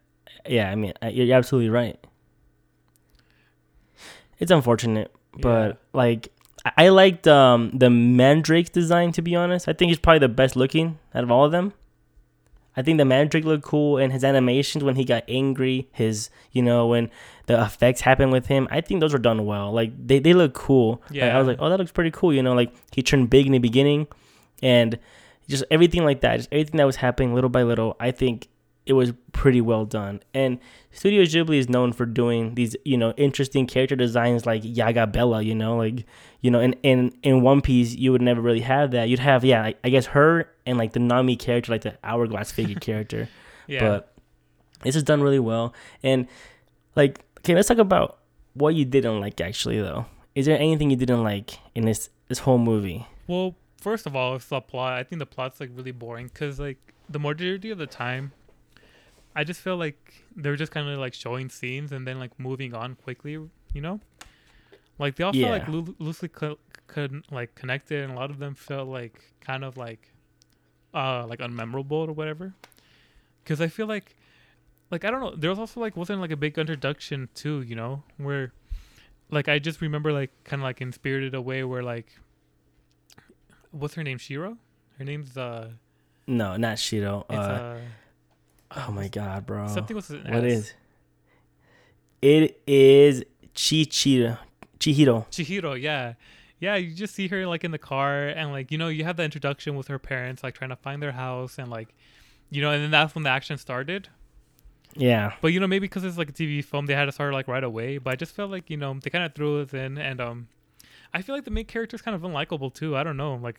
Yeah, 0.48 0.70
I 0.70 0.76
mean, 0.76 0.92
uh, 1.02 1.08
you're 1.08 1.36
absolutely 1.36 1.70
right. 1.70 1.98
It's 4.42 4.50
unfortunate, 4.50 5.10
but 5.40 5.68
Yeah. 5.68 5.72
like 5.92 6.28
I- 6.76 6.88
liked 6.90 7.26
um 7.28 7.70
the 7.72 7.90
Mandrake's 7.90 8.70
design 8.70 9.12
to 9.12 9.22
be 9.22 9.34
honest. 9.36 9.68
I 9.68 9.72
think 9.72 9.88
he's 9.90 9.98
probably 9.98 10.18
the 10.20 10.28
best 10.28 10.56
looking 10.56 10.98
out 11.14 11.22
of 11.24 11.30
all 11.30 11.44
of 11.44 11.52
them. 11.52 11.72
I 12.76 12.80
think 12.82 12.96
the 12.98 13.04
Mandrake 13.04 13.44
looked 13.44 13.64
cool 13.64 13.98
and 13.98 14.12
his 14.12 14.24
animations 14.24 14.82
when 14.82 14.96
he 14.96 15.04
got 15.04 15.24
angry, 15.28 15.88
his 15.92 16.30
you 16.52 16.62
know, 16.62 16.86
when 16.86 17.10
the 17.46 17.60
effects 17.62 18.00
happened 18.00 18.32
with 18.32 18.46
him, 18.46 18.66
I 18.70 18.80
think 18.80 19.00
those 19.00 19.12
were 19.12 19.18
done 19.18 19.44
well. 19.46 19.72
Like 19.72 19.92
they, 20.06 20.18
they 20.18 20.32
look 20.32 20.54
cool. 20.54 21.02
Like, 21.10 21.22
I 21.22 21.38
was 21.38 21.46
like, 21.48 21.58
Oh, 21.60 21.68
that 21.68 21.78
looks 21.78 21.92
pretty 21.92 22.10
cool, 22.10 22.32
you 22.32 22.42
know, 22.42 22.54
like 22.54 22.72
he 22.92 23.02
turned 23.02 23.30
big 23.30 23.46
in 23.46 23.52
the 23.52 23.58
beginning 23.58 24.06
and 24.62 24.98
just 25.48 25.64
everything 25.70 26.04
like 26.04 26.20
that, 26.22 26.36
just 26.38 26.48
everything 26.52 26.78
that 26.78 26.84
was 26.86 26.96
happening 26.96 27.34
little 27.34 27.50
by 27.50 27.62
little, 27.62 27.96
I 28.00 28.10
think 28.10 28.48
it 28.84 28.94
was 28.94 29.12
pretty 29.32 29.60
well 29.60 29.84
done. 29.84 30.20
And 30.34 30.58
Studio 30.90 31.22
Ghibli 31.22 31.58
is 31.58 31.68
known 31.68 31.92
for 31.92 32.04
doing 32.04 32.54
these, 32.54 32.74
you 32.84 32.96
know, 32.96 33.12
interesting 33.12 33.66
character 33.66 33.94
designs 33.94 34.44
like 34.44 34.62
Yaga 34.64 35.06
Bella, 35.06 35.42
you 35.42 35.54
know, 35.54 35.76
like, 35.76 36.04
you 36.40 36.50
know, 36.50 36.60
in, 36.60 36.72
in, 36.82 37.12
in 37.22 37.42
One 37.42 37.60
Piece, 37.60 37.94
you 37.94 38.10
would 38.12 38.22
never 38.22 38.40
really 38.40 38.60
have 38.60 38.90
that. 38.90 39.08
You'd 39.08 39.20
have, 39.20 39.44
yeah, 39.44 39.62
I, 39.62 39.74
I 39.84 39.88
guess 39.88 40.06
her 40.06 40.48
and 40.66 40.78
like 40.78 40.92
the 40.92 41.00
Nami 41.00 41.36
character, 41.36 41.70
like 41.70 41.82
the 41.82 41.96
hourglass 42.02 42.50
figure 42.50 42.74
character. 42.80 43.28
Yeah. 43.68 43.80
But 43.80 44.14
this 44.82 44.96
is 44.96 45.04
done 45.04 45.22
really 45.22 45.38
well. 45.38 45.74
And 46.02 46.26
like, 46.96 47.20
okay, 47.38 47.54
let's 47.54 47.68
talk 47.68 47.78
about 47.78 48.18
what 48.54 48.74
you 48.74 48.84
didn't 48.84 49.20
like 49.20 49.40
actually, 49.40 49.80
though. 49.80 50.06
Is 50.34 50.46
there 50.46 50.58
anything 50.58 50.90
you 50.90 50.96
didn't 50.96 51.22
like 51.22 51.58
in 51.74 51.84
this 51.84 52.10
this 52.28 52.40
whole 52.40 52.58
movie? 52.58 53.06
Well, 53.26 53.54
first 53.80 54.06
of 54.06 54.16
all, 54.16 54.36
it's 54.36 54.46
the 54.46 54.60
plot. 54.60 54.94
I 54.94 55.02
think 55.02 55.18
the 55.18 55.26
plot's 55.26 55.60
like 55.60 55.70
really 55.74 55.92
boring 55.92 56.26
because 56.26 56.58
like 56.58 56.78
the 57.08 57.18
majority 57.18 57.70
of 57.70 57.78
the 57.78 57.86
time, 57.86 58.32
I 59.34 59.44
just 59.44 59.60
feel 59.60 59.76
like 59.76 60.24
they're 60.36 60.56
just 60.56 60.72
kind 60.72 60.88
of 60.88 60.98
like 60.98 61.14
showing 61.14 61.48
scenes 61.48 61.92
and 61.92 62.06
then 62.06 62.18
like 62.18 62.38
moving 62.38 62.74
on 62.74 62.94
quickly. 62.96 63.32
You 63.32 63.80
know, 63.80 64.00
like 64.98 65.16
they 65.16 65.24
all 65.24 65.32
feel 65.32 65.48
like 65.48 65.66
Yeah. 65.66 65.72
loo- 65.72 65.96
loosely 65.98 66.28
co- 66.28 66.58
con- 66.86 67.24
like 67.30 67.54
connected, 67.54 68.02
and 68.04 68.12
a 68.12 68.16
lot 68.16 68.30
of 68.30 68.38
them 68.38 68.54
felt 68.54 68.88
like 68.88 69.32
kind 69.40 69.64
of 69.64 69.76
like 69.76 70.12
uh 70.94 71.26
like 71.26 71.38
unmemorable 71.40 72.08
or 72.08 72.12
whatever. 72.12 72.52
Because 73.42 73.60
I 73.60 73.68
feel 73.68 73.86
like 73.86 74.14
like 74.90 75.04
I 75.06 75.10
don't 75.10 75.20
know. 75.20 75.34
There 75.34 75.48
was 75.50 75.58
also 75.58 75.80
like 75.80 75.96
wasn't 75.96 76.20
like 76.20 76.30
a 76.32 76.36
big 76.36 76.58
introduction 76.58 77.28
too. 77.34 77.62
You 77.62 77.76
know 77.76 78.02
where. 78.18 78.52
Like 79.30 79.48
I 79.48 79.58
just 79.58 79.80
remember, 79.80 80.12
like 80.12 80.30
kind 80.44 80.60
of 80.60 80.64
like 80.64 80.82
in 80.82 80.92
Spirited 80.92 81.34
Away, 81.34 81.64
where 81.64 81.82
like 81.82 82.12
what's 83.70 83.94
her 83.94 84.02
name? 84.02 84.18
Shiro. 84.18 84.58
Her 84.98 85.04
name's 85.04 85.38
uh, 85.38 85.70
No, 86.26 86.56
not 86.58 86.78
Shiro. 86.78 87.24
it's 87.30 87.38
Uh, 87.38 87.40
uh, 87.40 87.78
oh 88.76 88.92
my 88.92 89.08
god, 89.08 89.46
bro. 89.46 89.68
something 89.68 89.96
was 89.96 90.10
an 90.10 90.24
What 90.28 90.44
is? 90.44 90.74
It 92.20 92.60
is 92.66 93.24
Chichiro. 93.54 94.38
Chihiro. 94.78 95.26
Chihiro? 95.30 95.80
Yeah, 95.80 96.14
yeah. 96.60 96.76
You 96.76 96.94
just 96.94 97.14
see 97.14 97.28
her 97.28 97.46
like 97.46 97.64
in 97.64 97.70
the 97.70 97.78
car, 97.78 98.28
and 98.28 98.52
like 98.52 98.70
you 98.70 98.78
know, 98.78 98.88
you 98.88 99.04
have 99.04 99.16
the 99.16 99.24
introduction 99.24 99.76
with 99.76 99.88
her 99.88 99.98
parents, 99.98 100.42
like 100.42 100.54
trying 100.54 100.70
to 100.70 100.76
find 100.76 101.02
their 101.02 101.12
house, 101.12 101.58
and 101.58 101.70
like 101.70 101.94
you 102.50 102.62
know, 102.62 102.70
and 102.70 102.82
then 102.82 102.90
that's 102.90 103.14
when 103.14 103.24
the 103.24 103.30
action 103.30 103.58
started. 103.58 104.08
Yeah. 104.94 105.32
But 105.40 105.48
you 105.48 105.60
know, 105.60 105.66
maybe 105.66 105.84
because 105.84 106.04
it's 106.04 106.18
like 106.18 106.30
a 106.30 106.32
TV 106.32 106.64
film, 106.64 106.86
they 106.86 106.94
had 106.94 107.06
to 107.06 107.12
start 107.12 107.32
like 107.32 107.48
right 107.48 107.64
away. 107.64 107.98
But 107.98 108.12
I 108.12 108.16
just 108.16 108.34
felt 108.34 108.50
like 108.50 108.70
you 108.70 108.76
know 108.76 108.98
they 109.02 109.10
kind 109.10 109.24
of 109.24 109.34
threw 109.34 109.62
us 109.62 109.72
in, 109.72 109.98
and 109.98 110.20
um, 110.20 110.48
I 111.14 111.22
feel 111.22 111.34
like 111.34 111.44
the 111.44 111.50
main 111.50 111.66
character's 111.66 112.02
kind 112.02 112.14
of 112.14 112.22
unlikable 112.22 112.72
too. 112.72 112.96
I 112.96 113.02
don't 113.02 113.16
know, 113.16 113.34
like, 113.36 113.58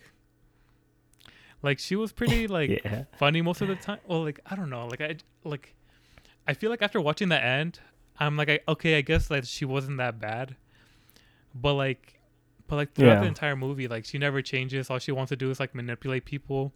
like 1.64 1.80
she 1.80 1.96
was 1.96 2.12
pretty 2.12 2.46
like 2.60 2.70
yeah. 2.86 3.06
funny 3.18 3.42
most 3.42 3.62
of 3.62 3.68
the 3.68 3.76
time. 3.76 4.00
Well, 4.08 4.24
like 4.24 4.40
I 4.46 4.56
don't 4.56 4.70
know, 4.70 4.86
like 4.88 5.02
I 5.02 5.16
like 5.44 5.74
I 6.48 6.54
feel 6.54 6.70
like 6.70 6.82
after 6.84 7.02
watching 7.02 7.30
the 7.30 7.44
end, 7.44 7.80
I'm 8.20 8.38
like, 8.38 8.50
I, 8.50 8.60
okay, 8.68 8.98
I 8.98 9.02
guess 9.02 9.32
like 9.32 9.46
she 9.46 9.66
wasn't 9.66 9.98
that 9.98 10.20
bad, 10.20 10.56
but 11.56 11.74
like, 11.74 12.20
but 12.68 12.76
like 12.76 12.94
throughout 12.94 13.14
Yeah. 13.16 13.22
the 13.22 13.28
entire 13.28 13.56
movie, 13.56 13.88
like 13.88 14.06
she 14.06 14.18
never 14.18 14.42
changes. 14.42 14.90
All 14.90 15.00
she 15.00 15.12
wants 15.12 15.30
to 15.30 15.36
do 15.36 15.50
is 15.52 15.60
like 15.60 15.74
manipulate 15.74 16.26
people. 16.26 16.74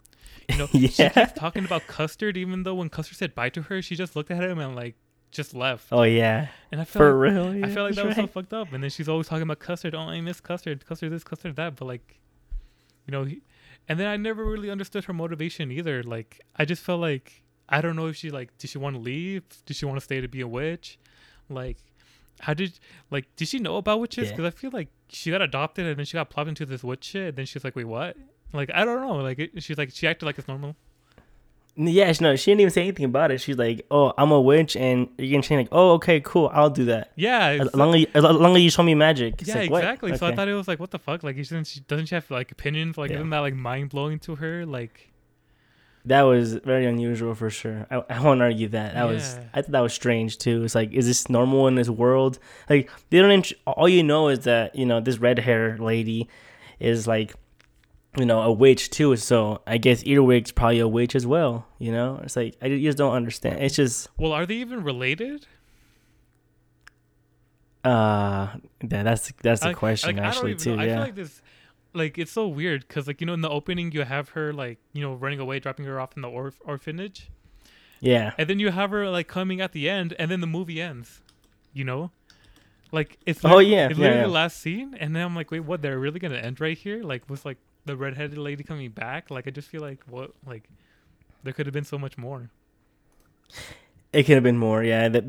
You 0.50 0.58
know, 0.58 0.68
Yeah. 0.74 0.88
she 0.90 1.10
keeps 1.10 1.34
talking 1.34 1.66
about 1.66 1.88
Custard, 1.88 2.38
even 2.38 2.64
though 2.64 2.76
when 2.76 2.90
Custard 2.90 3.18
said 3.18 3.36
bye 3.36 3.50
to 3.50 3.64
her, 3.64 3.82
she 3.82 3.96
just 3.96 4.16
looked 4.16 4.32
at 4.32 4.42
him 4.42 4.60
and 4.60 4.76
like 4.76 4.96
just 5.32 5.54
left. 5.54 5.88
Oh 5.92 6.04
yeah. 6.04 6.48
And 6.72 6.80
I 6.80 6.86
feel 6.86 7.02
For 7.02 7.14
like, 7.14 7.34
real. 7.34 7.48
I 7.48 7.56
yeah, 7.56 7.68
feel 7.74 7.84
like 7.84 7.96
that 7.96 8.06
was 8.06 8.16
so 8.16 8.28
fucked 8.28 8.54
up. 8.54 8.72
And 8.72 8.82
then 8.82 8.90
she's 8.90 9.10
always 9.10 9.28
talking 9.28 9.44
about 9.44 9.60
Custard. 9.60 9.94
Oh, 9.96 10.00
I 10.00 10.22
miss 10.22 10.40
Custard. 10.40 10.86
Custard 10.86 11.12
this, 11.12 11.24
Custard 11.26 11.56
that. 11.58 11.76
But 11.76 11.86
like, 11.86 12.20
you 13.06 13.12
know, 13.12 13.26
he, 13.26 13.42
and 13.88 14.00
then 14.00 14.08
I 14.08 14.18
never 14.18 14.44
really 14.44 14.70
understood 14.70 15.06
her 15.06 15.14
motivation 15.14 15.72
either. 15.72 16.04
Like, 16.04 16.42
I 16.56 16.66
just 16.66 16.84
felt 16.84 17.02
like 17.02 17.44
I 17.70 17.82
don't 17.82 17.96
know 17.96 18.08
if 18.08 18.16
she 18.16 18.30
like 18.30 18.58
did 18.58 18.70
she 18.70 18.78
want 18.78 18.96
to 18.96 19.02
leave? 19.02 19.44
Did 19.66 19.76
she 19.76 19.86
want 19.86 19.98
to 19.98 20.04
stay 20.04 20.22
to 20.22 20.28
be 20.28 20.42
a 20.42 20.48
witch? 20.48 21.00
Like, 21.50 21.78
how 22.40 22.54
did 22.54 22.80
like 23.12 23.28
did 23.36 23.48
she 23.48 23.60
know 23.60 23.78
about 23.78 24.00
witches? 24.00 24.30
Yeah. 24.30 24.36
Because 24.36 24.54
I 24.54 24.56
feel 24.58 24.72
like 24.72 24.90
she 25.10 25.32
got 25.32 25.42
adopted 25.42 25.86
and 25.86 25.98
then 25.98 26.06
she 26.06 26.14
got 26.14 26.30
plopped 26.30 26.50
into 26.50 26.66
this 26.66 26.84
witch 26.84 27.06
shit. 27.06 27.30
And 27.30 27.38
then 27.38 27.46
she's 27.46 27.64
like, 27.64 27.76
wait, 27.76 27.86
what? 27.86 28.18
Like, 28.54 28.72
I 28.74 28.86
don't 28.86 29.02
know. 29.02 29.18
Like, 29.18 29.40
it, 29.40 29.64
she's 29.64 29.78
like 29.78 29.92
she 29.94 30.08
acted 30.08 30.26
like 30.26 30.38
it's 30.38 30.48
normal. 30.48 30.76
Yeah, 31.80 32.12
no, 32.20 32.36
she 32.36 32.50
didn't 32.50 32.62
even 32.62 32.72
say 32.72 32.82
anything 32.82 33.06
about 33.06 33.30
it. 33.30 33.40
She's 33.40 33.56
like, 33.58 33.86
"Oh, 33.92 34.12
I'm 34.18 34.32
a 34.32 34.42
witch, 34.42 34.76
and 34.76 35.10
you're 35.20 35.30
gonna 35.32 35.44
change." 35.44 35.66
Like, 35.66 35.70
"Oh, 35.72 35.92
okay, 35.92 36.20
cool, 36.22 36.50
I'll 36.52 36.72
do 36.72 36.86
that." 36.86 37.12
Yeah, 37.16 37.50
As 37.62 37.76
long 37.76 37.94
as, 37.94 38.02
you, 38.02 38.08
as 38.16 38.24
long 38.24 38.56
as 38.56 38.62
you 38.64 38.70
show 38.72 38.82
me 38.82 38.96
magic. 38.96 39.36
It's 39.42 39.50
yeah, 39.50 39.58
like, 39.58 39.70
exactly. 39.72 40.18
So 40.18 40.26
I 40.26 40.34
thought 40.36 40.48
it 40.48 40.56
was 40.56 40.68
like, 40.68 40.80
what 40.80 40.90
the 40.90 40.98
fuck? 40.98 41.22
Like, 41.22 41.38
isn't 41.38 41.68
she 41.68 41.82
doesn't 41.82 42.08
she 42.08 42.16
have 42.16 42.30
like 42.32 42.52
opinions? 42.52 42.98
Like, 42.98 43.12
Yeah. 43.12 43.18
isn't 43.18 43.30
that 43.30 43.40
like 43.42 43.54
mind 43.54 43.90
blowing 43.90 44.18
to 44.20 44.36
her? 44.38 44.66
Like, 44.66 45.12
that 46.06 46.24
was 46.24 46.54
very 46.56 46.88
unusual 46.88 47.36
for 47.36 47.50
sure. 47.52 47.86
I, 47.92 48.02
I 48.10 48.20
won't 48.24 48.42
argue 48.42 48.70
that. 48.70 48.96
That 48.96 49.04
was 49.08 49.38
I 49.54 49.62
thought 49.62 49.72
that 49.72 49.82
was 49.82 49.94
strange 49.94 50.40
too. 50.40 50.64
It's 50.64 50.74
like, 50.74 50.92
is 50.94 51.06
this 51.06 51.30
normal 51.30 51.68
in 51.68 51.76
this 51.76 51.90
world? 51.90 52.40
Like 52.72 52.90
they 53.12 53.20
don't. 53.20 53.30
int- 53.30 53.54
All 53.68 53.88
you 53.88 54.02
know 54.02 54.30
is 54.30 54.40
that 54.46 54.74
you 54.76 54.86
know 54.88 55.00
this 55.00 55.20
red 55.20 55.38
hair 55.38 55.78
lady 55.78 56.28
is 56.80 57.06
like, 57.08 57.36
you 58.18 58.26
know, 58.26 58.42
a 58.42 58.52
witch 58.52 58.90
too. 58.90 59.16
So 59.16 59.62
I 59.68 59.78
guess 59.78 60.04
Earwig's 60.06 60.52
probably 60.52 60.80
a 60.80 60.88
witch 60.88 61.16
as 61.16 61.26
well. 61.28 61.68
You 61.80 61.92
know, 61.92 62.20
it's 62.24 62.36
like 62.36 62.56
I 62.62 62.70
just 62.70 62.98
don't 62.98 63.14
understand. 63.14 63.62
It's 63.62 63.76
just 63.76 64.10
Well, 64.18 64.32
are 64.34 64.46
they 64.46 64.56
even 64.56 64.84
related? 64.84 65.46
uh, 67.84 68.48
that, 68.82 69.04
that's 69.04 69.32
that's 69.42 69.62
the 69.62 69.68
Like- 69.68 69.76
question 69.78 70.10
like, 70.10 70.18
I 70.18 70.20
don't 70.22 70.28
actually 70.30 70.52
even 70.52 70.64
too. 70.64 70.76
know. 70.76 70.82
I 70.82 70.86
Yeah. 70.86 70.94
feel 70.96 71.04
like 71.04 71.16
this, 71.16 71.42
like 71.94 72.18
it's 72.18 72.32
so 72.32 72.48
weird 72.48 72.88
because 72.88 73.08
like 73.08 73.22
you 73.22 73.28
know 73.28 73.34
in 73.34 73.42
the 73.42 73.50
opening 73.50 73.92
you 73.92 74.02
have 74.04 74.30
her 74.30 74.52
like 74.54 74.80
you 74.94 75.02
know 75.02 75.14
running 75.14 75.40
away, 75.40 75.60
dropping 75.60 75.86
her 75.86 76.00
off 76.00 76.16
in 76.16 76.22
the 76.22 76.28
orph- 76.28 76.60
orphanage, 76.66 77.30
yeah. 78.02 78.34
and 78.38 78.50
then 78.50 78.60
you 78.60 78.72
have 78.72 78.92
her 78.92 79.10
like 79.10 79.28
coming 79.28 79.62
at 79.62 79.72
the 79.72 79.90
end, 79.90 80.14
and 80.20 80.30
then 80.30 80.42
the 80.42 80.48
movie 80.48 80.82
ends. 80.82 81.22
You 81.74 81.86
know, 81.86 82.12
like 82.92 83.20
it's 83.26 83.46
Oh, 83.46 83.60
yeah, 83.60 83.88
it's 83.88 83.98
yeah, 83.98 84.02
literally 84.02 84.22
yeah. 84.22 84.28
the 84.28 84.34
last 84.34 84.60
scene, 84.60 84.96
and 85.00 85.16
then 85.16 85.24
I'm 85.24 85.36
like, 85.36 85.52
wait, 85.52 85.62
what? 85.62 85.82
They're 85.82 86.00
really 86.00 86.20
gonna 86.20 86.36
end 86.38 86.60
right 86.60 86.78
here? 86.78 87.04
Like 87.04 87.30
with 87.30 87.46
like 87.46 87.58
the 87.88 87.98
redheaded 87.98 88.38
lady 88.38 88.64
coming 88.64 88.92
back? 88.92 89.32
Like 89.32 89.48
I 89.48 89.52
just 89.52 89.68
feel 89.70 89.82
like 89.82 90.04
what 90.08 90.32
like 90.46 90.70
there 91.44 91.54
could 91.54 91.66
have 91.66 91.74
been 91.74 91.84
so 91.86 91.98
much 91.98 92.18
more. 92.18 92.50
It 94.14 94.24
could 94.24 94.36
have 94.36 94.44
been 94.44 94.58
more, 94.58 94.84
yeah. 94.84 95.10
That 95.10 95.26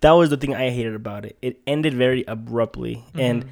that 0.00 0.12
was 0.12 0.30
the 0.30 0.36
thing 0.36 0.54
I 0.54 0.70
hated 0.70 0.94
about 0.94 1.24
it. 1.24 1.36
It 1.42 1.60
ended 1.66 1.94
very 1.94 2.24
abruptly, 2.26 3.04
and 3.14 3.44
Mhm. 3.44 3.48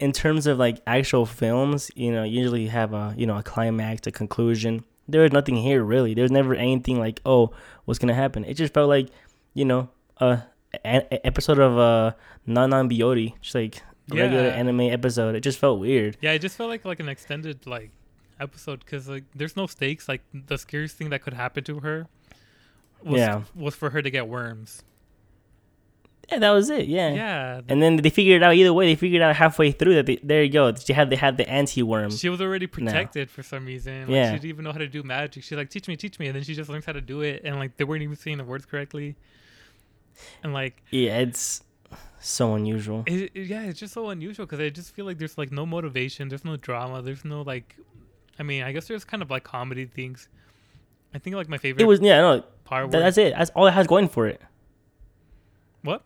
in 0.00 0.12
terms 0.12 0.46
of 0.46 0.58
like 0.58 0.80
actual 0.86 1.26
films, 1.26 1.90
you 1.94 2.10
know, 2.10 2.24
usually 2.24 2.62
you 2.62 2.70
have 2.70 2.94
a 2.94 3.14
you 3.16 3.26
know 3.26 3.36
a 3.36 3.42
climax, 3.42 4.06
a 4.06 4.10
conclusion. 4.10 4.82
There 5.06 5.20
was 5.22 5.32
nothing 5.32 5.56
here 5.56 5.84
really. 5.84 6.14
There 6.14 6.22
was 6.24 6.32
never 6.32 6.54
anything 6.54 6.98
like, 6.98 7.20
oh, 7.26 7.52
what's 7.84 7.98
gonna 7.98 8.14
happen? 8.14 8.44
It 8.44 8.54
just 8.54 8.72
felt 8.72 8.88
like, 8.88 9.08
you 9.52 9.66
know, 9.66 9.90
a, 10.18 10.42
a- 10.84 11.06
a 11.14 11.26
episode 11.26 11.58
of 11.58 11.78
uh 11.78 12.12
Non 12.46 12.70
Non 12.70 12.88
Biyori, 12.88 13.34
just 13.42 13.54
like 13.54 13.82
a 14.10 14.14
regular 14.14 14.48
anime 14.48 14.80
episode. 14.82 15.34
It 15.34 15.40
just 15.40 15.58
felt 15.58 15.80
weird. 15.80 16.16
Yeah, 16.20 16.32
it 16.32 16.40
just 16.40 16.56
felt 16.56 16.68
like 16.70 16.84
like 16.84 17.00
an 17.00 17.08
extended 17.08 17.66
like 17.66 17.90
episode 18.40 18.80
because 18.80 19.08
like 19.08 19.24
there's 19.34 19.56
no 19.56 19.66
stakes. 19.66 20.08
Like 20.08 20.22
the 20.32 20.58
scariest 20.58 20.96
thing 20.96 21.10
that 21.10 21.22
could 21.22 21.34
happen 21.34 21.64
to 21.64 21.80
her 21.80 22.06
was 23.02 23.18
Yeah. 23.20 23.42
was 23.54 23.74
for 23.74 23.90
her 23.90 24.02
to 24.02 24.10
get 24.10 24.28
worms. 24.28 24.82
Yeah, 26.32 26.38
that 26.38 26.50
was 26.52 26.70
it. 26.70 26.86
Yeah. 26.88 27.12
Yeah, 27.12 27.60
And 27.68 27.82
then 27.82 27.96
they 27.96 28.08
figured 28.08 28.40
it 28.40 28.42
out 28.42 28.54
either 28.54 28.72
way. 28.72 28.86
They 28.86 28.94
figured 28.94 29.20
out 29.20 29.36
halfway 29.36 29.72
through 29.72 29.96
that 29.96 30.06
they, 30.06 30.16
there 30.22 30.42
you 30.42 30.48
go. 30.50 30.74
She 30.74 30.94
had 30.94 31.10
they 31.10 31.16
had 31.16 31.36
the 31.36 31.46
anti 31.46 31.82
worm. 31.82 32.10
she 32.12 32.30
was 32.30 32.40
already 32.40 32.64
No. 32.66 32.70
protected 32.72 33.30
for 33.30 33.42
some 33.42 33.66
reason. 33.66 34.02
Like, 34.02 34.10
Yeah. 34.10 34.26
she 34.30 34.36
didn't 34.36 34.48
even 34.48 34.64
know 34.64 34.72
how 34.72 34.78
to 34.78 34.88
do 34.88 35.02
magic. 35.02 35.42
She's 35.44 35.52
like, 35.58 35.68
teach 35.68 35.86
me, 35.86 35.96
teach 35.96 36.18
me, 36.18 36.26
and 36.28 36.34
then 36.34 36.42
she 36.42 36.54
just 36.54 36.70
learns 36.70 36.86
how 36.86 36.92
to 36.92 37.02
do 37.02 37.20
it. 37.20 37.42
And 37.44 37.56
like 37.56 37.76
they 37.76 37.84
weren't 37.84 38.02
even 38.02 38.16
saying 38.16 38.38
the 38.38 38.44
words 38.44 38.64
correctly. 38.64 39.16
And 40.42 40.54
like, 40.54 40.82
Yeah, 40.90 41.18
it's 41.18 41.62
so 42.28 42.54
unusual. 42.54 43.04
it, 43.06 43.30
it- 43.34 43.46
yeah, 43.46 43.62
it's 43.64 43.78
just 43.78 43.94
so 43.94 44.08
unusual 44.10 44.46
because 44.46 44.60
I 44.60 44.68
just 44.70 44.94
feel 44.94 45.04
like 45.04 45.18
there's 45.18 45.36
like 45.38 45.52
no 45.52 45.66
motivation, 45.66 46.28
there's 46.28 46.44
no 46.44 46.56
drama, 46.56 47.02
there's 47.02 47.24
no 47.24 47.42
like, 47.42 47.76
I 48.38 48.42
mean, 48.42 48.62
I 48.62 48.72
guess 48.72 48.86
there's 48.88 49.04
kind 49.04 49.22
of 49.22 49.30
like 49.30 49.44
comedy 49.44 49.86
things. 49.86 50.28
I 51.14 51.18
think 51.18 51.36
like 51.36 51.48
my 51.48 51.58
favorite 51.58 51.82
It 51.82 51.86
was 51.86 52.00
yeah, 52.00 52.20
no, 52.20 52.44
part 52.64 52.90
that, 52.90 52.98
that's 53.00 53.18
it. 53.18 53.34
That's 53.36 53.50
all 53.50 53.66
it 53.66 53.72
has 53.72 53.86
going 53.86 54.08
for 54.08 54.26
it. 54.26 54.40
what? 55.82 56.02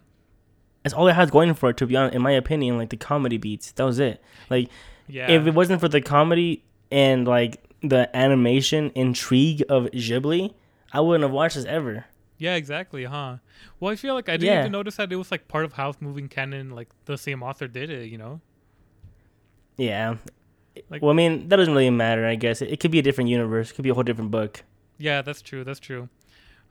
That's 0.83 0.95
all 0.95 1.09
it 1.09 1.15
has 1.15 1.31
going 1.31 1.55
for 1.55 1.71
it. 1.71 1.77
To 1.79 1.87
be 1.87 1.97
honest, 1.97 2.15
in 2.15 2.23
my 2.23 2.33
opinion, 2.33 2.79
like 2.79 2.91
the 2.91 2.97
comedy 2.97 3.37
beats, 3.37 3.73
that 3.73 3.85
was 3.85 3.99
it. 3.99 4.23
Like 4.51 4.69
Yeah, 5.07 5.31
if 5.31 5.47
it 5.47 5.55
wasn't 5.55 5.81
for 5.81 5.89
the 5.89 6.01
comedy 6.01 6.65
and 6.91 7.27
like 7.27 7.63
the 7.83 8.15
animation 8.17 8.91
intrigue 8.95 9.63
of 9.69 9.85
Ghibli, 9.87 10.55
I 10.93 11.01
wouldn't 11.01 11.23
have 11.23 11.33
watched 11.33 11.55
this 11.57 11.65
ever. 11.65 12.07
Yeah, 12.39 12.55
exactly, 12.55 13.05
huh? 13.05 13.39
Well, 13.81 13.93
I 13.93 13.97
feel 13.97 14.15
like 14.15 14.29
I 14.29 14.33
didn't 14.37 14.47
Yeah. 14.55 14.61
even 14.61 14.73
notice 14.73 14.97
that 14.97 15.13
it 15.13 15.17
was 15.17 15.31
like 15.33 15.49
part 15.49 15.65
of 15.65 15.73
Howl's 15.75 16.01
Moving 16.01 16.29
Castle, 16.29 16.63
like 16.75 16.89
the 17.07 17.19
same 17.19 17.43
author 17.43 17.67
did 17.67 17.91
it, 17.91 18.07
you 18.11 18.17
know? 18.19 18.41
Yeah. 19.77 20.17
Like- 20.91 21.03
well, 21.03 21.11
I 21.11 21.15
mean, 21.15 21.49
that 21.49 21.57
doesn't 21.57 21.73
really 21.75 21.91
matter. 21.91 22.27
I 22.27 22.37
guess 22.37 22.63
it, 22.63 22.71
it 22.71 22.81
could 22.81 22.91
be 22.91 22.99
a 22.99 23.03
different 23.03 23.31
universe. 23.31 23.71
It 23.71 23.75
could 23.75 23.83
be 23.83 23.89
a 23.89 23.95
whole 23.95 24.05
different 24.05 24.31
book. 24.31 24.63
Yeah, 24.99 25.23
that's 25.23 25.43
true, 25.43 25.65
that's 25.65 25.81
true. 25.81 26.09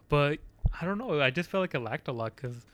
But 0.10 0.40
I 0.82 0.86
don't 0.86 0.98
know, 0.98 1.20
I 1.22 1.30
just 1.30 1.50
felt 1.50 1.62
like 1.62 1.74
it 1.76 1.80
lacked 1.80 2.08
a 2.08 2.12
lot 2.14 2.36
because, 2.36 2.66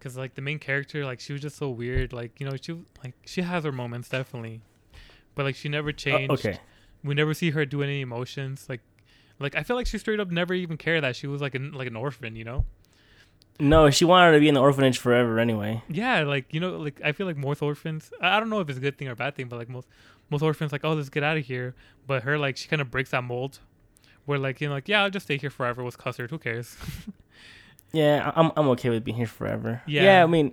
cause, 0.00 0.16
like 0.16 0.34
the 0.34 0.42
main 0.42 0.58
character, 0.58 1.04
like 1.04 1.20
she 1.20 1.32
was 1.32 1.42
just 1.42 1.56
so 1.56 1.68
weird. 1.70 2.12
Like 2.12 2.40
you 2.40 2.48
know, 2.48 2.56
she 2.60 2.72
like 3.02 3.14
she 3.24 3.42
has 3.42 3.64
her 3.64 3.72
moments 3.72 4.08
definitely, 4.08 4.60
but 5.36 5.44
like 5.44 5.54
she 5.56 5.68
never 5.68 5.90
Uh, 5.90 5.92
changed. 5.92 6.32
okay. 6.32 6.58
we 7.04 7.14
never 7.14 7.34
see 7.34 7.50
her 7.50 7.64
do 7.66 7.82
any 7.82 8.00
emotions. 8.00 8.66
Like, 8.68 8.80
like 9.38 9.54
I 9.54 9.62
feel 9.62 9.76
like 9.76 9.86
she 9.86 9.98
straight 9.98 10.20
up 10.20 10.30
never 10.30 10.54
even 10.54 10.76
cared 10.76 11.04
that 11.04 11.16
she 11.16 11.26
was 11.26 11.40
like 11.40 11.54
an 11.54 11.72
like 11.72 11.88
an 11.88 11.96
orphan, 11.96 12.36
you 12.36 12.44
know? 12.44 12.64
No, 13.60 13.88
she 13.90 14.04
wanted 14.04 14.32
to 14.32 14.40
be 14.40 14.48
in 14.48 14.54
the 14.54 14.60
orphanage 14.60 14.98
forever 14.98 15.38
anyway. 15.38 15.82
Yeah, 15.88 16.22
like 16.22 16.52
you 16.52 16.58
know, 16.60 16.76
like 16.76 17.00
I 17.04 17.12
feel 17.12 17.26
like 17.26 17.36
most 17.36 17.62
orphans. 17.62 18.10
I 18.20 18.36
I 18.36 18.40
don't 18.40 18.50
know 18.50 18.60
if 18.60 18.68
it's 18.68 18.78
a 18.78 18.80
good 18.80 18.98
thing 18.98 19.08
or 19.08 19.12
a 19.12 19.16
bad 19.16 19.36
thing, 19.36 19.48
but 19.48 19.58
like 19.58 19.68
most 19.68 19.86
most 20.30 20.42
orphans, 20.42 20.72
like 20.72 20.84
oh, 20.84 20.92
let's 20.94 21.08
get 21.08 21.22
out 21.22 21.36
of 21.36 21.44
here. 21.46 21.74
But 22.06 22.24
her, 22.24 22.36
like 22.36 22.56
she 22.56 22.68
kind 22.68 22.82
of 22.82 22.90
breaks 22.90 23.10
that 23.10 23.22
mold, 23.22 23.60
where 24.24 24.38
like 24.38 24.60
you 24.60 24.68
know, 24.68 24.74
like 24.74 24.88
yeah, 24.88 25.04
I'll 25.04 25.10
just 25.10 25.26
stay 25.26 25.36
here 25.38 25.50
forever 25.50 25.84
with 25.84 25.98
custard. 25.98 26.30
Who 26.30 26.38
cares? 26.38 26.76
Yeah, 27.92 28.32
I'm 28.34 28.50
I'm 28.56 28.68
okay 28.70 28.90
with 28.90 29.04
being 29.04 29.16
here 29.16 29.28
forever. 29.28 29.80
Yeah. 29.86 30.02
Yeah, 30.02 30.24
I 30.24 30.26
mean, 30.26 30.52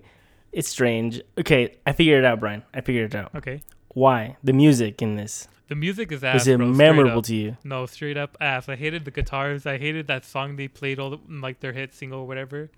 it's 0.51 0.69
strange. 0.69 1.21
Okay, 1.39 1.75
I 1.87 1.91
figured 1.91 2.23
it 2.23 2.25
out, 2.25 2.39
Brian. 2.39 2.61
I 2.71 2.81
figured 2.81 3.15
it 3.15 3.17
out. 3.17 3.33
okay, 3.35 3.63
Why 3.95 4.37
the 4.43 4.53
music 4.53 5.01
in 5.01 5.15
this 5.15 5.47
the 5.71 5.75
music 5.75 6.11
is 6.11 6.21
ass. 6.21 6.33
was 6.33 6.47
it 6.49 6.57
bro, 6.57 6.67
memorable 6.67 7.21
to 7.21 7.33
you? 7.33 7.55
No, 7.63 7.85
straight 7.85 8.17
up 8.17 8.35
ass. 8.41 8.67
I 8.67 8.75
hated 8.75 9.05
the 9.05 9.11
guitars. 9.11 9.65
I 9.65 9.77
hated 9.77 10.05
that 10.07 10.25
song 10.25 10.57
they 10.57 10.67
played 10.67 10.99
all 10.99 11.11
the, 11.11 11.19
like 11.29 11.61
their 11.61 11.71
hit 11.71 11.93
single 11.93 12.19
or 12.19 12.27
whatever. 12.27 12.69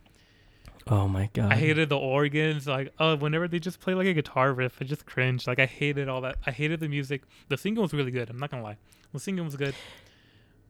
Oh 0.86 1.08
my 1.08 1.28
god! 1.34 1.52
I 1.52 1.56
hated 1.56 1.90
the 1.90 1.98
organs. 1.98 2.68
Like, 2.68 2.94
oh, 3.00 3.16
whenever 3.16 3.48
they 3.48 3.58
just 3.58 3.80
play 3.80 3.96
like 3.96 4.06
a 4.06 4.14
guitar 4.14 4.54
riff, 4.54 4.78
I 4.80 4.86
just 4.86 5.08
cringe. 5.08 5.48
Like, 5.48 5.58
I 5.58 5.66
hated 5.66 6.08
all 6.08 6.22
that. 6.22 6.36
I 6.46 6.52
hated 6.52 6.82
the 6.82 6.88
music. 6.88 7.24
The 7.50 7.58
singing 7.58 7.82
was 7.82 7.94
really 7.94 8.12
good. 8.12 8.30
I'm 8.30 8.38
not 8.38 8.52
gonna 8.52 8.62
lie. 8.62 8.78
The 9.12 9.20
singing 9.20 9.44
was 9.44 9.56
good. 9.56 9.74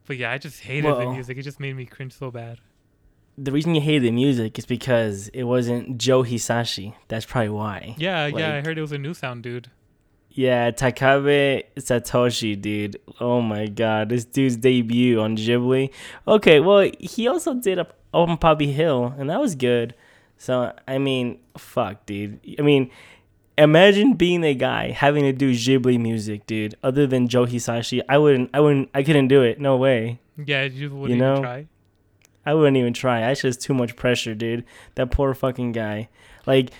But 0.05 0.15
yeah, 0.15 0.31
I 0.31 0.37
just 0.37 0.61
hated 0.61 0.95
the 0.95 1.09
music. 1.11 1.37
It 1.37 1.41
just 1.41 1.59
made 1.59 1.75
me 1.75 1.85
cringe 1.85 2.13
so 2.13 2.31
bad. 2.31 2.59
the 3.37 3.51
reason 3.51 3.75
you 3.75 3.81
hated 3.81 4.03
the 4.03 4.11
music 4.11 4.57
is 4.57 4.65
because 4.65 5.27
it 5.29 5.43
wasn't 5.43 5.97
Joe 5.97 6.23
Hisaishi. 6.23 6.93
That's 7.09 7.25
probably 7.25 7.49
why. 7.49 7.95
Yeah, 7.97 8.27
yeah. 8.27 8.55
I 8.55 8.61
heard 8.61 8.77
it 8.77 8.81
was 8.81 8.93
a 8.93 8.97
new 8.97 9.13
sound, 9.13 9.43
dude. 9.43 9.69
Yeah, 10.35 10.71
Takebe 10.71 11.63
Satoshi, 11.77 12.59
dude. 12.59 12.99
Oh 13.19 13.39
my 13.41 13.67
god, 13.67 14.09
this 14.09 14.25
dude's 14.25 14.57
debut 14.57 15.19
on 15.21 15.37
Ghibli. 15.37 15.91
Okay, 16.27 16.59
well, 16.59 16.89
he 16.99 17.27
also 17.27 17.53
did 17.53 17.77
a 17.79 17.87
on 18.13 18.37
Poppy 18.37 18.71
Hill, 18.71 19.13
and 19.17 19.29
that 19.29 19.39
was 19.39 19.53
good. 19.55 19.93
So 20.37 20.73
I 20.87 20.97
mean, 20.97 21.39
fuck, 21.57 22.05
dude. 22.07 22.39
I 22.57 22.63
mean, 22.63 22.89
imagine 23.57 24.13
being 24.13 24.43
a 24.43 24.55
guy 24.55 24.89
having 24.91 25.23
to 25.23 25.33
do 25.33 25.51
Ghibli 25.51 25.99
music, 25.99 26.47
dude. 26.47 26.75
Other 26.83 27.05
than 27.05 27.27
Joe 27.27 27.45
Hisaishi, 27.45 28.01
I 28.09 28.17
wouldn't. 28.17 28.49
I 28.55 28.59
wouldn't. 28.59 28.89
I 28.95 29.03
couldn't 29.03 29.27
do 29.27 29.43
it. 29.43 29.59
No 29.59 29.77
way. 29.77 30.19
Yeah, 30.43 30.63
you 30.63 30.89
wouldn't 30.95 31.11
You 31.11 31.23
know? 31.23 31.33
even 31.33 31.43
try. 31.43 31.67
I 32.45 32.53
wouldn't 32.55 32.75
even 32.77 32.93
try. 32.93 33.21
That's 33.21 33.41
just 33.41 33.61
too 33.61 33.73
much 33.75 33.95
pressure, 33.95 34.33
dude. 34.33 34.65
That 34.95 35.11
poor 35.11 35.33
fucking 35.33 35.71
guy. 35.73 36.09
Like, 36.45 36.71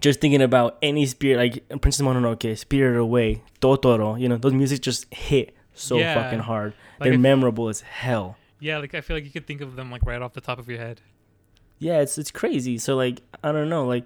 just 0.00 0.20
thinking 0.20 0.42
about 0.42 0.78
any 0.82 1.06
spirit, 1.06 1.36
like 1.38 1.80
Princess 1.80 2.02
Mononoke, 2.06 2.56
Spirit 2.58 2.98
Away, 3.00 3.42
Totoro. 3.60 4.20
You 4.20 4.28
know, 4.28 4.36
those 4.36 4.52
music 4.52 4.80
just 4.80 5.12
hit 5.12 5.54
so 5.74 5.98
Yeah. 5.98 6.14
fucking 6.14 6.40
hard. 6.40 6.74
Like 7.00 7.10
They're 7.10 7.18
memorable 7.18 7.68
as 7.68 7.80
hell. 7.80 8.36
Yeah, 8.60 8.78
like 8.78 8.94
I 8.94 9.00
feel 9.00 9.16
like 9.16 9.24
you 9.24 9.30
could 9.30 9.46
think 9.46 9.60
of 9.60 9.76
them 9.76 9.90
like 9.90 10.02
right 10.04 10.20
off 10.20 10.32
the 10.34 10.40
top 10.40 10.58
of 10.58 10.68
your 10.68 10.78
head. 10.78 11.00
Yeah, 11.78 12.00
it's 12.00 12.18
it's 12.18 12.30
crazy. 12.30 12.76
So 12.78 12.96
like, 12.96 13.20
I 13.42 13.52
don't 13.52 13.68
know, 13.68 13.84
like. 13.86 14.04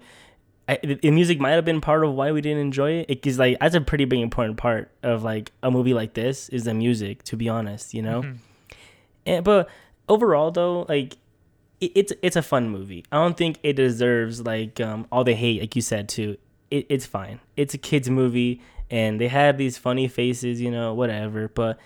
I, 0.65 0.79
the, 0.81 1.11
music 1.11 1.41
might 1.41 1.51
have 1.51 1.65
been 1.65 1.81
part 1.81 2.05
of 2.05 2.13
why 2.13 2.31
we 2.31 2.39
didn't 2.39 2.59
enjoy 2.61 2.91
it. 2.91 3.09
Because 3.09 3.37
like 3.37 3.59
that's 3.59 3.75
a 3.75 3.81
pretty 3.81 4.05
big 4.05 4.19
important 4.21 4.55
part 4.55 4.89
of 5.03 5.21
like 5.21 5.51
a 5.61 5.69
movie 5.69 5.93
like 5.93 6.13
this 6.13 6.47
is 6.47 6.63
the 6.63 6.73
music. 6.73 7.21
To 7.23 7.35
be 7.35 7.49
honest, 7.49 7.93
you 7.93 8.01
know. 8.01 8.21
Mhm. 8.21 8.37
And, 9.25 9.43
but 9.43 9.67
overall, 10.07 10.51
though, 10.51 10.85
like 10.87 11.17
it, 11.85 11.91
it's 11.95 12.13
it's 12.21 12.35
a 12.35 12.41
fun 12.41 12.69
movie. 12.69 13.05
I 13.11 13.17
don't 13.17 13.37
think 13.37 13.59
it 13.63 13.73
deserves 13.73 14.41
like 14.41 14.79
um, 14.79 15.07
all 15.11 15.23
the 15.23 15.33
hate, 15.33 15.61
like 15.61 15.75
you 15.75 15.81
said 15.81 16.09
too. 16.09 16.37
It, 16.71 16.85
it's 16.89 17.05
fine. 17.05 17.39
It's 17.57 17.73
a 17.73 17.77
kids 17.77 18.09
movie, 18.09 18.61
and 18.89 19.19
they 19.19 19.27
have 19.27 19.57
these 19.57 19.77
funny 19.77 20.07
faces, 20.07 20.61
you 20.61 20.71
know, 20.71 20.93
whatever. 20.93 21.47
But 21.47 21.79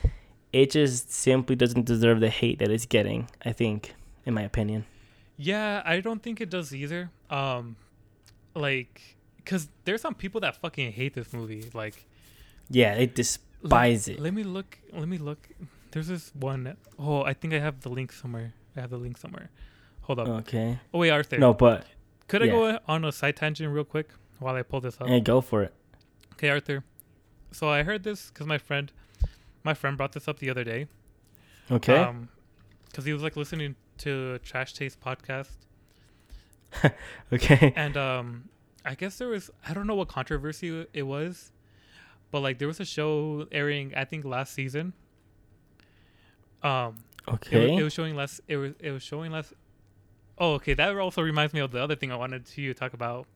it 0.54 0.72
just 0.72 1.12
simply 1.12 1.56
doesn't 1.56 1.86
deserve 1.86 2.20
the 2.20 2.30
hate 2.30 2.60
that 2.60 2.70
it's 2.70 2.86
getting. 2.86 3.30
I 3.44 3.52
think, 3.52 3.94
in 4.26 4.34
my 4.34 4.44
opinion. 4.44 4.86
Yeah, 5.38 5.84
I 5.86 6.00
don't 6.00 6.22
think 6.24 6.42
it 6.42 6.50
does 6.50 6.74
either. 6.74 7.12
Um, 7.30 7.76
like, 8.56 9.18
cause 9.46 9.68
there's 9.86 10.02
some 10.02 10.16
people 10.16 10.42
that 10.42 10.56
fucking 10.56 10.94
hate 10.94 11.14
this 11.14 11.32
movie. 11.32 11.70
Like, 11.74 12.06
Yeah, 12.70 12.96
they 12.96 13.06
despise 13.06 14.08
it. 14.08 14.20
Let 14.20 14.34
me 14.34 14.44
look. 14.44 14.80
Let 14.92 15.08
me 15.08 15.20
look. 15.20 15.48
There's 15.92 16.08
this 16.08 16.32
one 16.36 16.76
oh 17.00 17.24
I 17.24 17.34
think 17.34 17.54
I 17.54 17.60
have 17.60 17.82
the 17.82 17.90
link 17.90 18.12
somewhere. 18.12 18.54
I 18.76 18.82
have 18.82 18.90
the 18.90 18.98
link 18.98 19.18
somewhere. 19.18 19.50
Hold 20.08 20.20
up. 20.20 20.28
Okay. 20.30 20.80
oh 20.94 21.00
wait, 21.00 21.12
Arthur. 21.12 21.38
No, 21.38 21.54
but 21.54 21.86
Could 22.28 22.42
I 22.44 22.48
go 22.48 22.80
on 22.88 23.04
a 23.06 23.12
side 23.12 23.36
tangent 23.36 23.72
real 23.74 23.84
quick 23.84 24.10
while 24.40 24.56
I 24.56 24.64
pull 24.64 24.80
this 24.82 25.00
up? 25.00 25.08
hey, 25.08 25.20
go 25.20 25.42
for 25.42 25.64
it. 25.64 25.74
Okay, 26.34 26.50
Arthur. 26.50 26.84
So 27.52 27.70
I 27.70 27.84
heard 27.84 28.04
this 28.04 28.30
because 28.30 28.48
my 28.48 28.58
friend, 28.58 28.92
my 29.64 29.74
friend 29.74 29.96
brought 29.98 30.14
this 30.14 30.28
up 30.28 30.40
the 30.40 30.50
other 30.50 30.64
day. 30.64 30.88
Okay. 31.72 31.98
Um, 31.98 32.30
because 32.90 33.06
he 33.06 33.14
was 33.14 33.22
like 33.22 33.36
listening 33.36 33.76
to 34.00 34.38
Trash 34.40 34.74
Taste 34.74 35.00
podcast, 35.02 35.52
okay. 37.34 37.74
and 37.76 37.96
um, 37.98 38.50
I 38.86 38.96
guess 38.96 39.18
there 39.18 39.28
was 39.28 39.50
I 39.68 39.74
don't 39.74 39.88
know 39.88 39.96
what 39.96 40.08
controversy 40.08 40.86
it 40.94 41.04
was, 41.04 41.52
but 42.32 42.40
like 42.42 42.60
there 42.60 42.68
was 42.68 42.80
a 42.80 42.86
show 42.86 43.46
airing 43.52 43.94
I 43.96 44.06
think 44.06 44.24
last 44.26 44.54
season. 44.54 44.94
Um, 46.64 46.98
Okay. 47.28 47.72
wa- 47.72 47.78
it 47.80 47.84
was 47.84 47.94
showing 47.94 48.16
less. 48.16 48.40
It 48.48 48.56
was 48.58 48.74
it 48.80 48.92
was 48.92 49.04
showing 49.04 49.32
less. 49.32 49.54
Oh, 50.38 50.54
okay. 50.54 50.74
That 50.74 50.96
also 50.98 51.22
reminds 51.22 51.54
me 51.54 51.60
of 51.62 51.72
the 51.72 51.82
other 51.82 51.96
thing 51.96 52.12
I 52.12 52.16
wanted 52.16 52.46
to 52.46 52.74
talk 52.74 52.94
about. 52.94 53.28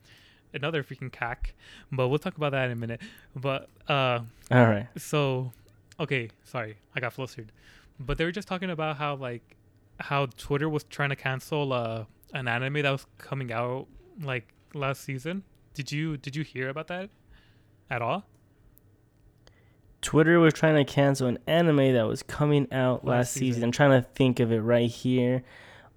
Another 0.54 0.84
freaking 0.84 1.12
cack, 1.12 1.54
but 1.94 2.10
we'll 2.10 2.20
talk 2.20 2.36
about 2.36 2.52
that 2.52 2.66
in 2.66 2.72
a 2.72 2.76
minute. 2.76 3.00
But 3.36 3.70
uh, 3.88 4.20
All 4.52 4.66
right. 4.66 4.88
so 4.98 5.54
okay, 5.98 6.30
sorry, 6.44 6.76
I 6.94 7.00
got 7.00 7.14
flustered. 7.14 7.54
But 7.98 8.18
they 8.18 8.26
were 8.26 8.34
just 8.34 8.50
talking 8.50 8.70
about 8.70 8.98
how 8.98 9.16
like 9.16 9.56
how 10.02 10.26
Twitter 10.36 10.68
was 10.68 10.84
trying 10.84 11.10
to 11.10 11.16
cancel 11.16 11.72
uh 11.72 12.04
an 12.34 12.50
anime 12.50 12.74
that 12.82 12.90
was 12.92 13.06
coming 13.18 13.54
out 13.54 13.88
like 14.22 14.50
last 14.74 15.04
season. 15.06 15.44
Did 15.74 15.90
you 15.94 16.18
did 16.18 16.36
you 16.36 16.44
hear 16.44 16.68
about 16.68 16.88
that 16.88 17.10
at 17.90 18.02
all? 18.02 18.26
Twitter 20.02 20.40
was 20.40 20.54
trying 20.54 20.76
to 20.84 20.84
cancel 20.92 21.28
an 21.28 21.38
anime 21.48 21.94
that 21.94 22.08
was 22.08 22.24
coming 22.24 22.68
out 22.74 23.06
last, 23.06 23.18
Last 23.18 23.34
season. 23.34 23.48
season. 23.54 23.64
I'm 23.66 23.72
trying 23.72 24.02
to 24.02 24.08
think 24.16 24.40
of 24.40 24.52
it 24.52 24.60
right 24.60 24.90
here 24.90 25.44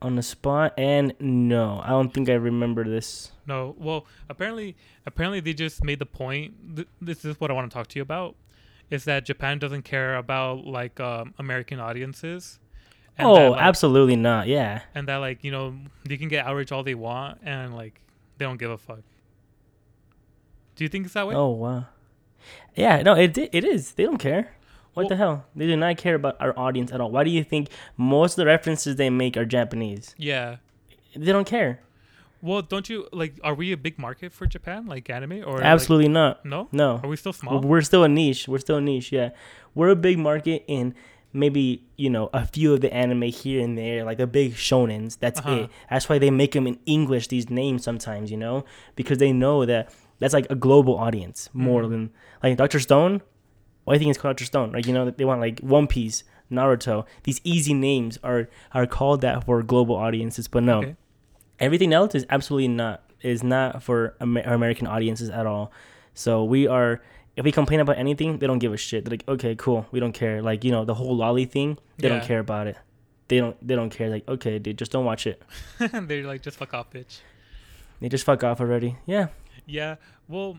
on 0.04 0.16
the 0.16 0.22
spot. 0.22 0.74
And 0.78 1.14
no, 1.18 1.80
I 1.82 1.88
don't 1.88 2.12
think 2.12 2.28
I 2.28 2.34
remember 2.34 2.84
this. 2.84 3.32
No. 3.46 3.74
Well, 3.78 4.06
apparently, 4.28 4.76
apparently 5.06 5.40
they 5.40 5.54
just 5.54 5.82
made 5.82 5.98
the 5.98 6.06
point. 6.06 6.76
Th- 6.76 6.88
this 7.00 7.24
is 7.24 7.40
what 7.40 7.50
I 7.50 7.54
want 7.54 7.70
to 7.70 7.74
talk 7.74 7.88
to 7.88 7.98
you 7.98 8.02
about. 8.02 8.36
Is 8.90 9.04
that 9.04 9.24
Japan 9.24 9.58
doesn't 9.58 9.82
care 9.82 10.16
about 10.16 10.66
like 10.66 11.00
um, 11.00 11.34
American 11.38 11.80
audiences? 11.80 12.60
Oh, 13.18 13.34
that, 13.36 13.50
like, 13.52 13.60
absolutely 13.62 14.16
not. 14.16 14.46
Yeah. 14.46 14.82
And 14.94 15.08
that 15.08 15.16
like 15.16 15.42
you 15.42 15.50
know 15.50 15.74
they 16.04 16.16
can 16.16 16.28
get 16.28 16.46
outrage 16.46 16.70
all 16.70 16.82
they 16.82 16.94
want, 16.94 17.38
and 17.42 17.74
like 17.74 18.00
they 18.38 18.44
don't 18.44 18.58
give 18.58 18.70
a 18.70 18.78
fuck. 18.78 19.00
Do 20.76 20.84
you 20.84 20.88
think 20.88 21.06
it's 21.06 21.14
that 21.14 21.26
way? 21.26 21.34
Oh 21.34 21.50
wow. 21.50 21.86
Yeah, 22.74 23.02
no, 23.02 23.14
it 23.14 23.36
it 23.38 23.64
is. 23.64 23.92
They 23.92 24.04
don't 24.04 24.18
care. 24.18 24.54
What 24.94 25.02
Well- 25.04 25.08
the 25.08 25.16
hell? 25.16 25.44
They 25.54 25.66
do 25.66 25.76
not 25.76 25.96
care 25.96 26.14
about 26.14 26.36
our 26.40 26.56
audience 26.58 26.92
at 26.92 27.00
all. 27.00 27.10
Why 27.10 27.24
do 27.24 27.30
you 27.30 27.44
think 27.44 27.68
most 27.96 28.32
of 28.32 28.36
the 28.36 28.46
references 28.46 28.96
they 28.96 29.10
make 29.10 29.36
are 29.36 29.44
Japanese? 29.44 30.14
Yeah. 30.16 30.56
They 31.14 31.32
don't 31.32 31.46
care. 31.46 31.80
Well, 32.42 32.60
don't 32.62 32.88
you 32.90 33.08
like? 33.12 33.34
Are 33.42 33.54
we 33.54 33.72
a 33.72 33.76
big 33.76 33.98
market 33.98 34.30
for 34.32 34.46
Japan, 34.46 34.86
like 34.86 35.08
anime, 35.08 35.42
or 35.46 35.56
like- 35.56 35.64
Absolutely 35.64 36.08
not. 36.08 36.44
no? 36.44 36.68
No. 36.72 37.00
Are 37.02 37.08
we 37.08 37.16
still 37.16 37.32
small? 37.32 37.60
We're 37.60 37.80
still 37.80 38.04
a 38.04 38.08
niche. 38.08 38.46
We're 38.48 38.58
still 38.58 38.76
a 38.76 38.80
niche. 38.82 39.10
Yeah, 39.12 39.30
we're 39.74 39.88
a 39.88 39.96
big 39.96 40.18
market 40.18 40.62
in 40.68 40.94
maybe 41.32 41.82
you 41.96 42.10
know 42.10 42.28
a 42.34 42.44
few 42.46 42.74
of 42.74 42.80
the 42.82 42.92
anime 42.92 43.22
here 43.22 43.60
and 43.64 43.78
there, 43.78 44.04
like 44.04 44.18
the 44.18 44.26
big 44.26 44.54
shonens. 44.54 45.18
That's 45.18 45.40
Uh-huh. 45.40 45.52
it. 45.54 45.70
That's 45.88 46.08
why 46.08 46.18
they 46.18 46.30
make 46.30 46.52
them 46.52 46.66
in 46.66 46.78
English. 46.84 47.28
These 47.28 47.48
names 47.48 47.82
sometimes, 47.82 48.30
you 48.30 48.36
know, 48.36 48.64
because 48.94 49.16
they 49.18 49.32
know 49.32 49.64
that 49.64 49.90
that's 50.18 50.34
like 50.34 50.46
a 50.50 50.54
global 50.54 50.96
audience 50.98 51.48
more 51.54 51.82
Mhm. 51.84 51.90
than 51.90 52.10
like 52.42 52.56
Doctor 52.58 52.78
Stone. 52.78 53.22
Why 53.84 53.94
do 53.94 53.96
you 53.96 53.98
think 54.00 54.10
it's 54.10 54.20
called 54.20 54.40
Stone? 54.40 54.72
Like 54.72 54.86
you 54.86 54.92
know 54.92 55.10
they 55.10 55.24
want 55.24 55.40
like 55.40 55.60
One 55.60 55.86
Piece, 55.86 56.24
Naruto. 56.50 57.04
These 57.24 57.40
easy 57.44 57.74
names 57.74 58.18
are 58.22 58.48
are 58.72 58.86
called 58.86 59.20
that 59.22 59.44
for 59.44 59.62
global 59.62 59.94
audiences, 59.96 60.48
but 60.48 60.62
no, 60.62 60.78
Okay. 60.78 60.96
everything 61.60 61.92
else 61.92 62.14
is 62.14 62.24
absolutely 62.30 62.68
not 62.68 63.02
is 63.20 63.42
not 63.42 63.82
for 63.82 64.14
Amer- 64.20 64.42
American 64.42 64.86
audiences 64.86 65.30
at 65.30 65.46
all. 65.46 65.72
So 66.14 66.44
we 66.44 66.66
are 66.66 67.02
if 67.36 67.44
we 67.44 67.50
complain 67.52 67.80
about 67.80 67.98
anything, 67.98 68.38
they 68.38 68.46
don't 68.46 68.60
give 68.60 68.72
a 68.72 68.76
shit. 68.76 69.04
They're 69.04 69.10
like, 69.10 69.24
okay, 69.28 69.56
cool, 69.56 69.86
we 69.90 69.98
don't 70.00 70.12
care. 70.12 70.40
Like 70.42 70.64
you 70.64 70.70
know 70.70 70.84
the 70.84 70.94
whole 70.94 71.16
lolly 71.16 71.44
thing, 71.46 71.78
they 71.98 72.08
don't 72.08 72.22
care 72.22 72.38
about 72.40 72.66
it. 72.68 72.76
They 73.28 73.38
don't 73.38 73.56
they 73.66 73.74
don't 73.74 73.90
care. 73.90 74.08
Like 74.10 74.28
okay, 74.28 74.58
dude, 74.58 74.78
just 74.78 74.92
don't 74.92 75.04
watch 75.04 75.26
it. 75.26 75.42
They're 75.78 76.24
like 76.26 76.42
just 76.42 76.56
fuck 76.58 76.74
off, 76.74 76.90
bitch. 76.90 77.20
They 78.00 78.08
just 78.08 78.24
fuck 78.24 78.44
off 78.44 78.60
already. 78.60 78.96
Yeah, 79.06 79.28
Yeah. 79.66 79.96
Well, 80.28 80.58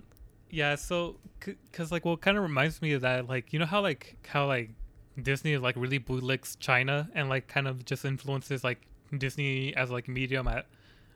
yeah. 0.55 0.75
So, 0.75 1.17
cause 1.73 1.91
like, 1.91 2.05
what 2.05 2.21
kind 2.21 2.37
of 2.37 2.43
reminds 2.43 2.81
me 2.81 2.93
of 2.93 3.01
that, 3.01 3.27
like, 3.27 3.51
you 3.53 3.59
know 3.59 3.65
how 3.65 3.81
like 3.81 4.15
how 4.27 4.47
like 4.47 4.69
Disney 5.21 5.53
is 5.53 5.61
like 5.61 5.75
really 5.77 5.99
bootlicks 5.99 6.57
China 6.59 7.09
and 7.13 7.29
like 7.29 7.47
kind 7.47 7.67
of 7.67 7.85
just 7.85 8.03
influences 8.05 8.63
like 8.63 8.79
Disney 9.17 9.75
as 9.75 9.89
like 9.91 10.07
medium 10.07 10.47
at 10.47 10.65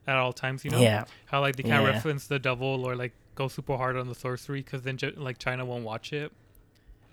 at 0.07 0.15
all 0.17 0.33
times. 0.33 0.63
You 0.65 0.71
know. 0.71 0.79
yeah, 0.79 1.05
How 1.25 1.41
like 1.41 1.55
they 1.55 1.63
can't 1.63 1.83
Yeah. 1.83 1.91
reference 1.93 2.27
the 2.27 2.39
devil 2.39 2.85
or 2.85 2.95
like 2.95 3.13
go 3.35 3.47
super 3.47 3.77
hard 3.77 3.95
on 3.97 4.07
the 4.07 4.15
sorcery 4.15 4.61
because 4.61 4.81
then 4.83 4.97
like 5.17 5.37
China 5.37 5.65
won't 5.65 5.83
watch 5.85 6.13
it. 6.13 6.31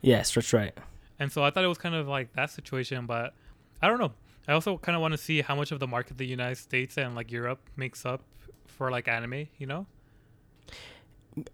yes, 0.02 0.34
that's 0.34 0.52
right. 0.52 0.74
And 1.18 1.32
so 1.32 1.42
I 1.42 1.50
thought 1.50 1.64
it 1.64 1.68
was 1.68 1.78
kind 1.78 1.94
of 1.94 2.06
like 2.08 2.32
that 2.34 2.50
situation, 2.50 3.06
but 3.06 3.32
I 3.80 3.88
don't 3.88 3.98
know. 3.98 4.12
I 4.48 4.52
also 4.52 4.76
kind 4.78 4.94
of 4.94 5.02
want 5.02 5.12
to 5.12 5.18
see 5.18 5.40
how 5.40 5.54
much 5.56 5.72
of 5.72 5.80
the 5.80 5.86
market 5.86 6.18
the 6.18 6.26
United 6.26 6.56
States 6.56 6.96
and 6.98 7.14
like 7.14 7.32
Europe 7.32 7.60
makes 7.76 8.04
up 8.04 8.20
for 8.66 8.90
like 8.90 9.08
anime. 9.08 9.46
You 9.58 9.66
know. 9.66 9.86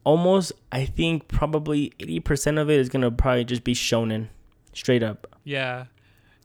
Almost, 0.04 0.52
I 0.70 0.84
think 0.84 1.26
probably 1.28 1.92
eighty 1.98 2.20
percent 2.20 2.58
of 2.58 2.70
it 2.70 2.78
is 2.78 2.88
gonna 2.88 3.10
probably 3.10 3.44
just 3.44 3.64
be 3.64 3.74
shonen, 3.74 4.28
straight 4.72 5.02
up. 5.02 5.26
Yeah. 5.44 5.86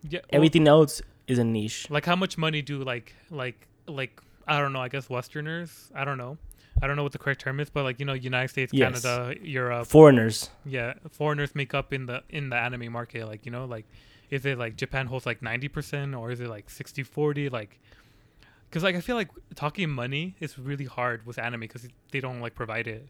Yeah. 0.03 0.19
well, 0.23 0.29
Everything 0.31 0.67
else 0.67 1.01
is 1.27 1.37
a 1.37 1.43
niche. 1.43 1.89
like 1.91 2.05
how 2.05 2.15
much 2.15 2.37
money 2.37 2.61
do 2.61 2.83
like 2.83 3.13
like 3.29 3.67
like 3.87 4.21
I 4.47 4.59
don't 4.59 4.73
know, 4.73 4.79
I 4.81 4.87
guess 4.89 5.09
westerners, 5.09 5.91
I 5.93 6.03
don't 6.05 6.17
know. 6.17 6.37
I 6.81 6.87
don't 6.87 6.95
know 6.95 7.03
what 7.03 7.11
the 7.11 7.17
correct 7.17 7.41
term 7.41 7.59
is, 7.59 7.69
but 7.69 7.83
like 7.83 7.99
you 7.99 8.05
know, 8.05 8.13
United 8.13 8.47
States, 8.49 8.71
Yes. 8.73 9.01
Canada, 9.03 9.35
Europe, 9.41 9.87
Foreigners. 9.87 10.49
yeah, 10.65 10.93
foreigners 11.11 11.53
make 11.55 11.73
up 11.73 11.93
in 11.93 12.05
the 12.07 12.23
in 12.29 12.49
the 12.49 12.55
anime 12.55 12.91
market 12.91 13.27
like, 13.27 13.45
you 13.45 13.51
know, 13.51 13.65
like 13.65 13.85
is 14.31 14.45
it 14.45 14.57
like 14.57 14.75
Japan 14.77 15.05
holds 15.07 15.25
like 15.25 15.41
90% 15.41 16.17
or 16.19 16.31
is 16.31 16.39
it 16.41 16.47
like 16.49 16.67
60/40 16.69 17.51
like 17.51 17.79
cuz 18.71 18.83
like 18.83 18.95
I 18.95 19.01
feel 19.01 19.15
like 19.15 19.29
talking 19.55 19.89
money 19.89 20.35
is 20.39 20.57
really 20.59 20.85
hard 20.85 21.25
with 21.25 21.37
anime 21.39 21.67
cuz 21.67 21.87
they 22.11 22.19
don't 22.19 22.39
like 22.41 22.55
provide 22.55 22.87
it. 22.87 23.07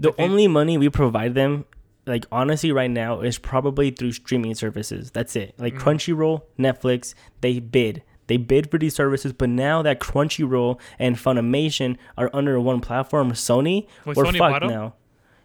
The 0.00 0.14
only 0.20 0.46
money 0.46 0.78
we 0.78 0.88
provide 0.88 1.34
them, 1.34 1.64
like 2.06 2.24
honestly, 2.30 2.72
right 2.72 2.90
now, 2.90 3.20
is 3.20 3.38
probably 3.38 3.90
through 3.90 4.12
streaming 4.12 4.54
services. 4.54 5.10
That's 5.10 5.34
it. 5.36 5.54
Like 5.58 5.74
Mm. 5.74 5.80
Crunchyroll, 5.80 6.42
Netflix, 6.58 7.14
they 7.40 7.58
bid. 7.60 8.02
They 8.28 8.36
bid 8.36 8.70
for 8.70 8.78
these 8.78 8.94
services, 8.94 9.32
but 9.32 9.48
now 9.48 9.80
that 9.82 10.00
Crunchyroll 10.00 10.78
and 10.98 11.16
Funimation 11.16 11.96
are 12.18 12.28
under 12.34 12.60
one 12.60 12.80
platform, 12.80 13.32
Sony, 13.32 13.86
Wait, 14.04 14.16
we're 14.16 14.24
Sony 14.24 14.38
fucked 14.38 14.66
now. 14.66 14.94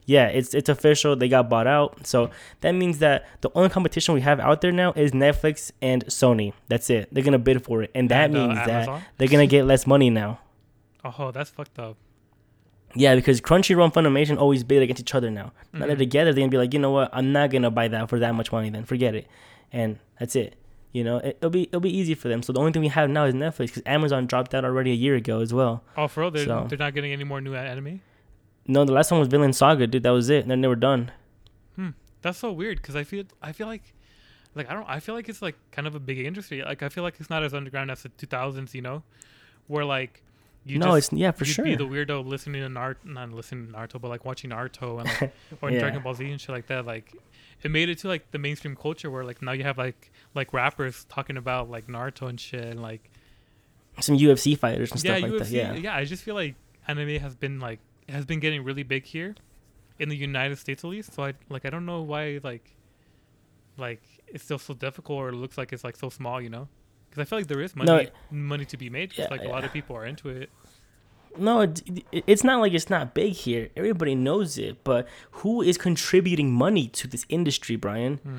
Yeah, 0.06 0.28
it's 0.28 0.54
it's 0.54 0.68
official. 0.68 1.16
They 1.16 1.30
got 1.30 1.50
bought 1.50 1.66
out. 1.66 2.06
So 2.06 2.30
that 2.60 2.74
means 2.74 3.00
that 3.00 3.26
the 3.40 3.50
only 3.56 3.70
competition 3.70 4.14
we 4.14 4.20
have 4.20 4.38
out 4.42 4.60
there 4.60 4.74
now 4.74 4.92
is 4.98 5.12
Netflix 5.14 5.72
and 5.82 6.06
Sony. 6.08 6.52
That's 6.68 6.90
it. 6.90 7.08
They're 7.14 7.24
gonna 7.24 7.40
bid 7.40 7.64
for 7.64 7.84
it, 7.84 7.92
and 7.96 8.10
that 8.10 8.26
And, 8.26 8.38
uh, 8.38 8.48
means 8.48 8.66
that 8.68 9.02
they're 9.18 9.30
gonna 9.30 9.48
get 9.48 9.64
less 9.66 9.88
money 9.88 10.10
now. 10.10 10.40
Oh, 11.06 11.32
that's 11.32 11.50
fucked 11.52 11.80
up. 11.80 11.96
Yeah, 12.96 13.16
because 13.16 13.42
Crunchyroll 13.42 13.86
and 13.86 13.94
Funimation 13.94 14.38
always 14.38 14.64
bid 14.64 14.82
against 14.84 15.02
each 15.02 15.16
other 15.16 15.32
now. 15.32 15.52
Now 15.74 15.88
they're 15.88 15.96
Mhm. 15.96 16.00
together, 16.00 16.32
they're 16.34 16.42
gonna 16.42 16.52
be 16.52 16.58
like, 16.58 16.74
you 16.74 16.80
know 16.80 16.92
what? 16.92 17.10
I'm 17.14 17.32
not 17.32 17.50
gonna 17.50 17.72
buy 17.72 17.88
that 17.88 18.10
for 18.10 18.20
that 18.20 18.36
much 18.36 18.52
money. 18.52 18.70
Then 18.70 18.84
forget 18.86 19.16
it, 19.16 19.28
and 19.72 20.00
that's 20.20 20.36
it. 20.36 20.56
You 20.92 21.04
know, 21.04 21.18
it, 21.18 21.40
will 21.42 21.50
be 21.50 21.64
it'll 21.64 21.80
be 21.80 21.96
easy 21.96 22.14
for 22.14 22.28
them. 22.28 22.44
So 22.44 22.54
the 22.54 22.60
only 22.60 22.72
thing 22.72 22.84
we 22.84 22.90
have 22.90 23.10
now 23.10 23.26
is 23.26 23.34
Netflix 23.34 23.68
because 23.68 23.84
Amazon 23.88 24.28
dropped 24.28 24.54
out 24.54 24.64
already 24.64 24.92
a 24.92 24.96
year 24.96 25.16
ago 25.16 25.40
as 25.40 25.52
well. 25.54 25.84
Oh, 25.98 26.08
for 26.08 26.22
real? 26.22 26.32
They're, 26.32 26.46
So- 26.46 26.66
they're 26.70 26.78
not 26.78 26.94
getting 26.94 27.12
any 27.12 27.24
more 27.24 27.42
new 27.42 27.56
anime? 27.56 28.02
No, 28.68 28.86
the 28.86 28.94
last 28.94 29.10
one 29.12 29.20
was 29.20 29.28
Vinland 29.28 29.56
Saga, 29.56 29.88
dude. 29.88 30.04
That 30.04 30.12
was 30.12 30.30
it. 30.30 30.44
And 30.44 30.52
Then 30.52 30.62
they 30.62 30.68
were 30.68 30.76
done. 30.76 31.12
Hmm, 31.76 31.90
that's 32.22 32.38
so 32.38 32.52
weird 32.52 32.78
because 32.78 32.96
I 32.96 33.04
feel 33.04 33.24
I 33.42 33.52
feel 33.54 33.66
like 33.68 33.94
like 34.56 34.70
I 34.70 34.74
don't 34.76 34.88
I 34.88 35.00
feel 35.00 35.16
like 35.16 35.28
it's 35.30 35.42
like 35.42 35.56
kind 35.72 35.88
of 35.88 35.96
a 35.96 36.00
big 36.00 36.20
industry. 36.20 36.62
Like 36.62 36.84
I 36.84 36.90
feel 36.90 37.04
like 37.04 37.16
it's 37.20 37.30
not 37.30 37.42
as 37.44 37.56
underground 37.56 37.90
as 37.90 38.04
the 38.04 38.10
2000s, 38.10 38.76
you 38.76 38.82
know, 38.84 39.02
where 39.66 39.84
like 39.84 40.22
you 40.66 40.80
no, 40.80 40.96
just 40.96 41.12
it's 41.12 41.20
yeah 41.20 41.32
for 41.32 41.46
you'd 41.46 41.54
sure. 41.54 41.66
be 41.66 41.76
the 41.76 41.86
weirdo 41.86 42.26
listening 42.26 42.62
to 42.62 42.70
Naruto, 42.70 43.06
not 43.06 43.32
listening 43.32 43.68
to 43.68 43.74
Naruto, 43.74 44.00
but 44.02 44.08
like 44.10 44.24
watching 44.26 44.52
Naruto 44.52 45.00
and 45.00 45.10
like, 45.22 45.34
or 45.62 45.70
Yeah. 45.72 45.80
Dragon 45.80 46.02
Ball 46.02 46.14
Z 46.14 46.30
and 46.30 46.40
shit 46.40 46.50
like 46.50 46.68
that. 46.68 46.86
Like 46.86 47.14
it 47.64 47.72
made 47.72 47.90
it 47.90 47.98
to 48.00 48.08
like 48.08 48.32
the 48.32 48.40
mainstream 48.40 48.76
culture 48.76 49.10
where 49.12 49.24
like 49.24 49.42
now 49.42 49.52
you 49.52 49.64
have 49.64 49.78
like 49.78 50.12
like 50.34 50.54
rappers 50.54 51.06
talking 51.10 51.38
about 51.38 51.70
like 51.70 51.88
Naruto 51.88 52.30
and 52.30 52.40
shit 52.40 52.64
and 52.64 52.82
like 52.82 53.10
Some 54.00 54.18
UFC 54.18 54.58
fighters 54.58 54.92
and 54.92 55.04
yeah 55.04 55.18
stuff 55.18 55.30
like 55.32 55.42
UFC 55.42 55.52
that. 55.52 55.82
Yeah. 55.82 55.96
I 55.96 56.06
just 56.06 56.24
feel 56.24 56.36
like 56.36 56.56
anime 56.88 57.20
has 57.20 57.36
been 57.36 57.60
like 57.60 57.80
has 58.10 58.26
been 58.26 58.40
getting 58.40 58.64
really 58.64 58.84
big 58.84 59.06
here 59.06 59.36
in 60.00 60.10
the 60.10 60.16
United 60.18 60.58
States 60.58 60.84
at 60.84 60.90
least. 60.90 61.14
So 61.14 61.24
I 61.24 61.34
like 61.50 61.66
I 61.66 61.70
don't 61.70 61.86
know 61.86 62.02
why 62.02 62.40
like 62.44 62.74
like 63.78 64.02
it's 64.28 64.44
still 64.44 64.60
so 64.60 64.74
difficult 64.74 65.18
or 65.20 65.30
it 65.30 65.34
looks 65.36 65.58
like 65.58 65.74
it's 65.74 65.84
like 65.84 65.96
so 65.96 66.10
small, 66.10 66.42
you 66.42 66.50
know? 66.50 66.68
Because 67.14 67.28
I 67.28 67.30
feel 67.30 67.40
like 67.40 67.48
there 67.48 67.62
is 67.62 67.76
money 67.76 67.92
No, 67.92 67.98
it- 67.98 68.14
money 68.32 68.66
to 68.66 68.76
be 68.78 68.90
made. 68.90 69.12
'cause, 69.12 69.20
Yeah, 69.20 69.28
like 69.30 69.44
a 69.44 69.50
lot 69.50 69.64
of 69.64 69.72
people 69.72 69.96
are 69.96 70.04
into 70.06 70.30
it. 70.30 70.50
No, 71.38 71.62
it, 71.62 71.82
it- 72.12 72.24
it's 72.28 72.44
not 72.44 72.60
like 72.60 72.74
it's 72.74 72.90
not 72.90 73.14
big 73.14 73.34
here. 73.34 73.70
Everybody 73.78 74.16
knows 74.16 74.58
it, 74.58 74.84
but 74.84 75.08
who 75.32 75.62
is 75.62 75.78
contributing 75.78 76.52
money 76.52 76.88
to 76.90 77.08
this 77.08 77.26
industry, 77.30 77.76
Brian? 77.76 78.18
Hmm. 78.18 78.36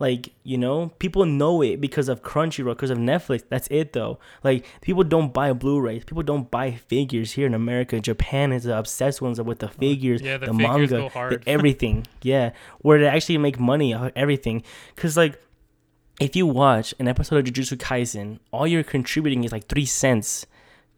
Like, 0.00 0.30
you 0.42 0.58
know, 0.58 0.90
people 0.98 1.24
know 1.24 1.62
it 1.62 1.80
because 1.80 2.08
of 2.08 2.22
Crunchyroll, 2.22 2.72
because 2.72 2.90
of 2.90 2.98
Netflix. 2.98 3.44
That's 3.48 3.68
it, 3.70 3.92
though. 3.92 4.18
Like, 4.42 4.66
people 4.80 5.04
don't 5.04 5.32
buy 5.32 5.52
Blu-rays. 5.52 6.04
People 6.04 6.24
don't 6.24 6.50
buy 6.50 6.72
figures 6.72 7.32
here 7.32 7.46
in 7.46 7.54
America. 7.54 8.00
Japan 8.00 8.52
is 8.52 8.64
the 8.64 8.76
obsessed 8.76 9.22
ones 9.22 9.40
with 9.40 9.60
the 9.60 9.68
figures, 9.68 10.20
yeah, 10.20 10.36
the 10.36 10.46
the, 10.46 10.52
figures 10.54 10.90
manga, 10.90 11.08
the 11.30 11.42
everything. 11.46 12.06
yeah, 12.22 12.50
where 12.80 12.98
they 12.98 13.06
actually 13.06 13.38
make 13.38 13.60
money 13.60 13.94
everything. 14.16 14.64
Because, 14.96 15.16
like, 15.16 15.40
if 16.20 16.36
you 16.36 16.46
watch 16.46 16.94
an 16.98 17.08
episode 17.08 17.46
of 17.48 17.52
Jujutsu 17.54 17.76
Kaisen, 17.76 18.38
all 18.52 18.66
you're 18.66 18.82
contributing 18.84 19.44
is 19.44 19.52
like 19.52 19.66
three 19.66 19.86
cents 19.86 20.46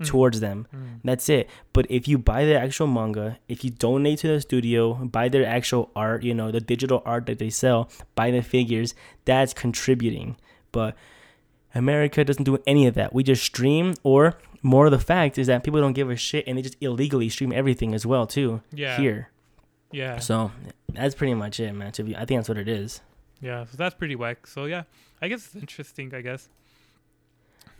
towards 0.04 0.40
them. 0.40 0.66
Mm. 0.76 1.00
That's 1.04 1.28
it. 1.30 1.48
But 1.72 1.86
if 1.90 2.06
you 2.06 2.18
buy 2.18 2.44
the 2.44 2.58
actual 2.58 2.86
manga, 2.86 3.38
if 3.48 3.64
you 3.64 3.70
donate 3.70 4.18
to 4.20 4.28
the 4.28 4.40
studio, 4.42 4.92
buy 4.94 5.30
their 5.30 5.46
actual 5.46 5.90
art, 5.96 6.22
you 6.22 6.34
know, 6.34 6.50
the 6.50 6.60
digital 6.60 7.02
art 7.06 7.24
that 7.26 7.38
they 7.38 7.48
sell, 7.48 7.88
buy 8.14 8.30
the 8.30 8.42
figures, 8.42 8.94
that's 9.24 9.54
contributing. 9.54 10.36
But 10.70 10.96
America 11.74 12.24
doesn't 12.24 12.44
do 12.44 12.58
any 12.66 12.86
of 12.86 12.94
that. 12.94 13.14
We 13.14 13.22
just 13.22 13.42
stream, 13.42 13.94
or 14.02 14.34
more 14.62 14.86
of 14.86 14.92
the 14.92 14.98
fact 14.98 15.38
is 15.38 15.46
that 15.46 15.64
people 15.64 15.80
don't 15.80 15.92
give 15.94 16.10
a 16.10 16.16
shit 16.16 16.46
and 16.46 16.58
they 16.58 16.62
just 16.62 16.76
illegally 16.82 17.30
stream 17.30 17.52
everything 17.52 17.94
as 17.94 18.04
well 18.04 18.26
too 18.26 18.60
Yeah. 18.72 18.98
here. 18.98 19.30
Yeah. 19.92 20.18
So 20.18 20.50
that's 20.92 21.14
pretty 21.14 21.34
much 21.34 21.58
it, 21.58 21.72
man. 21.72 21.88
I 21.88 21.90
think 21.92 22.38
that's 22.38 22.48
what 22.50 22.58
it 22.58 22.68
is. 22.68 23.00
Yeah. 23.40 23.64
So 23.64 23.76
that's 23.76 23.94
pretty 23.94 24.16
whack. 24.16 24.46
So 24.46 24.64
yeah, 24.64 24.84
I 25.20 25.28
guess 25.28 25.46
it's 25.46 25.56
interesting. 25.56 26.14
I 26.14 26.20
guess. 26.20 26.48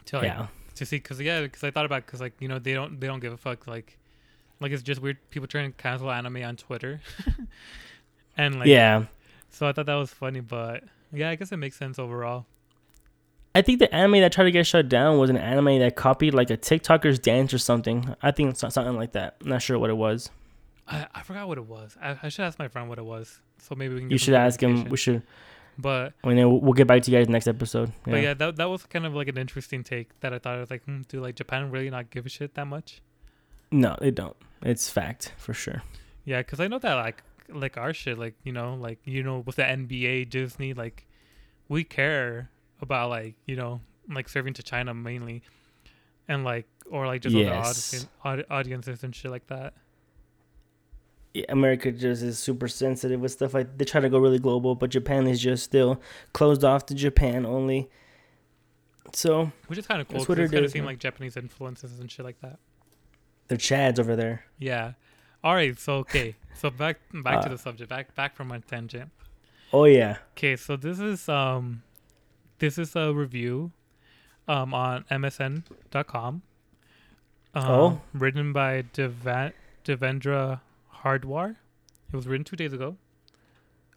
To 0.07 0.17
like, 0.19 0.27
yeah, 0.27 0.47
to 0.77 0.87
see 0.87 0.97
because 0.97 1.21
yeah 1.21 1.43
because 1.43 1.65
i 1.65 1.71
thought 1.71 1.85
about 1.85 2.07
because 2.07 2.21
like 2.21 2.35
you 2.39 2.49
know 2.49 2.59
they 2.59 2.75
don't 2.75 3.01
they 3.01 3.07
don't 3.07 3.21
give 3.21 3.33
a 3.33 3.37
fuck 3.37 3.67
like 3.67 3.99
like 4.61 4.71
it's 4.71 4.83
just 4.83 5.03
weird 5.03 5.19
people 5.31 5.49
trying 5.49 5.73
to 5.73 5.77
cancel 5.77 6.11
anime 6.11 6.43
on 6.43 6.57
twitter 6.57 7.01
and 8.37 8.59
like 8.59 8.69
yeah. 8.69 9.05
so 9.51 9.67
i 9.67 9.73
thought 9.73 9.87
that 9.87 9.95
was 9.95 10.11
funny 10.11 10.41
but 10.41 10.85
yeah 11.13 11.31
i 11.31 11.35
guess 11.35 11.51
it 11.51 11.57
makes 11.57 11.77
sense 11.77 11.99
overall 11.99 12.47
I 13.55 13.63
think 13.63 13.79
the 13.79 13.95
anime 13.95 14.21
that 14.21 14.33
tried 14.33 14.45
to 14.45 14.51
get 14.51 14.67
shut 14.67 14.87
down 14.87 15.17
was 15.17 15.31
an 15.31 15.39
anime 15.39 15.79
that 15.79 15.97
copied 15.97 16.35
like 16.35 16.51
a 16.51 16.59
TikToker's 16.59 17.19
dance 17.19 17.55
or 17.55 17.59
something. 17.59 18.15
I 18.21 18.31
think 18.31 18.51
it's 18.51 18.61
something 18.61 18.97
like 18.97 19.13
that. 19.13 19.37
I'm 19.41 19.49
not 19.49 19.63
sure 19.63 19.79
what 19.79 19.89
it 19.89 19.97
was. 19.97 20.29
I, 20.89 21.07
I 21.15 21.23
forgot 21.23 21.49
what 21.49 21.59
it 21.59 21.67
was 21.67 21.97
I, 22.01 22.17
I 22.23 22.29
should 22.29 22.45
ask 22.45 22.59
my 22.59 22.69
friend 22.69 22.89
what 22.89 22.99
it 22.99 23.05
was 23.05 23.41
so 23.59 23.75
maybe 23.75 23.95
we 23.95 24.01
can 24.01 24.11
You 24.11 24.19
should 24.19 24.35
ask 24.35 24.63
him. 24.63 24.85
We 24.85 24.97
should. 24.97 25.23
but 25.79 26.13
I 26.25 26.29
mean, 26.29 26.37
we'll 26.49 26.61
we'll 26.61 26.73
get 26.75 26.87
back 26.87 27.03
to 27.03 27.11
you 27.11 27.17
guys 27.19 27.29
next 27.29 27.47
episode. 27.49 27.89
Yeah. 28.07 28.13
but 28.13 28.23
yeah 28.23 28.35
that, 28.35 28.57
that 28.57 28.67
was 28.71 28.85
kind 28.87 29.07
of 29.07 29.15
like 29.15 29.29
an 29.29 29.39
interesting 29.39 29.83
take 29.83 30.19
that 30.21 30.33
i 30.33 30.39
thought 30.39 30.57
I 30.57 30.61
was 30.61 30.71
like 30.71 30.85
hmm, 30.85 31.03
do 31.09 31.21
like 31.21 31.35
japan 31.37 31.71
really 31.71 31.91
not 31.91 32.11
give 32.11 32.27
a 32.27 32.29
shit 32.29 32.55
that 32.55 32.67
much 32.67 33.01
No, 33.71 33.97
they 34.01 34.11
don't. 34.11 34.37
It's 34.63 34.89
fact 34.91 35.33
for 35.37 35.53
sure. 35.55 35.83
yeah 36.25 36.41
because 36.41 36.61
i 36.61 36.69
know 36.69 36.79
that 36.79 36.95
like 36.95 37.23
like 37.49 37.77
our 37.77 37.93
shit 37.95 38.19
like 38.19 38.35
you 38.43 38.53
know 38.53 38.75
like 38.75 38.99
you 39.05 39.23
know 39.23 39.39
with 39.47 39.57
the 39.57 39.63
nba 39.63 40.29
disney 40.29 40.75
like 40.75 41.07
we 41.69 41.85
care 41.85 42.51
about 42.83 43.09
like 43.11 43.35
you 43.47 43.55
know 43.57 43.81
like 44.11 44.29
serving 44.29 44.53
to 44.55 44.63
china 44.63 44.93
mainly 44.95 45.43
and 46.29 46.43
like 46.45 46.67
or 46.91 47.07
like 47.07 47.23
just 47.23 47.35
Yes. 47.35 48.07
other 48.25 48.45
audiences 48.51 49.03
and 49.05 49.15
shit 49.15 49.31
like 49.31 49.47
that 49.49 49.75
America 51.49 51.91
just 51.93 52.23
is 52.23 52.39
super 52.39 52.69
sensitive 52.69 53.21
with 53.21 53.33
stuff 53.33 53.55
like 53.55 53.77
they 53.79 53.85
try 53.85 54.01
to 54.01 54.09
go 54.09 54.19
really 54.19 54.39
global, 54.39 54.75
but 54.75 54.91
Japan 54.91 55.27
is 55.27 55.41
just 55.41 55.65
still 55.65 56.01
closed 56.33 56.65
off 56.65 56.87
to 56.87 56.95
Japan 56.95 57.45
only. 57.47 57.89
So 59.13 59.53
which 59.69 59.79
is 59.79 59.87
kind 59.87 60.01
of 60.01 60.09
cool 60.09 60.25
what 60.25 60.39
it's 60.39 60.51
it 60.53 60.55
kind 60.55 60.65
of 60.65 60.71
seem 60.73 60.85
like 60.85 60.99
japanese 60.99 61.37
influences 61.37 62.01
and 62.01 62.11
shit 62.11 62.25
like 62.25 62.41
that 62.41 62.59
they're 63.47 63.57
chads 63.57 64.01
over 64.01 64.17
there. 64.17 64.45
yeah 64.59 64.93
all 65.45 65.55
right 65.55 65.79
so 65.79 65.95
okay 65.99 66.35
so 66.55 66.71
back 66.71 66.99
back 67.23 67.41
to 67.43 67.47
Uh, 67.47 67.51
the 67.53 67.59
subject 67.59 67.89
back 67.89 68.15
back 68.17 68.35
from 68.35 68.49
my 68.49 68.59
tangent 68.59 69.11
Oh 69.73 69.85
yeah. 69.85 70.19
Okay, 70.37 70.55
so 70.57 70.77
this 70.77 70.99
is 71.01 71.29
um 71.29 71.83
this 72.59 72.79
is 72.79 72.95
a 72.97 73.13
review 73.13 73.73
um 74.49 74.73
on 74.75 75.05
msn.com. 75.11 76.43
Um, 77.55 77.65
Oh. 77.65 78.01
written 78.13 78.53
by 78.53 78.83
Devan- 78.95 79.53
Devindra 79.85 80.61
Hardawar. 81.07 81.57
It 82.13 82.17
was 82.17 82.27
written 82.27 82.45
2 82.45 82.57
days 82.57 82.73
ago. 82.73 82.97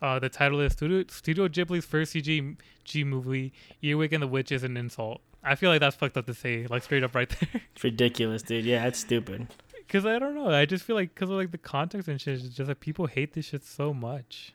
Uh 0.02 0.20
the 0.20 0.30
title 0.30 0.62
is 0.62 0.74
Studio, 0.74 1.04
Studio 1.10 1.48
Ghibli's 1.48 1.86
first 1.86 2.14
CG 2.14 2.56
G 2.84 3.04
movie, 3.04 3.52
Earwig 3.82 4.14
and 4.14 4.22
the 4.24 4.28
Witch 4.28 4.52
is 4.52 4.64
an 4.64 4.78
insult. 4.78 5.22
I 5.44 5.56
feel 5.56 5.70
like 5.72 5.80
that's 5.80 5.96
fucked 5.96 6.18
up 6.18 6.26
to 6.28 6.34
say, 6.34 6.68
like 6.68 6.84
straight 6.84 7.04
up 7.04 7.16
right 7.16 7.30
there. 7.40 7.62
It's 7.74 7.84
ridiculous, 7.84 8.44
dude. 8.44 8.66
Yeah, 8.66 8.86
it's 8.86 9.00
stupid. 9.00 9.48
Cause 9.88 10.06
I 10.06 10.20
don't 10.20 10.36
know. 10.36 10.52
I 10.52 10.66
just 10.66 10.84
feel 10.84 10.96
like 10.96 11.16
because 11.16 11.30
of 11.32 11.36
like 11.38 11.52
the 11.52 11.58
context 11.58 12.08
and 12.08 12.22
shit, 12.22 12.36
it's 12.40 12.56
just 12.56 12.68
like 12.68 12.80
people 12.80 13.08
hate 13.08 13.34
this 13.34 13.46
shit 13.46 13.64
so 13.64 13.92
much, 13.92 14.54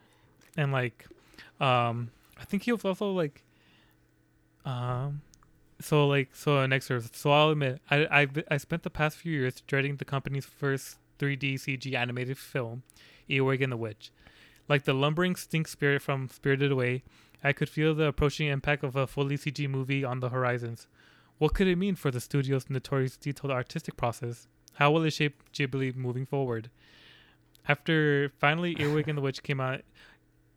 and 0.56 0.70
like, 0.70 1.06
um, 1.60 2.10
I 2.38 2.44
think 2.44 2.62
he 2.62 2.70
was 2.72 2.84
also 2.84 3.10
like, 3.10 3.42
um, 4.64 5.22
so 5.80 6.06
like 6.06 6.28
so 6.34 6.64
next 6.66 6.86
verse. 6.86 7.10
So 7.12 7.32
I'll 7.32 7.50
admit, 7.50 7.80
I 7.90 8.22
I 8.22 8.28
I 8.52 8.56
spent 8.58 8.84
the 8.84 8.90
past 8.90 9.16
few 9.16 9.32
years 9.32 9.60
dreading 9.66 9.96
the 9.96 10.04
company's 10.04 10.46
first 10.46 10.98
3D 11.18 11.54
CG 11.54 11.94
animated 11.94 12.38
film, 12.38 12.82
Earwig 13.28 13.62
and 13.62 13.72
the 13.72 13.76
Witch. 13.76 14.10
Like 14.68 14.84
the 14.84 14.94
lumbering 14.94 15.36
stink 15.36 15.68
spirit 15.68 16.02
from 16.02 16.28
Spirited 16.28 16.72
Away, 16.72 17.02
I 17.42 17.52
could 17.52 17.68
feel 17.68 17.94
the 17.94 18.06
approaching 18.06 18.48
impact 18.48 18.82
of 18.82 18.96
a 18.96 19.06
fully 19.06 19.36
CG 19.36 19.68
movie 19.68 20.04
on 20.04 20.20
the 20.20 20.30
horizons. 20.30 20.86
What 21.38 21.54
could 21.54 21.66
it 21.66 21.76
mean 21.76 21.96
for 21.96 22.10
the 22.10 22.20
studio's 22.20 22.70
notorious 22.70 23.16
detailed 23.16 23.50
artistic 23.50 23.96
process? 23.96 24.46
How 24.74 24.90
will 24.90 25.04
it 25.04 25.12
shape 25.12 25.42
Ghibli 25.52 25.94
moving 25.94 26.26
forward? 26.26 26.70
After 27.68 28.32
finally 28.38 28.76
Earwig 28.80 29.08
and 29.08 29.18
the 29.18 29.22
Witch 29.22 29.42
came 29.42 29.60
out 29.60 29.82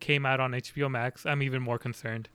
came 0.00 0.24
out 0.24 0.38
on 0.38 0.52
HBO 0.52 0.88
Max, 0.90 1.26
I'm 1.26 1.42
even 1.42 1.60
more 1.60 1.78
concerned. 1.78 2.28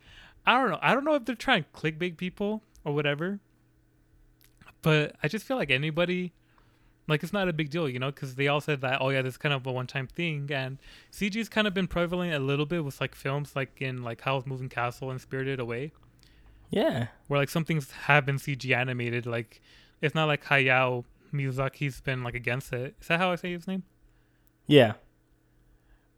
I 0.45 0.59
don't 0.59 0.69
know. 0.69 0.80
I 0.82 0.93
don't 0.93 1.05
know 1.05 1.15
if 1.15 1.26
they're 1.26 1.36
trying 1.36 1.63
to 1.63 1.69
clickbait 1.69 2.17
people 2.17 2.61
or 2.84 2.93
whatever. 2.93 3.39
But 4.82 5.15
I 5.24 5.30
just 5.30 5.45
feel 5.45 5.55
like 5.55 5.71
anybody 5.71 6.34
like 7.08 7.22
it's 7.24 7.34
not 7.34 7.49
a 7.49 7.54
big 7.54 7.70
deal, 7.70 7.89
you 7.89 7.99
know, 7.99 8.12
because 8.12 8.36
they 8.36 8.47
all 8.47 8.62
said 8.62 8.82
that 8.82 9.01
oh 9.01 9.10
yeah, 9.10 9.22
this 9.22 9.34
is 9.34 9.38
kind 9.38 9.54
of 9.54 9.66
a 9.68 9.72
one-time 9.72 10.08
thing, 10.08 10.49
and 10.54 10.78
CG's 11.12 11.49
kind 11.49 11.68
of 11.68 11.74
been 11.74 11.88
prevalent 11.88 12.34
a 12.34 12.39
little 12.39 12.66
bit 12.66 12.84
with 12.86 12.99
like 13.01 13.14
films 13.16 13.56
like 13.56 13.82
in 13.82 14.04
like 14.04 14.22
Howl's 14.22 14.45
Moving 14.45 14.70
Castle 14.70 15.12
and 15.12 15.20
Spirited 15.20 15.60
Away 15.60 15.91
Yeah. 16.70 17.08
where 17.28 17.39
like 17.39 17.49
some 17.49 17.66
things 17.66 17.91
have 17.91 18.26
been 18.26 18.38
CG 18.38 18.74
animated. 18.76 19.26
Like 19.26 19.62
it's 20.01 20.16
not 20.16 20.26
like 20.26 20.45
Hayao 20.45 21.04
Miyazaki's 21.34 21.99
been 22.01 22.24
like 22.24 22.36
against 22.36 22.72
it. 22.74 22.95
Is 23.01 23.08
that 23.08 23.20
how 23.20 23.32
I 23.32 23.36
say 23.36 23.51
his 23.51 23.68
name? 23.68 23.84
Yeah. 24.68 24.93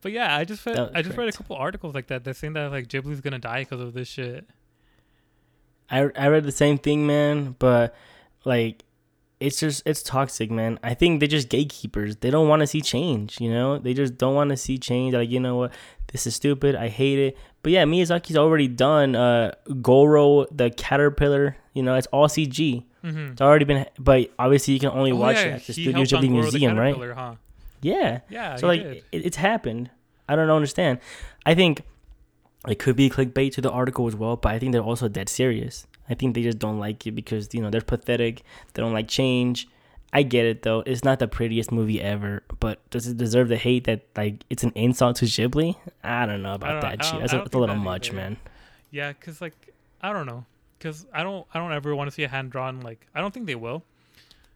But 0.01 0.11
yeah, 0.11 0.35
I 0.37 0.43
just 0.43 0.63
read, 0.67 0.77
I 0.93 1.01
just 1.01 1.17
read 1.17 1.29
a 1.29 1.31
couple 1.31 1.55
articles 1.55 1.95
like 1.95 2.07
that. 2.07 2.23
They're 2.23 2.33
saying 2.35 2.53
that 2.53 2.69
like 2.69 2.87
Ghibli's 2.89 3.21
gonna 3.21 3.39
die 3.39 3.61
because 3.63 3.79
of 3.81 3.93
this 3.93 4.07
shit. 4.07 4.45
I 5.89 6.09
I 6.15 6.27
read 6.27 6.43
the 6.43 6.51
same 6.51 6.77
thing, 6.77 7.07
man, 7.07 7.55
but 7.57 7.95
like 8.43 8.83
it's 9.39 9.59
just 9.59 9.83
it's 9.85 10.01
toxic, 10.01 10.49
man. 10.49 10.79
I 10.83 10.93
think 10.93 11.19
they're 11.19 11.27
just 11.27 11.49
gatekeepers. 11.49 12.17
They 12.17 12.29
don't 12.29 12.47
want 12.47 12.61
to 12.61 12.67
see 12.67 12.81
change, 12.81 13.39
you 13.41 13.51
know? 13.51 13.77
They 13.77 13.93
just 13.93 14.17
don't 14.17 14.35
want 14.35 14.51
to 14.51 14.57
see 14.57 14.77
change. 14.77 15.13
Like, 15.13 15.29
you 15.29 15.39
know 15.39 15.55
what? 15.57 15.73
This 16.11 16.25
is 16.25 16.35
stupid. 16.35 16.75
I 16.75 16.87
hate 16.87 17.19
it. 17.19 17.37
But 17.61 17.71
yeah, 17.71 17.83
Miyazaki's 17.83 18.37
already 18.37 18.67
done 18.67 19.15
uh 19.15 19.51
Goro 19.81 20.45
the 20.51 20.69
caterpillar, 20.69 21.57
you 21.73 21.83
know, 21.83 21.95
it's 21.95 22.07
all 22.07 22.27
CG. 22.27 22.83
Mm-hmm. 23.03 23.31
It's 23.33 23.41
already 23.41 23.65
been 23.65 23.85
but 23.99 24.31
obviously 24.39 24.73
you 24.73 24.79
can 24.79 24.89
only 24.89 25.13
watch 25.13 25.37
it 25.37 25.47
at 25.47 25.65
the 25.65 25.73
Studio 25.73 26.03
Ghibli 26.03 26.29
Museum, 26.29 26.77
right? 26.77 26.95
Huh? 27.13 27.35
Yeah. 27.81 28.21
Yeah. 28.29 28.55
So 28.55 28.67
like 28.67 28.81
it, 28.81 29.03
it's 29.11 29.37
happened. 29.37 29.89
I 30.29 30.35
don't 30.35 30.49
understand. 30.49 30.99
I 31.45 31.53
think 31.53 31.83
it 32.67 32.79
could 32.79 32.95
be 32.95 33.09
clickbait 33.09 33.51
to 33.53 33.61
the 33.61 33.69
article 33.69 34.07
as 34.07 34.15
well, 34.15 34.37
but 34.37 34.51
I 34.53 34.59
think 34.59 34.71
they're 34.71 34.81
also 34.81 35.07
dead 35.07 35.29
serious. 35.29 35.85
I 36.09 36.13
think 36.13 36.35
they 36.35 36.43
just 36.43 36.59
don't 36.59 36.79
like 36.79 37.05
it 37.07 37.11
because 37.11 37.53
you 37.53 37.61
know 37.61 37.69
they're 37.69 37.81
pathetic. 37.81 38.43
They 38.73 38.81
don't 38.81 38.93
like 38.93 39.07
change. 39.07 39.67
I 40.13 40.23
get 40.23 40.45
it 40.45 40.61
though. 40.63 40.81
It's 40.85 41.03
not 41.03 41.19
the 41.19 41.27
prettiest 41.27 41.71
movie 41.71 42.01
ever, 42.01 42.43
but 42.59 42.87
does 42.89 43.07
it 43.07 43.17
deserve 43.17 43.49
the 43.49 43.57
hate 43.57 43.83
that 43.85 44.05
like 44.15 44.45
it's 44.49 44.63
an 44.63 44.71
insult 44.75 45.17
to 45.17 45.25
Ghibli? 45.25 45.75
I 46.03 46.25
don't 46.25 46.41
know 46.41 46.53
about 46.53 46.81
don't- 46.81 46.97
that 46.99 47.03
shit. 47.05 47.19
That's 47.19 47.33
a, 47.33 47.37
that's 47.37 47.53
a 47.55 47.57
little 47.59 47.75
that 47.75 47.81
much, 47.81 48.09
either. 48.09 48.15
man. 48.17 48.37
Yeah, 48.91 49.11
cause 49.13 49.41
like 49.41 49.73
I 50.01 50.13
don't 50.13 50.25
know, 50.25 50.45
cause 50.79 51.05
I 51.11 51.23
don't 51.23 51.45
I 51.53 51.59
don't 51.59 51.73
ever 51.73 51.93
want 51.95 52.09
to 52.09 52.13
see 52.13 52.23
a 52.23 52.29
hand 52.29 52.51
drawn 52.51 52.79
like 52.81 53.05
I 53.13 53.19
don't 53.19 53.33
think 53.33 53.45
they 53.47 53.55
will, 53.55 53.83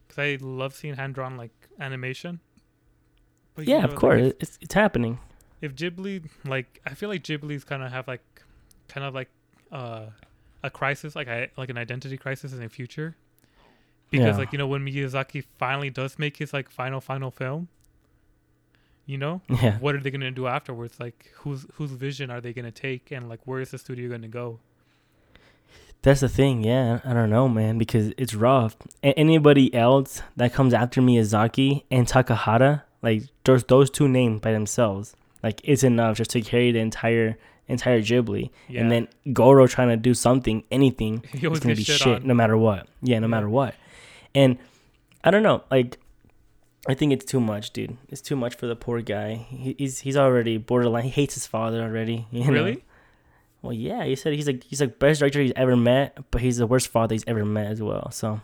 cause 0.07 0.19
I 0.19 0.37
love 0.39 0.73
seeing 0.75 0.95
hand 0.95 1.15
drawn 1.15 1.35
like 1.35 1.51
animation. 1.79 2.39
But, 3.55 3.65
Yeah, 3.67 3.79
know, 3.79 3.85
of 3.85 3.89
like, 3.91 3.99
course, 3.99 4.21
if- 4.21 4.33
it's 4.39 4.59
it's 4.61 4.73
happening. 4.73 5.19
if 5.61 5.75
Ghibli 5.75 6.29
like 6.45 6.79
I 6.85 6.93
feel 6.93 7.09
like 7.09 7.23
Ghibli's 7.23 7.65
kind 7.65 7.83
of 7.83 7.91
have 7.91 8.07
like 8.07 8.23
kind 8.87 9.05
of 9.05 9.13
like 9.13 9.29
uh 9.73 10.05
a 10.63 10.69
crisis 10.69 11.15
like 11.15 11.27
I 11.27 11.49
like 11.57 11.69
an 11.69 11.77
identity 11.77 12.17
crisis 12.17 12.51
in 12.53 12.59
the 12.59 12.69
future 12.69 13.15
because 14.11 14.35
Yeah. 14.35 14.37
like 14.37 14.51
you 14.51 14.57
know 14.57 14.67
when 14.67 14.83
Miyazaki 14.85 15.43
finally 15.57 15.89
does 15.89 16.19
make 16.19 16.37
his 16.37 16.53
like 16.53 16.69
final 16.69 16.99
final 17.01 17.31
film 17.31 17.67
you 19.05 19.17
know 19.17 19.41
Yeah, 19.49 19.77
what 19.79 19.95
are 19.95 19.99
they 19.99 20.11
going 20.11 20.21
to 20.21 20.31
do 20.31 20.47
afterwards 20.47 20.99
like 20.99 21.31
whose 21.37 21.65
whose 21.75 21.91
vision 21.91 22.29
are 22.29 22.41
they 22.41 22.53
going 22.53 22.65
to 22.65 22.71
take 22.71 23.11
and 23.11 23.29
like 23.29 23.39
where 23.45 23.59
is 23.61 23.71
the 23.71 23.77
studio 23.77 24.09
going 24.09 24.21
to 24.21 24.27
go 24.27 24.59
That's 26.01 26.21
the 26.21 26.29
thing, 26.29 26.63
yeah. 26.63 27.01
I 27.03 27.11
don't 27.13 27.29
know, 27.29 27.49
man, 27.49 27.77
because 27.77 28.13
it's 28.17 28.33
rough. 28.33 28.77
A- 29.03 29.17
anybody 29.19 29.73
else 29.73 30.21
that 30.37 30.53
comes 30.53 30.73
after 30.73 31.01
Miyazaki 31.01 31.83
and 31.91 32.07
Takahata, 32.07 32.83
like 33.01 33.23
those 33.43 33.63
those 33.65 33.89
two 33.89 34.07
names 34.07 34.39
by 34.39 34.53
themselves, 34.53 35.13
like 35.43 35.59
it's 35.65 35.83
enough 35.83 36.15
just 36.15 36.31
to 36.31 36.41
carry 36.41 36.71
the 36.71 36.79
entire 36.79 37.37
entire 37.69 38.01
Ghibli. 38.01 38.49
yeah 38.67 38.81
And 38.81 38.91
then 38.91 39.07
Goro 39.31 39.67
trying 39.67 39.89
to 39.89 39.97
do 39.97 40.13
something, 40.13 40.63
anything, 40.71 41.23
it's 41.33 41.59
gonna 41.59 41.75
be 41.75 41.83
shit, 41.83 42.23
no 42.25 42.33
matter 42.33 42.57
what. 42.57 42.87
Yeah, 43.01 43.19
no 43.19 43.27
Yeah. 43.27 43.31
matter 43.31 43.49
what. 43.49 43.75
And 44.35 44.57
I 45.23 45.31
don't 45.31 45.43
know, 45.43 45.63
like 45.71 45.97
I 46.87 46.93
think 46.95 47.11
it's 47.13 47.25
too 47.25 47.39
much, 47.39 47.71
dude. 47.71 47.97
It's 48.09 48.21
too 48.21 48.35
much 48.35 48.55
for 48.55 48.65
the 48.67 48.75
poor 48.75 49.01
guy. 49.01 49.35
He, 49.35 49.75
he's 49.77 49.99
he's 49.99 50.17
already 50.17 50.57
borderline. 50.57 51.03
He 51.03 51.09
hates 51.09 51.33
his 51.35 51.45
father 51.47 51.81
already. 51.81 52.25
You 52.31 52.45
know? 52.45 52.51
really 52.53 52.83
Well, 53.61 53.73
yeah, 53.73 54.03
he 54.05 54.15
said 54.15 54.33
he's 54.33 54.47
like 54.47 54.63
he's 54.63 54.81
like 54.81 54.97
best 54.99 55.19
director 55.19 55.41
he's 55.41 55.53
ever 55.55 55.75
met, 55.75 56.17
but 56.31 56.41
he's 56.41 56.57
the 56.57 56.67
worst 56.67 56.87
father 56.87 57.13
he's 57.15 57.25
ever 57.27 57.45
met 57.45 57.67
as 57.67 57.81
well. 57.81 58.09
So 58.11 58.39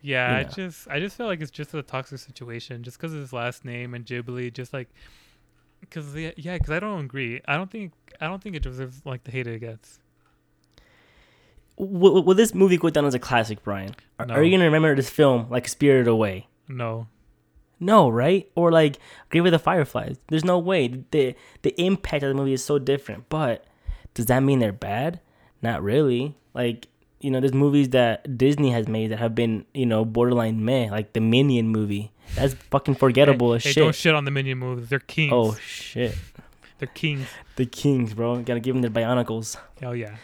Yeah, 0.00 0.30
You 0.32 0.36
I 0.38 0.44
just 0.44 0.88
I 0.88 1.00
just 1.00 1.16
feel 1.16 1.26
like 1.26 1.40
it's 1.40 1.50
just 1.50 1.74
a 1.74 1.82
toxic 1.82 2.18
situation, 2.20 2.82
just 2.84 2.96
because 2.98 3.12
of 3.12 3.20
his 3.20 3.32
last 3.32 3.64
name 3.64 3.94
and 3.94 4.06
Ghibli, 4.06 4.52
just 4.52 4.72
like 4.72 4.88
because 5.80 6.14
yeah, 6.14 6.54
because 6.54 6.70
I 6.70 6.80
don't 6.80 7.04
agree. 7.04 7.40
I 7.46 7.56
don't 7.56 7.70
think 7.70 7.92
I 8.20 8.26
don't 8.26 8.42
think 8.42 8.56
it 8.56 8.62
deserves 8.62 9.02
like 9.04 9.24
the 9.24 9.30
hate 9.30 9.46
it 9.46 9.60
gets. 9.60 9.98
will, 11.76 12.22
will 12.22 12.34
this 12.34 12.54
movie 12.54 12.76
go 12.76 12.90
down 12.90 13.06
as 13.06 13.14
a 13.14 13.18
classic, 13.18 13.62
Brian? 13.62 13.94
Are, 14.18 14.26
No. 14.26 14.34
are 14.34 14.42
you 14.42 14.50
gonna 14.50 14.64
remember 14.64 14.94
this 14.94 15.10
film 15.10 15.46
like 15.50 15.66
Spirited 15.68 16.08
Away? 16.08 16.46
No, 16.68 17.06
No, 17.80 18.08
right? 18.08 18.48
Or 18.54 18.70
like 18.70 18.98
Grave 19.30 19.44
with 19.44 19.52
the 19.52 19.58
Fireflies. 19.58 20.18
There's 20.28 20.44
no 20.44 20.58
way. 20.58 20.88
The 21.10 21.34
the 21.62 21.74
impact 21.80 22.22
of 22.22 22.28
the 22.28 22.34
movie 22.34 22.52
is 22.52 22.64
so 22.64 22.78
different. 22.78 23.28
But 23.28 23.64
does 24.14 24.26
that 24.26 24.40
mean 24.42 24.58
they're 24.58 24.72
bad? 24.72 25.20
Not 25.62 25.82
really. 25.82 26.36
Like, 26.54 26.88
you 27.20 27.30
know, 27.30 27.40
there's 27.40 27.54
movies 27.54 27.90
that 27.90 28.36
Disney 28.38 28.70
has 28.70 28.88
made 28.88 29.10
that 29.10 29.18
have 29.18 29.34
been, 29.34 29.64
you 29.74 29.86
know, 29.86 30.04
borderline 30.04 30.64
meh, 30.64 30.88
like 30.90 31.12
the 31.12 31.20
Minion 31.20 31.68
movie. 31.68 32.12
That's 32.34 32.54
fucking 32.54 32.94
forgettable 32.96 33.50
hey, 33.52 33.56
as 33.56 33.64
hey, 33.64 33.72
shit. 33.72 33.82
don't 33.82 33.94
shit 33.94 34.14
on 34.14 34.24
the 34.24 34.30
minion 34.30 34.58
movies. 34.58 34.88
They're 34.88 34.98
kings. 34.98 35.32
oh 35.34 35.54
shit. 35.56 36.14
they're 36.78 36.88
kings. 36.88 37.26
The 37.56 37.66
Kings, 37.66 38.14
bro. 38.14 38.40
Gotta 38.42 38.60
give 38.60 38.74
them 38.74 38.80
their 38.82 38.90
bionicles. 38.90 39.56
Oh 39.82 39.92
yeah. 39.92 40.16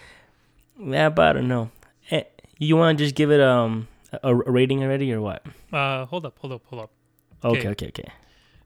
Yeah, 0.81 1.09
but 1.11 1.29
I 1.29 1.33
don't 1.35 1.49
know. 1.49 1.71
Eh, 2.11 2.23
You 2.59 2.77
wanna 2.77 2.95
just 2.97 3.15
give 3.15 3.31
it 3.31 3.41
um 3.41 3.89
a, 4.13 4.31
a 4.31 4.35
rating 4.51 4.83
already 4.83 5.13
or 5.13 5.21
what? 5.21 5.45
Uh, 5.73 6.07
hold 6.07 6.25
up, 6.25 6.39
hold 6.39 6.53
up, 6.53 6.63
hold 6.67 6.83
up. 6.83 6.91
Okay, 7.45 7.59
Okay. 7.59 7.69
okay, 7.71 7.87
okay. 7.89 8.13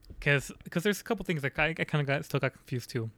Because 0.09 0.53
because 0.65 0.83
there's 0.83 1.01
a 1.01 1.05
couple 1.05 1.25
things 1.25 1.43
that 1.43 1.59
I, 1.59 1.69
I 1.79 1.85
kind 1.85 2.01
of 2.01 2.07
got 2.07 2.25
still 2.25 2.39
got 2.41 2.53
confused 2.53 2.91
too. 2.91 3.11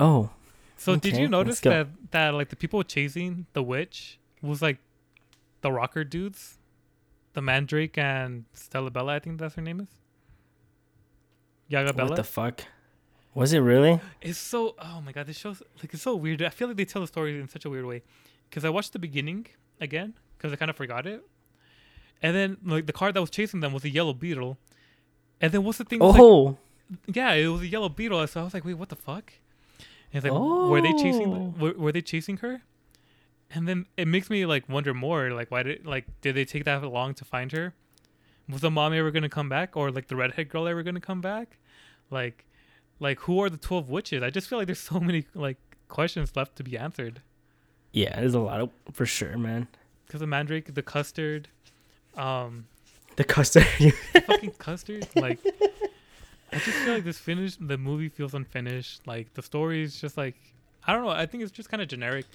Oh, 0.00 0.30
So 0.76 0.96
did 0.96 1.16
you 1.16 1.28
notice 1.28 1.60
that 1.60 1.86
that 2.10 2.34
like 2.34 2.48
the 2.48 2.56
people 2.56 2.82
chasing 2.82 3.46
the 3.52 3.62
witch 3.62 4.18
was 4.42 4.60
like 4.60 4.78
the 5.62 5.70
rocker 5.72 6.02
dudes, 6.04 6.58
the 7.34 7.42
Mandrake 7.42 7.98
and 7.98 8.44
Stella 8.52 8.90
Bella? 8.90 9.14
I 9.16 9.18
think 9.18 9.38
that's 9.38 9.54
her 9.54 9.62
name 9.62 9.80
is. 9.80 9.88
Yaga 11.68 11.92
what 12.04 12.16
the 12.16 12.24
fuck? 12.24 12.64
Was 13.34 13.52
it 13.52 13.58
really? 13.60 14.00
It's 14.20 14.38
so 14.38 14.74
oh 14.78 15.00
my 15.04 15.12
god, 15.12 15.26
this 15.26 15.38
shows 15.38 15.62
like 15.82 15.92
it's 15.92 16.02
so 16.02 16.14
weird. 16.14 16.42
I 16.42 16.50
feel 16.50 16.68
like 16.68 16.76
they 16.76 16.84
tell 16.84 17.02
the 17.02 17.08
story 17.08 17.38
in 17.38 17.48
such 17.48 17.64
a 17.64 17.70
weird 17.70 17.84
way. 17.86 18.02
Because 18.48 18.64
I 18.64 18.70
watched 18.70 18.92
the 18.92 18.98
beginning 18.98 19.46
again 19.80 20.14
because 20.36 20.52
I 20.52 20.56
kind 20.56 20.70
of 20.70 20.76
forgot 20.76 21.06
it, 21.06 21.24
and 22.22 22.36
then 22.36 22.56
like 22.64 22.86
the 22.86 22.92
car 22.92 23.10
that 23.12 23.20
was 23.20 23.30
chasing 23.30 23.60
them 23.60 23.72
was 23.72 23.82
a 23.84 23.88
yellow 23.90 24.12
beetle, 24.12 24.58
and 25.40 25.50
then 25.52 25.64
what's 25.64 25.78
the 25.78 25.84
thing? 25.84 25.98
was, 25.98 26.12
like, 26.14 26.22
Oh, 26.22 26.58
yeah, 27.12 27.32
it 27.32 27.48
was 27.48 27.62
a 27.62 27.66
yellow 27.66 27.88
beetle. 27.88 28.24
So 28.28 28.40
I 28.42 28.44
was 28.44 28.54
like, 28.54 28.64
wait, 28.64 28.74
what 28.74 28.90
the 28.90 28.96
fuck? 28.96 29.32
And 30.12 30.22
it's 30.22 30.24
like, 30.24 30.32
were 30.70 30.80
they 30.80 30.92
Oh. 30.92 31.02
chasing? 31.02 31.58
Were, 31.58 31.72
were 31.72 31.92
they 31.92 32.02
chasing 32.02 32.36
her? 32.36 32.62
And 33.54 33.68
then 33.68 33.86
it 33.96 34.08
makes 34.08 34.28
me 34.30 34.44
like 34.46 34.68
wonder 34.68 34.92
more. 34.92 35.30
Like, 35.30 35.50
why 35.50 35.62
did 35.62 35.86
like 35.86 36.06
did 36.20 36.34
they 36.34 36.44
take 36.44 36.64
that 36.64 36.82
long 36.82 37.14
to 37.14 37.24
find 37.24 37.52
her? 37.52 37.72
Was 38.48 38.60
the 38.62 38.70
mom 38.70 38.92
ever 38.92 39.10
gonna 39.10 39.28
come 39.28 39.48
back, 39.48 39.76
or 39.76 39.90
like 39.90 40.08
the 40.08 40.16
redhead 40.16 40.48
girl 40.48 40.66
ever 40.68 40.82
gonna 40.82 41.00
come 41.00 41.20
back? 41.20 41.58
Like, 42.10 42.44
like 43.00 43.20
who 43.20 43.40
are 43.40 43.48
the 43.48 43.56
twelve 43.56 43.88
witches? 43.88 44.22
I 44.22 44.30
just 44.30 44.48
feel 44.48 44.58
like 44.58 44.66
there's 44.66 44.80
so 44.80 44.98
many 45.00 45.26
like 45.34 45.56
questions 45.88 46.32
left 46.34 46.56
to 46.56 46.64
be 46.64 46.76
answered. 46.76 47.22
yeah, 47.92 48.18
there's 48.18 48.34
a 48.34 48.40
lot 48.40 48.60
of 48.60 48.70
for 48.92 49.06
sure, 49.06 49.38
man. 49.38 49.68
Because 50.06 50.20
the 50.20 50.26
mandrake, 50.26 50.74
the 50.74 50.82
custard, 50.82 51.48
um, 52.16 52.66
The 53.16 53.24
custard. 53.24 53.66
the 53.78 53.90
fucking 54.26 54.50
custard. 54.58 55.06
Like, 55.14 55.38
I 56.52 56.58
just 56.58 56.76
feel 56.78 56.94
like 56.94 57.04
this 57.04 57.18
finish. 57.18 57.56
The 57.56 57.78
movie 57.78 58.08
feels 58.08 58.34
unfinished. 58.34 59.06
Like 59.06 59.32
the 59.34 59.42
story 59.42 59.82
is 59.82 60.00
just 60.00 60.16
like 60.16 60.34
I 60.86 60.92
don't 60.92 61.04
know. 61.04 61.10
I 61.10 61.26
think 61.26 61.42
it's 61.44 61.52
just 61.52 61.68
kind 61.70 61.80
of 61.82 61.88
generic. 61.88 62.26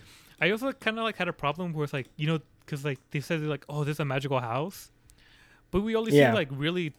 I 0.41 0.51
also 0.51 0.71
kind 0.73 0.97
of 0.97 1.03
like 1.03 1.17
had 1.17 1.27
a 1.27 1.33
problem 1.33 1.73
where 1.73 1.83
it's 1.83 1.93
like 1.93 2.07
you 2.17 2.27
know 2.27 2.39
because 2.65 2.85
like 2.85 2.99
they 3.11 3.19
said 3.19 3.41
like 3.41 3.65
oh 3.69 3.83
this 3.83 3.95
is 3.97 3.99
a 3.99 4.05
magical 4.05 4.39
house, 4.39 4.91
but 5.71 5.81
we 5.81 5.95
only 5.95 6.11
Yeah. 6.15 6.31
see 6.31 6.35
like 6.35 6.49
really 6.51 6.93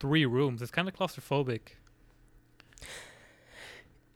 three 0.00 0.26
rooms. 0.26 0.62
It's 0.62 0.70
kind 0.70 0.88
of 0.88 0.94
claustrophobic. 0.94 1.60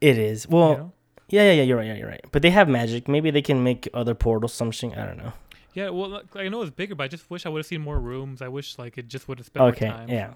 it 0.00 0.18
is. 0.18 0.48
Well, 0.48 0.70
you 0.70 0.76
know? 0.76 0.92
yeah, 1.28 1.42
yeah, 1.44 1.52
yeah. 1.52 1.62
You're 1.62 1.76
right. 1.78 1.86
Yeah, 1.86 1.94
you're 1.94 2.08
right. 2.08 2.24
But 2.32 2.42
they 2.42 2.50
have 2.50 2.68
magic. 2.68 3.08
Maybe 3.08 3.30
they 3.30 3.42
can 3.42 3.62
make 3.62 3.88
other 3.94 4.14
portals. 4.14 4.52
Something. 4.54 4.94
I 4.94 5.06
don't 5.06 5.18
know. 5.18 5.32
Yeah, 5.72 5.90
well, 5.90 6.08
like, 6.08 6.34
I 6.34 6.48
know 6.48 6.62
it's 6.62 6.70
bigger, 6.72 6.96
but 6.96 7.04
I 7.04 7.08
just 7.08 7.30
wish 7.30 7.46
I 7.46 7.48
would 7.48 7.60
have 7.60 7.66
seen 7.66 7.80
more 7.80 7.98
rooms. 8.00 8.42
I 8.42 8.48
wish 8.48 8.76
like 8.78 8.98
it 8.98 9.06
just 9.08 9.28
would 9.28 9.38
have 9.38 9.46
spent 9.46 9.64
Okay. 9.76 9.88
more 9.88 9.96
time. 9.98 10.08
Yeah. 10.08 10.32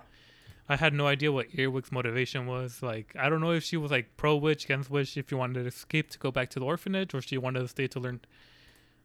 I 0.69 0.77
had 0.77 0.95
no 0.95 1.07
idea 1.07 1.31
what 1.31 1.47
Earwig's 1.55 1.93
motivation 1.93 2.47
was. 2.47 2.83
Like, 2.83 3.15
I 3.19 3.29
don't 3.29 3.41
know 3.41 3.53
if 3.53 3.63
she 3.65 3.77
was 3.77 3.91
like 3.91 4.17
pro 4.17 4.37
witch, 4.37 4.65
against 4.65 4.91
witch, 4.91 5.17
if 5.17 5.29
she 5.29 5.35
wanted 5.35 5.63
to 5.63 5.67
escape 5.67 6.11
to 6.11 6.19
go 6.19 6.31
back 6.31 6.51
to 6.51 6.59
the 6.59 6.65
orphanage, 6.65 7.15
or 7.15 7.21
she 7.21 7.37
wanted 7.37 7.61
to 7.61 7.69
stay 7.69 7.87
to 7.89 8.01
learn 8.01 8.21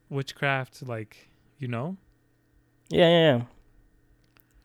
witchcraft. 0.10 0.88
Like, 0.88 1.30
you 1.58 1.68
know? 1.68 1.98
Yeah, 2.90 3.10
yeah, 3.10 3.38
yeah. 3.38 3.44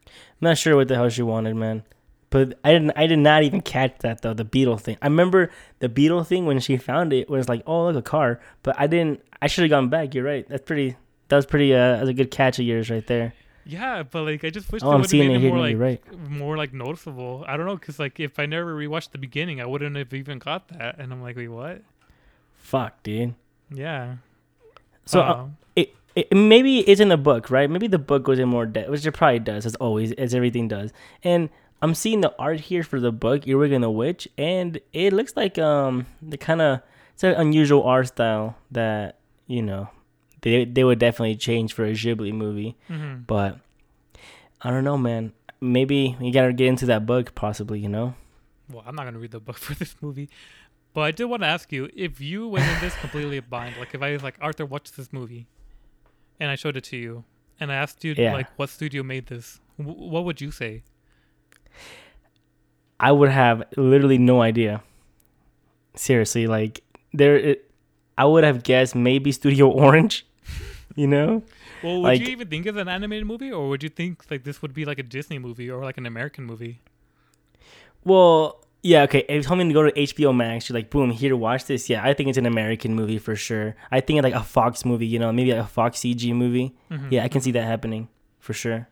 I'm 0.07 0.13
not 0.41 0.59
sure 0.59 0.77
what 0.77 0.89
the 0.89 0.95
hell 0.95 1.09
she 1.09 1.23
wanted, 1.23 1.57
man. 1.57 1.83
But 2.31 2.59
I 2.65 2.73
didn't. 2.73 2.93
I 2.97 3.07
did 3.07 3.21
not 3.21 3.45
even 3.45 3.61
catch 3.61 3.99
that 4.01 4.23
though. 4.23 4.35
The 4.35 4.45
beetle 4.45 4.77
thing. 4.77 4.97
I 5.01 5.07
remember 5.07 5.53
the 5.79 5.89
beetle 5.89 6.25
thing 6.25 6.47
when 6.47 6.59
she 6.59 6.77
found 6.77 7.13
it 7.13 7.31
was 7.31 7.49
like, 7.49 7.63
oh 7.65 7.87
look 7.87 7.97
a 7.97 8.03
car. 8.03 8.41
But 8.65 8.75
I 8.77 8.89
didn't. 8.89 9.23
I 9.41 9.47
should 9.47 9.63
have 9.63 9.71
gone 9.71 9.89
back. 9.89 10.15
You're 10.15 10.25
right. 10.25 10.45
That's 10.49 10.65
pretty. 10.65 10.97
That 11.29 11.37
was 11.37 11.47
pretty. 11.47 11.73
Uh, 11.73 11.93
that 11.93 12.01
was 12.01 12.09
a 12.09 12.15
good 12.15 12.33
catch 12.33 12.59
of 12.59 12.65
yours 12.65 12.91
right 12.91 13.07
there. 13.07 13.35
Yeah, 13.67 14.03
but 14.03 14.23
like, 14.25 14.45
I 14.45 14.51
just 14.51 14.71
wish 14.71 14.83
Oh, 14.83 14.91
they 14.91 14.97
would 14.97 15.05
have 15.05 15.13
made 15.13 15.31
it 15.31 15.45
it 15.45 15.49
more 15.49 15.59
like 15.59 15.79
right. 15.79 16.31
more 16.31 16.57
like 16.57 16.73
noticeable. 16.75 17.45
I 17.49 17.57
don't 17.57 17.67
know, 17.67 17.77
cause 17.79 17.99
like 17.99 18.21
if 18.21 18.39
I 18.39 18.47
never 18.47 18.75
rewatched 18.77 19.11
the 19.13 19.19
beginning, 19.19 19.61
I 19.61 19.67
wouldn't 19.67 19.97
have 19.97 20.13
even 20.13 20.39
got 20.39 20.69
that. 20.69 20.99
And 20.99 21.13
I'm 21.13 21.23
like, 21.23 21.37
wait, 21.37 21.49
what? 21.49 21.83
Fuck, 22.57 23.03
dude. 23.03 23.35
Yeah. 23.71 24.17
So 25.07 25.21
uh, 25.21 25.35
Um, 25.35 25.57
it, 25.77 25.95
it 26.15 26.33
maybe 26.35 26.81
it's 26.81 27.01
in 27.01 27.09
the 27.09 27.17
book, 27.17 27.51
right? 27.51 27.69
Maybe 27.71 27.87
the 27.87 27.99
book 27.99 28.23
goes 28.25 28.39
in 28.39 28.49
more 28.49 28.67
depth, 28.67 28.91
which 28.91 29.05
it 29.07 29.13
probably 29.13 29.39
does, 29.39 29.67
as 29.67 29.75
always, 29.77 30.13
as 30.13 30.35
everything 30.35 30.69
does. 30.69 30.93
And 31.23 31.49
I'm 31.83 31.95
seeing 31.95 32.21
the 32.23 32.35
art 32.39 32.61
here 32.61 32.83
for 32.83 33.01
the 33.01 33.13
book, 33.13 33.47
Earwig 33.47 33.73
and 33.73 33.85
the 33.85 33.91
Witch, 33.91 34.29
and 34.39 34.81
it 34.93 35.13
looks 35.13 35.37
like 35.37 35.59
um 35.59 36.07
the 36.23 36.37
kind 36.39 36.61
of 36.63 36.81
it's 37.13 37.25
an 37.25 37.35
unusual 37.35 37.83
art 37.83 38.09
style 38.09 38.57
that 38.71 39.19
you 39.47 39.63
know 39.63 39.89
they 40.45 40.65
they 40.65 40.85
would 40.85 40.99
definitely 41.01 41.35
change 41.37 41.73
for 41.73 41.85
a 41.85 41.91
Ghibli 41.93 42.33
movie. 42.33 42.77
mhm. 42.89 43.27
But 43.27 43.59
I 44.63 44.71
don't 44.71 44.85
know, 44.85 44.97
man. 44.97 45.33
Maybe 45.61 46.17
you 46.21 46.33
gotta 46.33 46.53
get 46.53 46.69
into 46.69 46.87
that 46.87 47.05
book, 47.07 47.35
possibly. 47.35 47.81
You 47.81 47.89
know? 47.89 48.15
Well, 48.71 48.85
I'm 48.87 48.95
not 48.95 49.05
gonna 49.05 49.19
read 49.19 49.33
the 49.33 49.41
book 49.41 49.59
for 49.67 49.75
this 49.75 49.97
movie, 50.01 50.29
but 50.95 51.01
I 51.03 51.11
did 51.11 51.25
want 51.25 51.43
to 51.43 51.47
ask 51.49 51.73
you 51.73 51.89
if 51.95 52.21
you 52.21 52.49
went 52.49 52.67
in 52.69 52.81
this 52.81 52.95
completely 52.97 53.41
blind. 53.41 53.77
Like 53.79 53.95
if 53.95 54.03
I 54.03 54.13
was 54.13 54.23
like 54.23 54.37
Arthur, 54.41 54.65
watch 54.67 54.93
this 54.93 55.13
movie, 55.13 55.47
and 56.39 56.51
I 56.51 56.55
showed 56.55 56.77
it 56.77 56.85
to 56.85 56.97
you, 56.97 57.25
and 57.59 57.73
I 57.73 57.77
asked 57.77 58.05
you 58.05 58.15
Yeah. 58.17 58.33
like 58.35 58.49
what 58.59 58.69
studio 58.71 59.03
made 59.03 59.27
this, 59.27 59.61
w- 59.79 59.99
what 60.11 60.25
would 60.25 60.41
you 60.41 60.51
say? 60.51 60.83
I 63.01 63.13
would 63.13 63.31
have 63.31 63.65
literally 63.77 64.19
no 64.19 64.41
idea. 64.41 64.83
Seriously, 65.97 66.47
like 66.47 66.83
there, 67.13 67.37
it, 67.37 67.71
I 68.19 68.25
would 68.25 68.45
have 68.45 68.63
guessed 68.63 68.95
maybe 68.95 69.33
Studio 69.33 69.69
Orange. 69.85 70.27
You 70.97 71.07
know? 71.09 71.43
Well, 71.83 71.97
would 71.97 72.03
Like- 72.03 72.21
you 72.21 72.29
even 72.29 72.49
think 72.49 72.67
of 72.67 72.77
an 72.77 72.89
animated 72.89 73.27
movie, 73.27 73.51
or 73.51 73.69
would 73.69 73.83
you 73.83 73.89
think 73.89 74.31
like 74.31 74.45
this 74.45 74.63
would 74.63 74.73
be 74.73 74.85
like 74.85 74.99
a 74.99 75.03
Disney 75.03 75.39
movie 75.39 75.69
or 75.71 75.83
like 75.85 75.99
an 75.99 76.07
American 76.07 76.45
movie? 76.45 76.81
Well, 78.05 78.65
yeah, 78.83 79.03
okay. 79.05 79.25
If 79.29 79.37
you 79.37 79.43
told 79.43 79.59
me 79.59 79.67
to 79.69 79.73
go 79.73 79.83
to 79.89 79.93
HBO 79.93 80.33
Max, 80.37 80.69
you're 80.69 80.75
like, 80.79 80.91
boom, 80.91 81.11
here, 81.11 81.35
watch 81.37 81.65
this. 81.65 81.89
Yeah, 81.89 82.05
I 82.05 82.13
think 82.15 82.29
it's 82.29 82.39
an 82.39 82.47
American 82.47 82.95
movie 82.95 83.19
for 83.19 83.35
sure. 83.35 83.75
I 83.91 84.01
think 84.01 84.19
it's 84.19 84.25
like 84.25 84.35
a 84.35 84.43
Fox 84.45 84.85
movie, 84.85 85.07
you 85.07 85.19
know, 85.19 85.33
maybe 85.33 85.53
like 85.53 85.65
a 85.65 85.67
Fox 85.69 85.99
CG 86.01 86.33
movie. 86.35 86.75
Mhm. 86.91 87.11
Yeah, 87.11 87.25
I 87.25 87.29
can 87.29 87.41
see 87.41 87.51
that 87.53 87.65
happening 87.65 88.09
for 88.39 88.53
sure. 88.53 88.89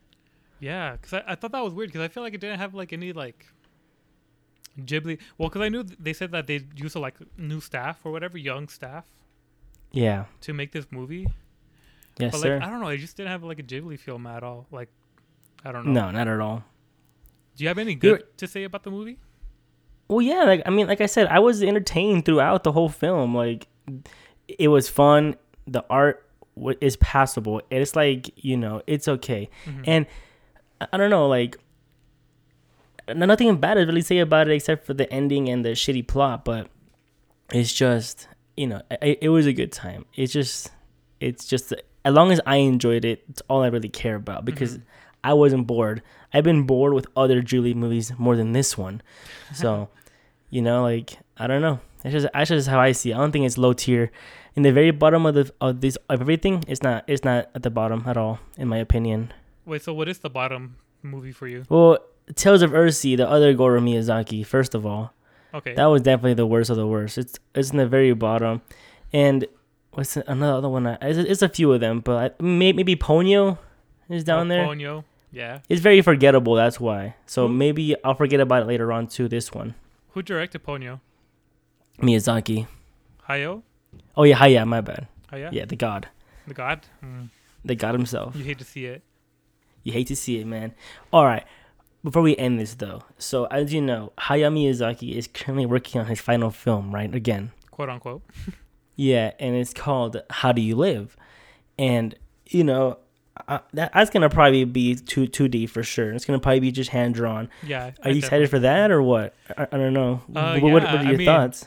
Yeah, 0.61 0.92
because 0.92 1.12
I, 1.12 1.22
I 1.28 1.34
thought 1.34 1.53
that 1.53 1.62
was 1.62 1.74
weird 1.74 1.90
because 1.90 2.03
I 2.03 2.09
feel 2.09 2.22
like 2.22 2.34
it 2.34 2.40
didn't 2.40 2.59
have 2.59 2.74
like 2.74 2.92
any 2.92 3.12
like 3.12 3.46
Ghibli. 4.80 5.18
Well, 5.36 5.48
because 5.50 5.62
I 5.62 5.68
knew 5.68 5.84
th- 5.84 5.98
they 6.00 6.12
said 6.14 6.30
that 6.32 6.46
they 6.46 6.61
used 6.74 6.96
like 6.96 7.16
new 7.36 7.61
staff 7.61 8.00
or 8.05 8.12
whatever, 8.12 8.38
young 8.38 8.68
staff 8.68 9.05
Yeah. 9.92 10.24
to 10.42 10.53
make 10.55 10.72
this 10.72 10.86
movie. 10.90 11.26
Yes, 12.23 12.33
but 12.33 12.41
sir. 12.41 12.55
like 12.59 12.66
I 12.66 12.70
don't 12.70 12.81
know, 12.81 12.89
it 12.89 12.99
just 12.99 13.16
didn't 13.16 13.31
have 13.31 13.43
like 13.45 13.59
a 13.59 13.62
Ghibli 13.62 13.99
film 13.99 14.27
at 14.27 14.43
all. 14.43 14.66
Like 14.70 14.89
I 15.64 15.73
don't 15.73 15.87
know. 15.87 16.07
no, 16.07 16.11
not 16.11 16.27
at 16.29 16.41
all. 16.41 16.64
Do 17.57 17.64
you 17.64 17.68
have 17.68 17.79
any 17.79 17.93
You're- 17.93 18.18
good 18.18 18.39
to 18.39 18.47
say 18.47 18.64
about 18.64 18.83
the 18.83 18.91
movie? 18.91 19.18
Well, 20.09 20.20
yeah, 20.23 20.43
like 20.45 20.62
I 20.66 20.70
mean, 20.70 20.87
like 20.89 21.01
I 21.01 21.07
said, 21.07 21.27
I 21.29 21.39
was 21.39 21.62
entertained 21.62 22.25
throughout 22.25 22.64
the 22.64 22.73
whole 22.73 22.89
film. 22.89 23.35
Like, 23.35 23.66
it 24.49 24.68
was 24.68 24.89
fun. 24.89 25.37
The 25.66 25.85
art 25.89 26.27
wa- 26.55 26.75
is 26.81 26.97
passable. 26.97 27.62
It's 27.70 27.95
like 27.97 28.31
you 28.37 28.57
know, 28.57 28.83
it's 28.87 29.09
okay. 29.09 29.49
Mhm. 29.66 29.85
And 29.87 30.07
I- 30.81 30.89
I 30.93 30.97
don't 30.97 31.11
know, 31.11 31.29
like 31.29 31.57
nothing 33.14 33.57
bad 33.57 33.75
to 33.75 33.81
really 33.81 34.03
say 34.03 34.18
about 34.18 34.49
it 34.49 34.55
except 34.55 34.87
for 34.87 34.95
the 34.95 35.11
ending 35.12 35.49
and 35.49 35.64
the 35.64 35.70
shitty 35.70 36.07
plot. 36.07 36.45
But 36.45 36.68
it's 37.53 37.73
just 37.73 38.29
you 38.57 38.66
know, 38.66 38.83
it, 39.01 39.18
it 39.23 39.29
was 39.31 39.47
a 39.47 39.53
good 39.53 39.73
time. 39.73 40.05
It's 40.14 40.33
just, 40.33 40.70
it's 41.20 41.47
just 41.47 41.73
as 42.05 42.14
long 42.14 42.32
as 42.32 42.40
I 42.46 42.57
enjoyed 42.57 43.05
it, 43.05 43.24
it's 43.28 43.42
all 43.48 43.62
I 43.62 43.68
really 43.68 43.88
care 43.88 44.16
about 44.16 44.44
because 44.44 44.78
Mhm. 44.78 44.82
I 45.24 45.32
wasn't 45.34 45.66
bored. 45.66 46.03
I've 46.34 46.44
been 46.44 46.62
bored 46.64 46.94
with 46.94 47.07
other 47.16 47.42
Ghibli 47.42 47.74
movies 47.74 48.12
more 48.18 48.36
than 48.36 48.53
this 48.53 48.76
one. 48.76 49.03
So, 49.55 49.88
you 50.50 50.62
know, 50.62 50.82
like 50.82 51.18
I 51.38 51.46
don't 51.46 51.62
know. 51.62 51.80
That's 52.03 52.12
just 52.12 52.26
that's 52.34 52.48
just 52.50 52.68
how 52.68 52.80
I 52.80 52.92
see. 52.92 53.11
it. 53.11 53.14
I 53.14 53.18
don't 53.18 53.30
think 53.32 53.46
it's 53.46 53.59
low 53.59 53.72
tier. 53.72 54.11
in 54.55 54.62
the 54.64 54.72
very 54.72 54.90
bottom 54.90 55.24
of 55.24 55.34
the 55.34 55.50
of 55.61 55.80
this 55.80 55.96
of 56.11 56.20
everything, 56.20 56.62
it's 56.68 56.82
not 56.82 57.05
it's 57.07 57.24
not 57.24 57.48
at 57.55 57.62
the 57.62 57.70
bottom 57.70 58.05
at 58.07 58.16
all, 58.16 58.38
in 58.59 58.68
my 58.68 58.76
opinion. 58.78 59.32
Wait, 59.64 59.80
so 59.82 59.94
what 59.94 60.09
is 60.09 60.18
the 60.18 60.28
bottom 60.30 60.76
movie 61.03 61.32
for 61.32 61.46
you? 61.48 61.64
Well, 61.70 61.98
Tales 62.34 62.61
of 62.62 62.70
Earthsea, 62.72 63.16
the 63.16 63.28
other 63.28 63.55
Goro 63.55 63.80
Miyazaki, 63.80 64.44
first 64.44 64.74
of 64.74 64.84
all, 64.84 65.14
Okay. 65.55 65.74
that 65.74 65.86
was 65.86 66.03
definitely 66.03 66.34
the 66.34 66.46
worst 66.46 66.68
of 66.70 66.76
the 66.76 66.86
worst. 66.86 67.16
It's 67.16 67.38
it's 67.55 67.70
in 67.70 67.78
the 67.78 67.86
very 67.86 68.12
bottom, 68.12 68.61
and 69.12 69.46
what's 69.93 70.14
the- 70.14 70.30
another 70.30 70.55
other 70.59 70.68
one? 70.68 70.86
I- 70.86 70.99
It's, 71.03 71.18
it's 71.18 71.43
a 71.43 71.49
few 71.49 71.72
of 71.72 71.80
them, 71.80 72.01
but 72.01 72.34
I, 72.38 72.43
maybe 72.43 72.97
Ponyo 72.97 73.59
is 74.09 74.24
down 74.24 74.51
Oh, 74.51 74.55
there. 74.55 74.66
Ponyo. 74.66 75.05
Yeah. 75.30 75.61
It's 75.68 75.80
very 75.80 76.03
forgettable. 76.03 76.55
That's 76.55 76.78
why. 76.78 77.14
So 77.26 77.47
Who- 77.47 77.55
maybe 77.55 77.97
I'll 78.05 78.14
forget 78.14 78.40
about 78.40 78.62
it 78.62 78.66
later 78.66 78.93
on 78.93 79.07
too. 79.07 79.28
This 79.28 79.53
one, 79.53 79.74
Who 80.11 80.22
directed 80.22 80.62
Ponyo? 80.64 81.01
Miyazaki. 82.01 82.66
Hayao? 83.28 83.62
Oh 84.16 84.24
yeah, 84.24 84.36
Haya. 84.36 84.66
My 84.66 84.80
bad. 84.80 85.07
Hayao? 85.32 85.53
Yeah, 85.53 85.64
the 85.64 85.76
god, 85.76 86.09
The 86.47 86.55
God? 86.55 86.80
Hmm. 87.01 87.26
the 87.64 87.74
god 87.74 87.95
himself. 87.95 88.34
You 88.36 88.45
hate 88.45 88.59
to 88.59 88.64
see 88.64 88.86
it. 88.86 89.03
You 89.84 89.93
hate 89.93 90.07
to 90.09 90.16
see 90.16 90.38
it, 90.38 90.47
man. 90.47 90.74
All 91.12 91.24
right. 91.24 91.45
Before 92.05 92.22
we 92.22 92.36
end 92.36 92.59
this, 92.59 92.74
though, 92.74 93.03
so 93.16 93.45
as 93.47 93.72
you 93.72 93.80
know, 93.80 94.12
Hayao 94.18 94.53
Miyazaki 94.53 95.14
is 95.14 95.28
currently 95.28 95.66
working 95.66 96.01
on 96.01 96.09
his 96.09 96.20
final 96.20 96.51
film, 96.51 96.93
right? 96.93 97.12
Again, 97.14 97.53
Quote 97.70 97.88
unquote. 97.88 98.22
yeah, 98.97 99.32
and 99.38 99.55
it's 99.57 99.72
called 99.74 100.22
"How 100.30 100.53
Do 100.53 100.61
You 100.62 100.76
Live," 100.76 101.16
and 101.78 102.14
you 102.47 102.64
know, 102.64 102.99
uh, 103.49 103.61
that, 103.72 103.93
that's 103.95 104.11
gonna 104.11 104.28
probably 104.30 104.64
be 104.64 104.95
too 104.95 105.26
too 105.26 105.49
deep 105.49 105.70
for 105.70 105.82
sure. 105.82 106.12
It's 106.12 106.24
gonna 106.24 106.38
probably 106.38 106.61
be 106.61 106.72
just 106.72 106.90
hand 106.90 107.14
drawn. 107.14 107.49
Yeah. 107.62 107.93
Are 108.05 108.11
you 108.11 108.18
excited 108.18 108.51
for 108.51 108.59
that 108.61 108.90
or 108.90 109.03
what? 109.03 109.34
I, 109.57 109.66
I 109.72 109.76
don't 109.78 109.93
know. 109.95 110.20
Uh, 110.34 110.59
what, 110.61 110.72
what 110.72 110.82
yeah, 110.82 110.95
are 110.95 110.99
I 110.99 111.03
your 111.03 111.18
mean- 111.18 111.26
thoughts? 111.26 111.66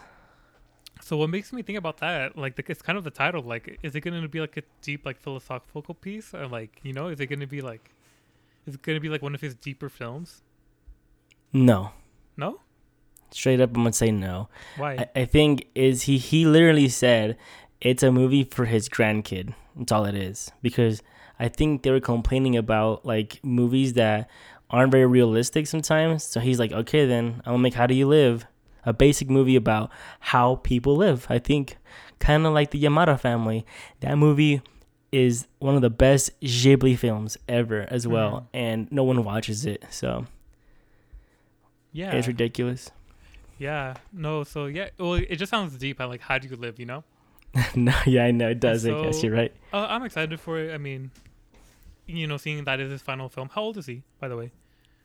So 1.01 1.17
what 1.17 1.29
makes 1.29 1.53
me 1.53 1.61
think 1.61 1.77
about 1.77 1.97
that? 1.97 2.35
Like, 2.35 2.55
the, 2.55 2.63
it's 2.67 2.81
kind 2.81 2.97
of 2.97 3.03
the 3.03 3.11
title. 3.11 3.43
Like, 3.43 3.77
is 3.83 3.93
it 3.95 4.01
going 4.01 4.19
to 4.19 4.27
be 4.27 4.41
like 4.41 4.57
a 4.57 4.63
deep, 4.81 5.05
like 5.05 5.19
philosophical 5.21 5.93
piece, 5.93 6.33
or 6.33 6.47
like, 6.47 6.79
you 6.81 6.93
know, 6.93 7.09
is 7.09 7.19
it 7.19 7.27
going 7.27 7.41
to 7.41 7.45
be 7.45 7.61
like, 7.61 7.91
is 8.65 8.73
it 8.73 8.81
going 8.81 8.95
to 8.95 8.99
be 8.99 9.07
like 9.09 9.21
one 9.21 9.35
of 9.35 9.41
his 9.41 9.53
deeper 9.53 9.87
films? 9.87 10.41
No, 11.53 11.91
No. 12.37 12.59
Straight 13.35 13.59
up, 13.61 13.69
I'm 13.75 13.83
gonna 13.83 13.93
say 13.93 14.11
no. 14.11 14.49
Why? 14.77 14.93
I, 15.15 15.21
I 15.21 15.25
think 15.25 15.67
is 15.75 16.03
he 16.03 16.17
he 16.17 16.45
literally 16.45 16.87
said 16.89 17.37
it's 17.81 18.03
a 18.03 18.11
movie 18.11 18.43
for 18.45 18.65
his 18.65 18.89
grandkid. 18.89 19.53
That's 19.75 19.91
all 19.91 20.05
it 20.05 20.15
is. 20.15 20.51
Because 20.61 21.03
I 21.39 21.49
think 21.49 21.83
they 21.83 21.91
were 21.91 21.99
complaining 21.99 22.55
about 22.55 23.05
like 23.05 23.39
movies 23.43 23.93
that 23.93 24.29
aren't 24.69 24.91
very 24.91 25.05
realistic 25.05 25.67
sometimes. 25.67 26.23
So 26.23 26.39
he's 26.39 26.59
like, 26.59 26.71
okay, 26.71 27.05
then 27.05 27.41
I'm 27.45 27.53
gonna 27.53 27.59
make 27.59 27.73
How 27.75 27.85
Do 27.87 27.93
You 27.93 28.07
Live, 28.07 28.47
a 28.85 28.93
basic 28.93 29.29
movie 29.29 29.55
about 29.57 29.91
how 30.19 30.55
people 30.57 30.95
live. 30.95 31.27
I 31.29 31.39
think 31.39 31.77
kind 32.19 32.45
of 32.45 32.53
like 32.53 32.71
the 32.71 32.81
Yamada 32.81 33.19
family. 33.19 33.65
That 33.99 34.17
movie 34.17 34.61
is 35.11 35.47
one 35.59 35.75
of 35.75 35.81
the 35.81 35.89
best 35.89 36.31
Ghibli 36.41 36.97
films 36.97 37.37
ever 37.47 37.85
as 37.89 38.07
well, 38.07 38.31
Mhm. 38.41 38.45
and 38.53 38.91
no 38.91 39.03
one 39.03 39.23
watches 39.23 39.65
it. 39.65 39.85
So 39.89 40.25
yeah. 41.91 42.11
it's 42.15 42.27
ridiculous. 42.27 42.91
Yeah. 43.57 43.95
No. 44.11 44.43
So 44.43 44.65
yeah. 44.65 44.89
Well, 44.97 45.15
it 45.15 45.35
just 45.35 45.49
sounds 45.49 45.75
deep. 45.77 46.01
I 46.01 46.05
like, 46.05 46.21
how 46.21 46.37
do 46.37 46.47
you 46.47 46.55
live? 46.55 46.79
You 46.79 46.85
know. 46.85 47.03
no, 47.75 47.93
yeah, 48.05 48.25
I 48.25 48.31
know 48.31 48.49
it 48.49 48.59
does. 48.59 48.85
I 48.85 49.01
guess 49.01 49.23
you're 49.23 49.33
right. 49.33 49.53
Uh, 49.71 49.87
I'm 49.89 50.03
excited 50.03 50.39
for 50.39 50.59
it. 50.59 50.73
I 50.73 50.77
mean, 50.77 51.11
you 52.05 52.27
know, 52.27 52.37
seeing 52.37 52.63
that 52.65 52.79
is 52.79 52.91
his 52.91 53.01
final 53.01 53.29
film. 53.29 53.49
How 53.53 53.61
old 53.61 53.77
is 53.77 53.85
he, 53.85 54.03
by 54.19 54.27
the 54.27 54.35
way? 54.35 54.51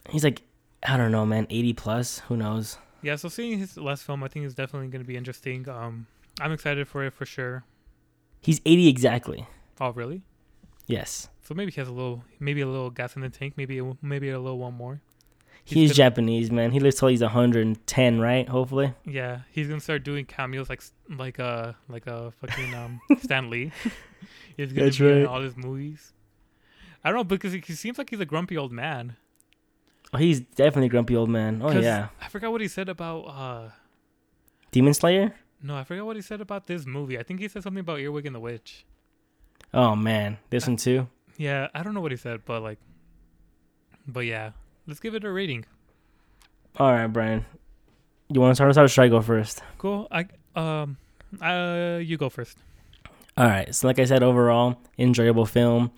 He's 0.09 0.25
like, 0.25 0.43
I 0.83 0.97
don't 0.97 1.13
know, 1.13 1.25
man, 1.25 1.47
80 1.49 1.73
plus. 1.75 2.19
Who 2.21 2.37
knows? 2.37 2.79
Yeah. 3.03 3.17
So 3.17 3.29
seeing 3.29 3.59
his 3.59 3.77
last 3.77 4.03
film, 4.05 4.25
I 4.25 4.29
think 4.29 4.47
is 4.47 4.55
definitely 4.55 4.89
going 4.89 5.03
to 5.03 5.07
be 5.07 5.17
interesting. 5.17 5.69
Um, 5.69 6.07
I'm 6.41 6.53
excited 6.53 6.89
for 6.89 7.05
it 7.05 7.13
for 7.13 7.25
sure. 7.25 7.65
He's 8.41 8.61
80 8.67 8.89
exactly. 8.89 9.47
Oh, 9.81 9.91
really? 9.91 10.23
Yes. 10.87 11.29
So 11.43 11.55
maybe 11.55 11.71
he 11.71 11.81
has 11.81 11.89
a 11.89 11.93
little, 11.93 12.25
maybe 12.41 12.63
a 12.63 12.67
little 12.67 12.91
gas 12.91 13.15
in 13.15 13.23
the 13.23 13.29
tank. 13.29 13.55
Maybe, 13.57 13.79
a, 13.79 13.97
maybe 14.03 14.31
a 14.31 14.41
little 14.41 14.59
one 14.59 14.75
more. 14.75 15.03
He's 15.71 15.91
He's 15.91 15.91
gonna- 15.91 16.11
Japanese, 16.11 16.51
man. 16.51 16.71
He 16.73 16.81
lives 16.81 16.97
till 16.97 17.09
he's 17.09 17.23
110, 17.23 18.21
right? 18.21 18.49
Hopefully. 18.49 18.93
Yeah, 19.07 19.41
he's 19.53 19.69
gonna 19.69 19.81
start 19.81 20.03
doing 20.05 20.25
cameos 20.25 20.69
like 20.69 20.83
like 21.09 21.39
a 21.39 21.77
like 21.89 22.07
a 22.07 22.33
fucking 22.41 22.75
um 22.75 23.01
Stan 23.23 23.51
Lee. 23.51 23.73
he's 24.57 24.73
gonna 24.73 24.85
That's 24.87 24.99
be 24.99 25.09
in 25.09 25.27
all 25.27 25.41
his 25.41 25.57
movies. 25.57 26.13
I 27.05 27.09
don't 27.11 27.17
know 27.17 27.25
because 27.25 27.53
he, 27.53 27.61
he 27.67 27.73
seems 27.75 27.97
like 27.99 28.11
he's 28.11 28.21
a 28.21 28.27
grumpy 28.27 28.57
old 28.59 28.73
man. 28.73 29.17
Oh, 30.13 30.19
he's 30.19 30.41
definitely 30.41 30.87
a 30.87 30.91
grumpy 30.91 31.15
old 31.17 31.31
man. 31.31 31.61
Oh 31.65 31.71
yeah. 31.73 32.09
I 32.21 32.29
forgot 32.29 32.51
what 32.53 32.61
he 32.61 32.69
said 32.69 32.89
about 32.89 33.21
uh 33.23 33.69
Demon 34.73 34.95
Slayer? 34.95 35.35
no, 35.63 35.77
I 35.77 35.85
forgot 35.85 36.07
what 36.07 36.17
he 36.17 36.23
said 36.23 36.41
about 36.41 36.67
this 36.67 36.87
movie. 36.87 37.19
I 37.19 37.23
think 37.23 37.39
he 37.41 37.47
said 37.49 37.63
something 37.63 37.81
about 37.81 38.01
Earwig 38.01 38.25
and 38.27 38.35
the 38.35 38.41
Witch. 38.41 38.87
Oh, 39.75 39.95
man. 39.95 40.39
This 40.49 40.67
one, 40.67 40.77
too? 40.77 41.07
Yeah, 41.37 41.69
I 41.75 41.83
don't 41.83 41.93
know 41.93 42.01
what 42.01 42.13
he 42.13 42.17
said, 42.17 42.41
but 42.47 42.63
like, 42.63 42.79
but 44.07 44.21
yeah, 44.21 44.53
let's 44.87 45.01
give 45.01 45.15
it 45.15 45.25
a 45.25 45.31
rating. 45.31 45.65
All 46.79 46.93
right, 46.93 47.07
Brian. 47.07 47.45
You 48.29 48.41
want 48.41 48.53
to 48.53 48.55
start 48.55 48.71
us 48.71 48.79
out 48.79 48.85
or 48.85 48.89
should 48.89 49.03
I 49.03 49.09
go 49.09 49.21
first? 49.21 49.63
Cool. 49.79 50.07
I 50.11 50.27
um, 50.55 50.97
uh, 51.41 51.99
you 52.03 52.17
go 52.17 52.29
first. 52.29 52.59
All 53.37 53.47
right. 53.47 53.75
So, 53.75 53.87
like 53.87 53.99
I 53.99 54.05
said, 54.05 54.23
overall, 54.23 54.79
enjoyable 54.99 55.47
film. 55.47 55.91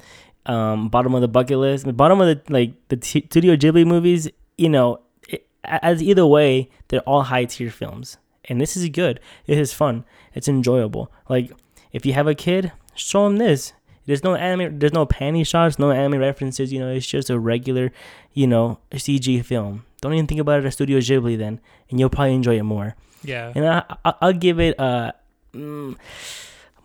Um, 0.46 0.88
bottom 0.88 1.14
of 1.14 1.20
the 1.20 1.28
bucket 1.28 1.58
list. 1.58 1.84
The 1.84 1.92
bottom 1.92 2.20
of 2.20 2.26
the 2.26 2.52
like 2.52 2.72
the 2.88 2.96
t- 2.96 3.26
Studio 3.26 3.56
Ghibli 3.56 3.86
movies. 3.86 4.28
You 4.56 4.68
know, 4.68 5.00
it, 5.28 5.46
as 5.64 6.02
either 6.02 6.26
way, 6.26 6.70
they're 6.88 7.00
all 7.00 7.22
high 7.22 7.44
tier 7.44 7.70
films, 7.70 8.18
and 8.46 8.60
this 8.60 8.76
is 8.76 8.88
good. 8.88 9.20
It 9.46 9.58
is 9.58 9.72
fun. 9.72 10.04
It's 10.34 10.48
enjoyable. 10.48 11.12
Like 11.28 11.52
if 11.92 12.06
you 12.06 12.14
have 12.14 12.26
a 12.26 12.34
kid, 12.34 12.72
show 12.94 13.24
them 13.24 13.36
this. 13.36 13.72
There's 14.06 14.24
no 14.24 14.34
anime. 14.34 14.78
There's 14.78 14.92
no 14.92 15.06
panty 15.06 15.46
shots. 15.46 15.78
No 15.78 15.90
anime 15.92 16.18
references. 16.20 16.72
You 16.72 16.80
know, 16.80 16.90
it's 16.90 17.06
just 17.06 17.30
a 17.30 17.38
regular, 17.38 17.92
you 18.32 18.46
know, 18.46 18.78
CG 18.92 19.44
film. 19.44 19.84
Don't 20.00 20.12
even 20.14 20.26
think 20.26 20.40
about 20.40 20.58
it 20.60 20.66
as 20.66 20.74
Studio 20.74 20.98
Ghibli 20.98 21.38
then, 21.38 21.60
and 21.90 22.00
you'll 22.00 22.10
probably 22.10 22.34
enjoy 22.34 22.58
it 22.58 22.64
more. 22.64 22.96
Yeah. 23.22 23.52
And 23.54 23.64
I, 23.66 23.84
I 24.04 24.14
I'll 24.20 24.32
give 24.32 24.58
it 24.58 24.74
a. 24.78 25.14
Mm, 25.54 25.96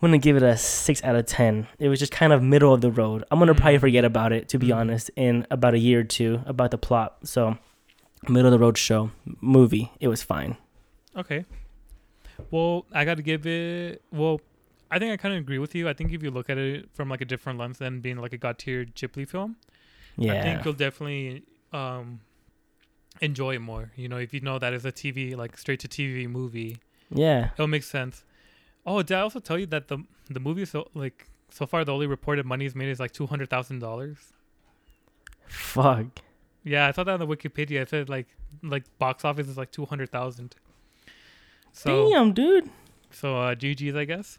gonna 0.00 0.18
give 0.18 0.36
it 0.36 0.44
a 0.44 0.56
six 0.56 1.02
out 1.02 1.16
of 1.16 1.26
ten. 1.26 1.66
It 1.80 1.88
was 1.88 1.98
just 1.98 2.12
kind 2.12 2.32
of 2.32 2.40
middle 2.42 2.72
of 2.72 2.80
the 2.82 2.90
road. 2.92 3.24
I'm 3.32 3.40
gonna 3.40 3.54
probably 3.54 3.78
Mm. 3.78 3.80
forget 3.80 4.04
about 4.04 4.32
it 4.32 4.48
to 4.50 4.58
be 4.58 4.68
Mm. 4.68 4.76
honest 4.76 5.10
in 5.16 5.44
about 5.50 5.74
a 5.74 5.78
year 5.78 6.00
or 6.00 6.04
two 6.04 6.42
about 6.46 6.70
the 6.70 6.78
plot. 6.78 7.16
So, 7.24 7.58
middle 8.28 8.46
of 8.46 8.52
the 8.52 8.60
road 8.64 8.78
show 8.78 9.10
movie. 9.40 9.90
It 9.98 10.06
was 10.06 10.22
fine. 10.22 10.56
Okay. 11.16 11.44
Well, 12.52 12.86
I 12.92 13.04
got 13.04 13.16
to 13.16 13.22
give 13.24 13.44
it. 13.48 14.02
Well, 14.12 14.40
I 14.90 14.98
think 14.98 15.12
I 15.12 15.16
kind 15.16 15.34
of 15.34 15.40
agree 15.40 15.58
with 15.58 15.74
you. 15.74 15.88
I 15.88 15.92
think 15.92 16.12
if 16.12 16.22
you 16.22 16.30
look 16.30 16.48
at 16.48 16.58
it 16.58 16.88
from 16.92 17.08
like 17.08 17.20
a 17.20 17.24
different 17.24 17.58
lens 17.58 17.78
than 17.78 18.00
being 18.00 18.16
like 18.16 18.32
a 18.32 18.38
god 18.38 18.58
tier 18.58 18.84
Ghibli 18.84 19.28
film, 19.28 19.56
yeah. 20.16 20.34
I 20.34 20.42
think 20.42 20.64
you'll 20.64 20.74
definitely 20.74 21.42
um 21.72 22.20
enjoy 23.20 23.56
it 23.56 23.60
more. 23.60 23.92
You 23.96 24.08
know, 24.08 24.16
if 24.16 24.32
you 24.32 24.40
know 24.40 24.58
that 24.58 24.72
it's 24.72 24.84
a 24.84 24.92
TV 24.92 25.36
like 25.36 25.56
straight 25.56 25.80
to 25.80 25.88
TV 25.88 26.28
movie, 26.28 26.78
yeah. 27.10 27.50
it'll 27.54 27.68
make 27.68 27.82
sense. 27.82 28.24
Oh, 28.86 29.02
did 29.02 29.16
I 29.16 29.20
also 29.20 29.40
tell 29.40 29.58
you 29.58 29.66
that 29.66 29.88
the 29.88 29.98
the 30.30 30.40
movie 30.40 30.64
so 30.64 30.88
like 30.94 31.28
so 31.50 31.66
far 31.66 31.84
the 31.84 31.92
only 31.92 32.06
reported 32.06 32.46
money 32.46 32.64
is 32.64 32.74
made 32.74 32.88
is 32.88 33.00
like 33.00 33.12
two 33.12 33.26
hundred 33.26 33.50
thousand 33.50 33.80
dollars? 33.80 34.18
Fuck. 35.46 36.20
Yeah, 36.64 36.86
I 36.86 36.92
saw 36.92 37.04
that 37.04 37.12
on 37.12 37.20
the 37.20 37.26
Wikipedia. 37.26 37.82
It 37.82 37.90
said 37.90 38.08
like 38.08 38.28
like 38.62 38.84
box 38.98 39.24
office 39.24 39.48
is 39.48 39.56
like 39.56 39.70
two 39.70 39.84
hundred 39.84 40.10
thousand. 40.10 40.54
So 41.72 42.10
Damn, 42.10 42.32
dude. 42.32 42.70
so 43.10 43.36
uh 43.36 43.54
GG's 43.54 43.94
I 43.94 44.04
guess. 44.04 44.38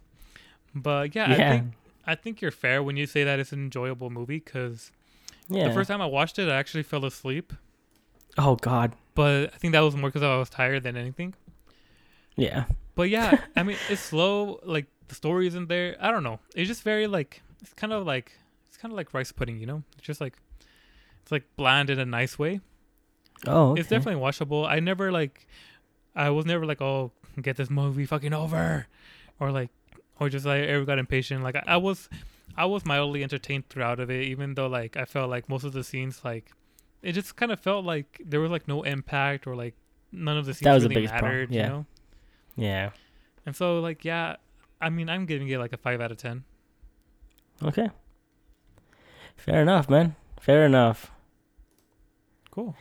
But 0.74 1.14
yeah, 1.14 1.30
I 1.32 1.36
think 1.36 1.72
I 2.06 2.14
think 2.14 2.40
you're 2.40 2.50
fair 2.50 2.82
when 2.82 2.96
you 2.96 3.06
say 3.06 3.24
that 3.24 3.38
it's 3.38 3.52
an 3.52 3.60
enjoyable 3.60 4.10
movie 4.10 4.38
because 4.44 4.90
Yeah. 5.48 5.68
the 5.68 5.74
first 5.74 5.88
time 5.88 6.00
I 6.00 6.06
watched 6.06 6.38
it, 6.38 6.48
I 6.48 6.56
actually 6.56 6.82
fell 6.84 7.04
asleep. 7.04 7.52
oh 8.38 8.56
God. 8.56 8.92
But 9.14 9.52
I 9.54 9.56
think 9.58 9.72
that 9.72 9.80
was 9.80 9.96
more 9.96 10.08
because 10.08 10.22
I 10.22 10.36
was 10.38 10.48
tired 10.50 10.82
than 10.84 10.96
anything. 10.96 11.34
Yeah. 12.36 12.64
But 12.94 13.10
yeah, 13.10 13.40
I 13.56 13.62
mean, 13.62 13.76
it's 13.88 14.00
slow. 14.12 14.60
Like 14.62 14.86
the 15.08 15.14
story 15.14 15.46
isn't 15.48 15.68
there. 15.68 15.96
I 16.00 16.10
don't 16.10 16.22
know. 16.22 16.38
It's 16.54 16.68
just 16.68 16.82
very 16.82 17.06
like 17.06 17.42
it's 17.60 17.72
kind 17.74 17.92
of 17.92 18.06
like 18.06 18.32
it's 18.68 18.76
kind 18.76 18.92
of 18.92 18.96
like 18.96 19.12
rice 19.12 19.32
pudding, 19.32 19.58
you 19.58 19.66
know. 19.66 19.82
It's 19.98 20.06
just 20.06 20.20
like 20.20 20.36
it's 21.22 21.32
like 21.32 21.44
bland 21.56 21.90
in 21.90 21.98
a 21.98 22.06
nice 22.06 22.38
way. 22.38 22.60
Oh. 23.46 23.70
Okay. 23.72 23.80
It's 23.80 23.90
definitely 23.90 24.20
watchable. 24.20 24.66
I 24.66 24.80
never 24.80 25.10
like 25.10 25.46
I 26.14 26.30
was 26.30 26.46
never 26.46 26.64
like 26.66 26.80
oh 26.80 27.12
get 27.40 27.56
this 27.56 27.70
movie 27.70 28.06
fucking 28.06 28.32
over, 28.32 28.86
or 29.38 29.50
like 29.50 29.70
or 30.20 30.28
just 30.28 30.46
like 30.46 30.62
ever 30.62 30.84
got 30.84 30.98
impatient. 30.98 31.42
Like 31.42 31.56
I, 31.56 31.62
I 31.66 31.76
was 31.78 32.08
I 32.56 32.66
was 32.66 32.84
mildly 32.84 33.22
entertained 33.22 33.68
throughout 33.68 33.98
of 33.98 34.10
it, 34.10 34.22
even 34.24 34.54
though 34.54 34.66
like 34.68 34.96
I 34.96 35.04
felt 35.06 35.30
like 35.30 35.48
most 35.48 35.64
of 35.64 35.72
the 35.72 35.82
scenes 35.82 36.20
like 36.24 36.52
it 37.02 37.12
just 37.12 37.34
kind 37.36 37.50
of 37.50 37.58
felt 37.58 37.84
like 37.84 38.20
there 38.24 38.40
was 38.40 38.50
like 38.50 38.68
no 38.68 38.82
impact 38.82 39.46
or 39.46 39.56
like 39.56 39.74
none 40.12 40.36
of 40.36 40.44
the 40.46 40.52
scenes 40.54 40.64
That 40.64 40.74
was 40.74 40.82
the 40.82 40.88
really 40.90 41.00
biggest 41.02 41.14
problem, 41.14 41.32
mattered. 41.32 41.50
yeah. 41.52 41.62
You 41.62 41.68
know. 41.68 41.86
Yeah. 42.56 42.90
And 43.46 43.56
so 43.56 43.80
like 43.80 44.04
yeah, 44.04 44.36
I 44.80 44.90
mean 44.90 45.08
I'm 45.08 45.24
giving 45.26 45.48
it 45.48 45.58
like 45.58 45.72
a 45.72 45.78
five 45.78 46.00
out 46.00 46.12
of 46.12 46.18
ten. 46.18 46.44
Okay. 47.62 47.88
Fair 49.36 49.62
enough, 49.62 49.88
man. 49.88 50.16
Fair 50.40 50.66
enough. 50.66 51.10
Cool. 52.50 52.74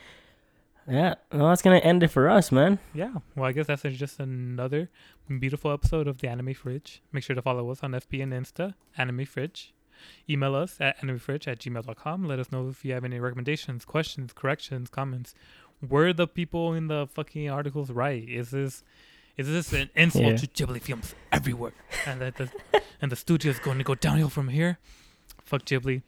Yeah, 0.90 1.16
well, 1.32 1.50
that's 1.50 1.62
gonna 1.62 1.78
end 1.78 2.04
it 2.04 2.08
for 2.10 2.30
us, 2.30 2.52
man. 2.52 2.80
Yeah. 2.94 3.14
Well, 3.36 3.46
I 3.46 3.52
guess 3.52 3.68
that's 3.68 3.84
just 3.84 4.20
another 4.20 4.90
beautiful 5.40 5.72
episode 5.72 6.08
of 6.08 6.20
the 6.20 6.28
Anime 6.28 6.54
Fridge. 6.54 7.02
Make 7.12 7.24
sure 7.24 7.36
to 7.36 7.42
follow 7.42 7.70
us 7.70 7.84
on 7.84 7.92
FB 7.92 8.24
and 8.24 8.34
Insta, 8.34 8.74
Anime 8.98 9.26
Fridge. 9.26 9.74
Email 10.30 10.56
us 10.56 10.78
at 10.80 10.98
animefridge 11.02 11.46
at 11.48 11.60
gmail.com. 11.60 12.24
Let 12.26 12.40
us 12.40 12.52
know 12.54 12.70
if 12.70 12.86
you 12.86 12.94
have 12.94 13.04
any 13.04 13.20
recommendations, 13.20 13.84
questions, 13.84 14.32
corrections, 14.34 14.90
comments. 14.90 15.36
Were 15.88 16.14
the 16.14 16.26
people 16.28 16.74
in 16.74 16.88
the 16.88 17.08
fucking 17.12 17.50
articles 17.50 17.92
right? 17.92 18.28
Is 18.28 18.52
this 18.52 18.84
is 19.38 19.48
this 19.48 19.74
an 19.74 19.90
insult 19.96 20.24
Yeah. 20.26 20.36
to 20.38 20.48
Ghibli 20.48 20.82
films 20.82 21.14
everywhere? 21.32 21.74
And 22.06 22.22
that 22.22 22.38
the 22.38 22.50
and 23.02 23.12
the 23.12 23.16
studio's 23.18 23.60
going 23.60 23.78
to 23.78 23.84
go 23.84 23.94
downhill 23.96 24.30
from 24.30 24.48
here? 24.50 24.78
Fuck 25.44 25.66
Ghibli. 25.66 26.02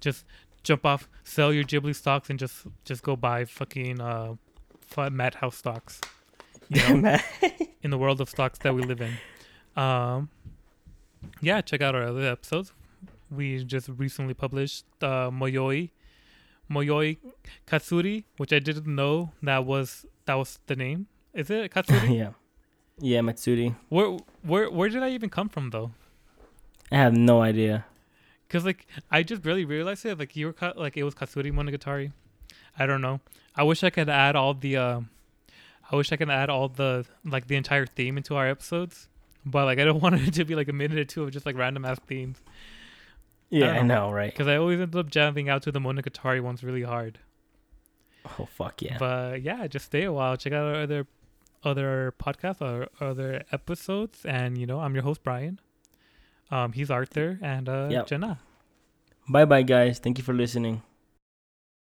Just 0.00 0.24
jump 0.66 0.84
off, 0.84 1.08
sell 1.24 1.52
your 1.52 1.64
Ghibli 1.64 1.94
stocks, 1.94 2.28
and 2.28 2.38
just 2.38 2.66
just 2.84 3.02
go 3.02 3.16
buy 3.16 3.44
fucking 3.44 4.00
uh, 4.00 4.34
Madhouse 5.10 5.56
stocks. 5.56 6.00
You 6.68 7.00
know, 7.00 7.18
in 7.82 7.90
the 7.90 7.98
world 7.98 8.20
of 8.20 8.28
stocks 8.28 8.58
that 8.60 8.74
we 8.74 8.82
live 8.82 9.00
in. 9.00 9.12
Um, 9.80 10.30
yeah, 11.40 11.60
check 11.60 11.80
out 11.80 11.94
our 11.94 12.02
other 12.02 12.26
episodes. 12.26 12.72
We 13.30 13.64
just 13.64 13.88
recently 13.88 14.34
published 14.34 14.84
uh, 15.00 15.30
Moyoi, 15.30 15.90
Moyoi 16.70 17.18
Katsuri, 17.66 18.24
which 18.36 18.52
I 18.52 18.58
didn't 18.58 18.92
know 18.92 19.32
that 19.42 19.64
was 19.64 20.06
that 20.26 20.34
was 20.34 20.58
the 20.66 20.76
name. 20.76 21.06
Is 21.32 21.50
it 21.50 21.70
Katsuri? 21.70 22.16
yeah, 22.18 22.30
yeah, 22.98 23.20
Matsuri. 23.20 23.74
where 23.88 24.16
where 24.42 24.70
where 24.70 24.88
did 24.88 25.02
I 25.02 25.10
even 25.10 25.30
come 25.30 25.48
from 25.48 25.70
though? 25.70 25.92
I 26.90 26.96
have 26.96 27.16
no 27.16 27.42
idea. 27.42 27.84
Cause 28.48 28.64
like 28.64 28.86
I 29.10 29.22
just 29.22 29.44
really 29.44 29.64
realized 29.64 30.04
it. 30.06 30.18
Like 30.18 30.36
you 30.36 30.46
were 30.46 30.52
ka- 30.52 30.74
like 30.76 30.96
it 30.96 31.02
was 31.02 31.14
Katsuri 31.14 31.50
Monogatari. 31.50 32.12
I 32.78 32.86
don't 32.86 33.00
know. 33.00 33.20
I 33.54 33.62
wish 33.64 33.82
I 33.82 33.90
could 33.90 34.08
add 34.08 34.36
all 34.36 34.54
the. 34.54 34.76
Uh, 34.76 35.00
I 35.90 35.96
wish 35.96 36.12
I 36.12 36.16
could 36.16 36.30
add 36.30 36.50
all 36.50 36.68
the 36.68 37.06
like 37.24 37.46
the 37.48 37.56
entire 37.56 37.86
theme 37.86 38.16
into 38.16 38.36
our 38.36 38.46
episodes, 38.48 39.08
but 39.44 39.64
like 39.64 39.78
I 39.78 39.84
don't 39.84 40.00
want 40.02 40.14
it 40.16 40.34
to 40.34 40.44
be 40.44 40.54
like 40.54 40.68
a 40.68 40.72
minute 40.72 40.98
or 40.98 41.04
two 41.04 41.24
of 41.24 41.30
just 41.30 41.46
like 41.46 41.56
random 41.56 41.84
ass 41.84 41.98
themes. 42.06 42.38
Yeah, 43.50 43.72
I 43.72 43.82
know. 43.82 44.08
know, 44.08 44.12
right? 44.12 44.32
Because 44.32 44.48
I 44.48 44.56
always 44.56 44.80
end 44.80 44.94
up 44.94 45.08
jamming 45.10 45.48
out 45.48 45.62
to 45.62 45.72
the 45.72 45.78
Monogatari 45.78 46.40
ones 46.40 46.62
really 46.64 46.82
hard. 46.82 47.18
Oh 48.38 48.46
fuck 48.46 48.82
yeah. 48.82 48.98
But 48.98 49.42
yeah, 49.42 49.66
just 49.66 49.86
stay 49.86 50.04
a 50.04 50.12
while. 50.12 50.36
Check 50.36 50.52
out 50.52 50.74
our 50.74 50.82
other 50.82 51.06
other 51.64 52.14
podcasts 52.18 52.60
or 52.60 52.88
other 53.04 53.44
episodes, 53.52 54.24
and 54.24 54.58
you 54.58 54.66
know 54.66 54.80
I'm 54.80 54.94
your 54.94 55.04
host 55.04 55.22
Brian. 55.22 55.60
Um, 56.50 56.72
he's 56.72 56.90
Arthur 56.90 57.38
and 57.42 57.68
uh, 57.68 57.88
Yep. 57.90 58.06
Jenna. 58.06 58.38
Bye 59.28 59.44
bye, 59.44 59.62
guys. 59.62 59.98
Thank 59.98 60.18
you 60.18 60.24
for 60.24 60.32
listening. 60.32 60.82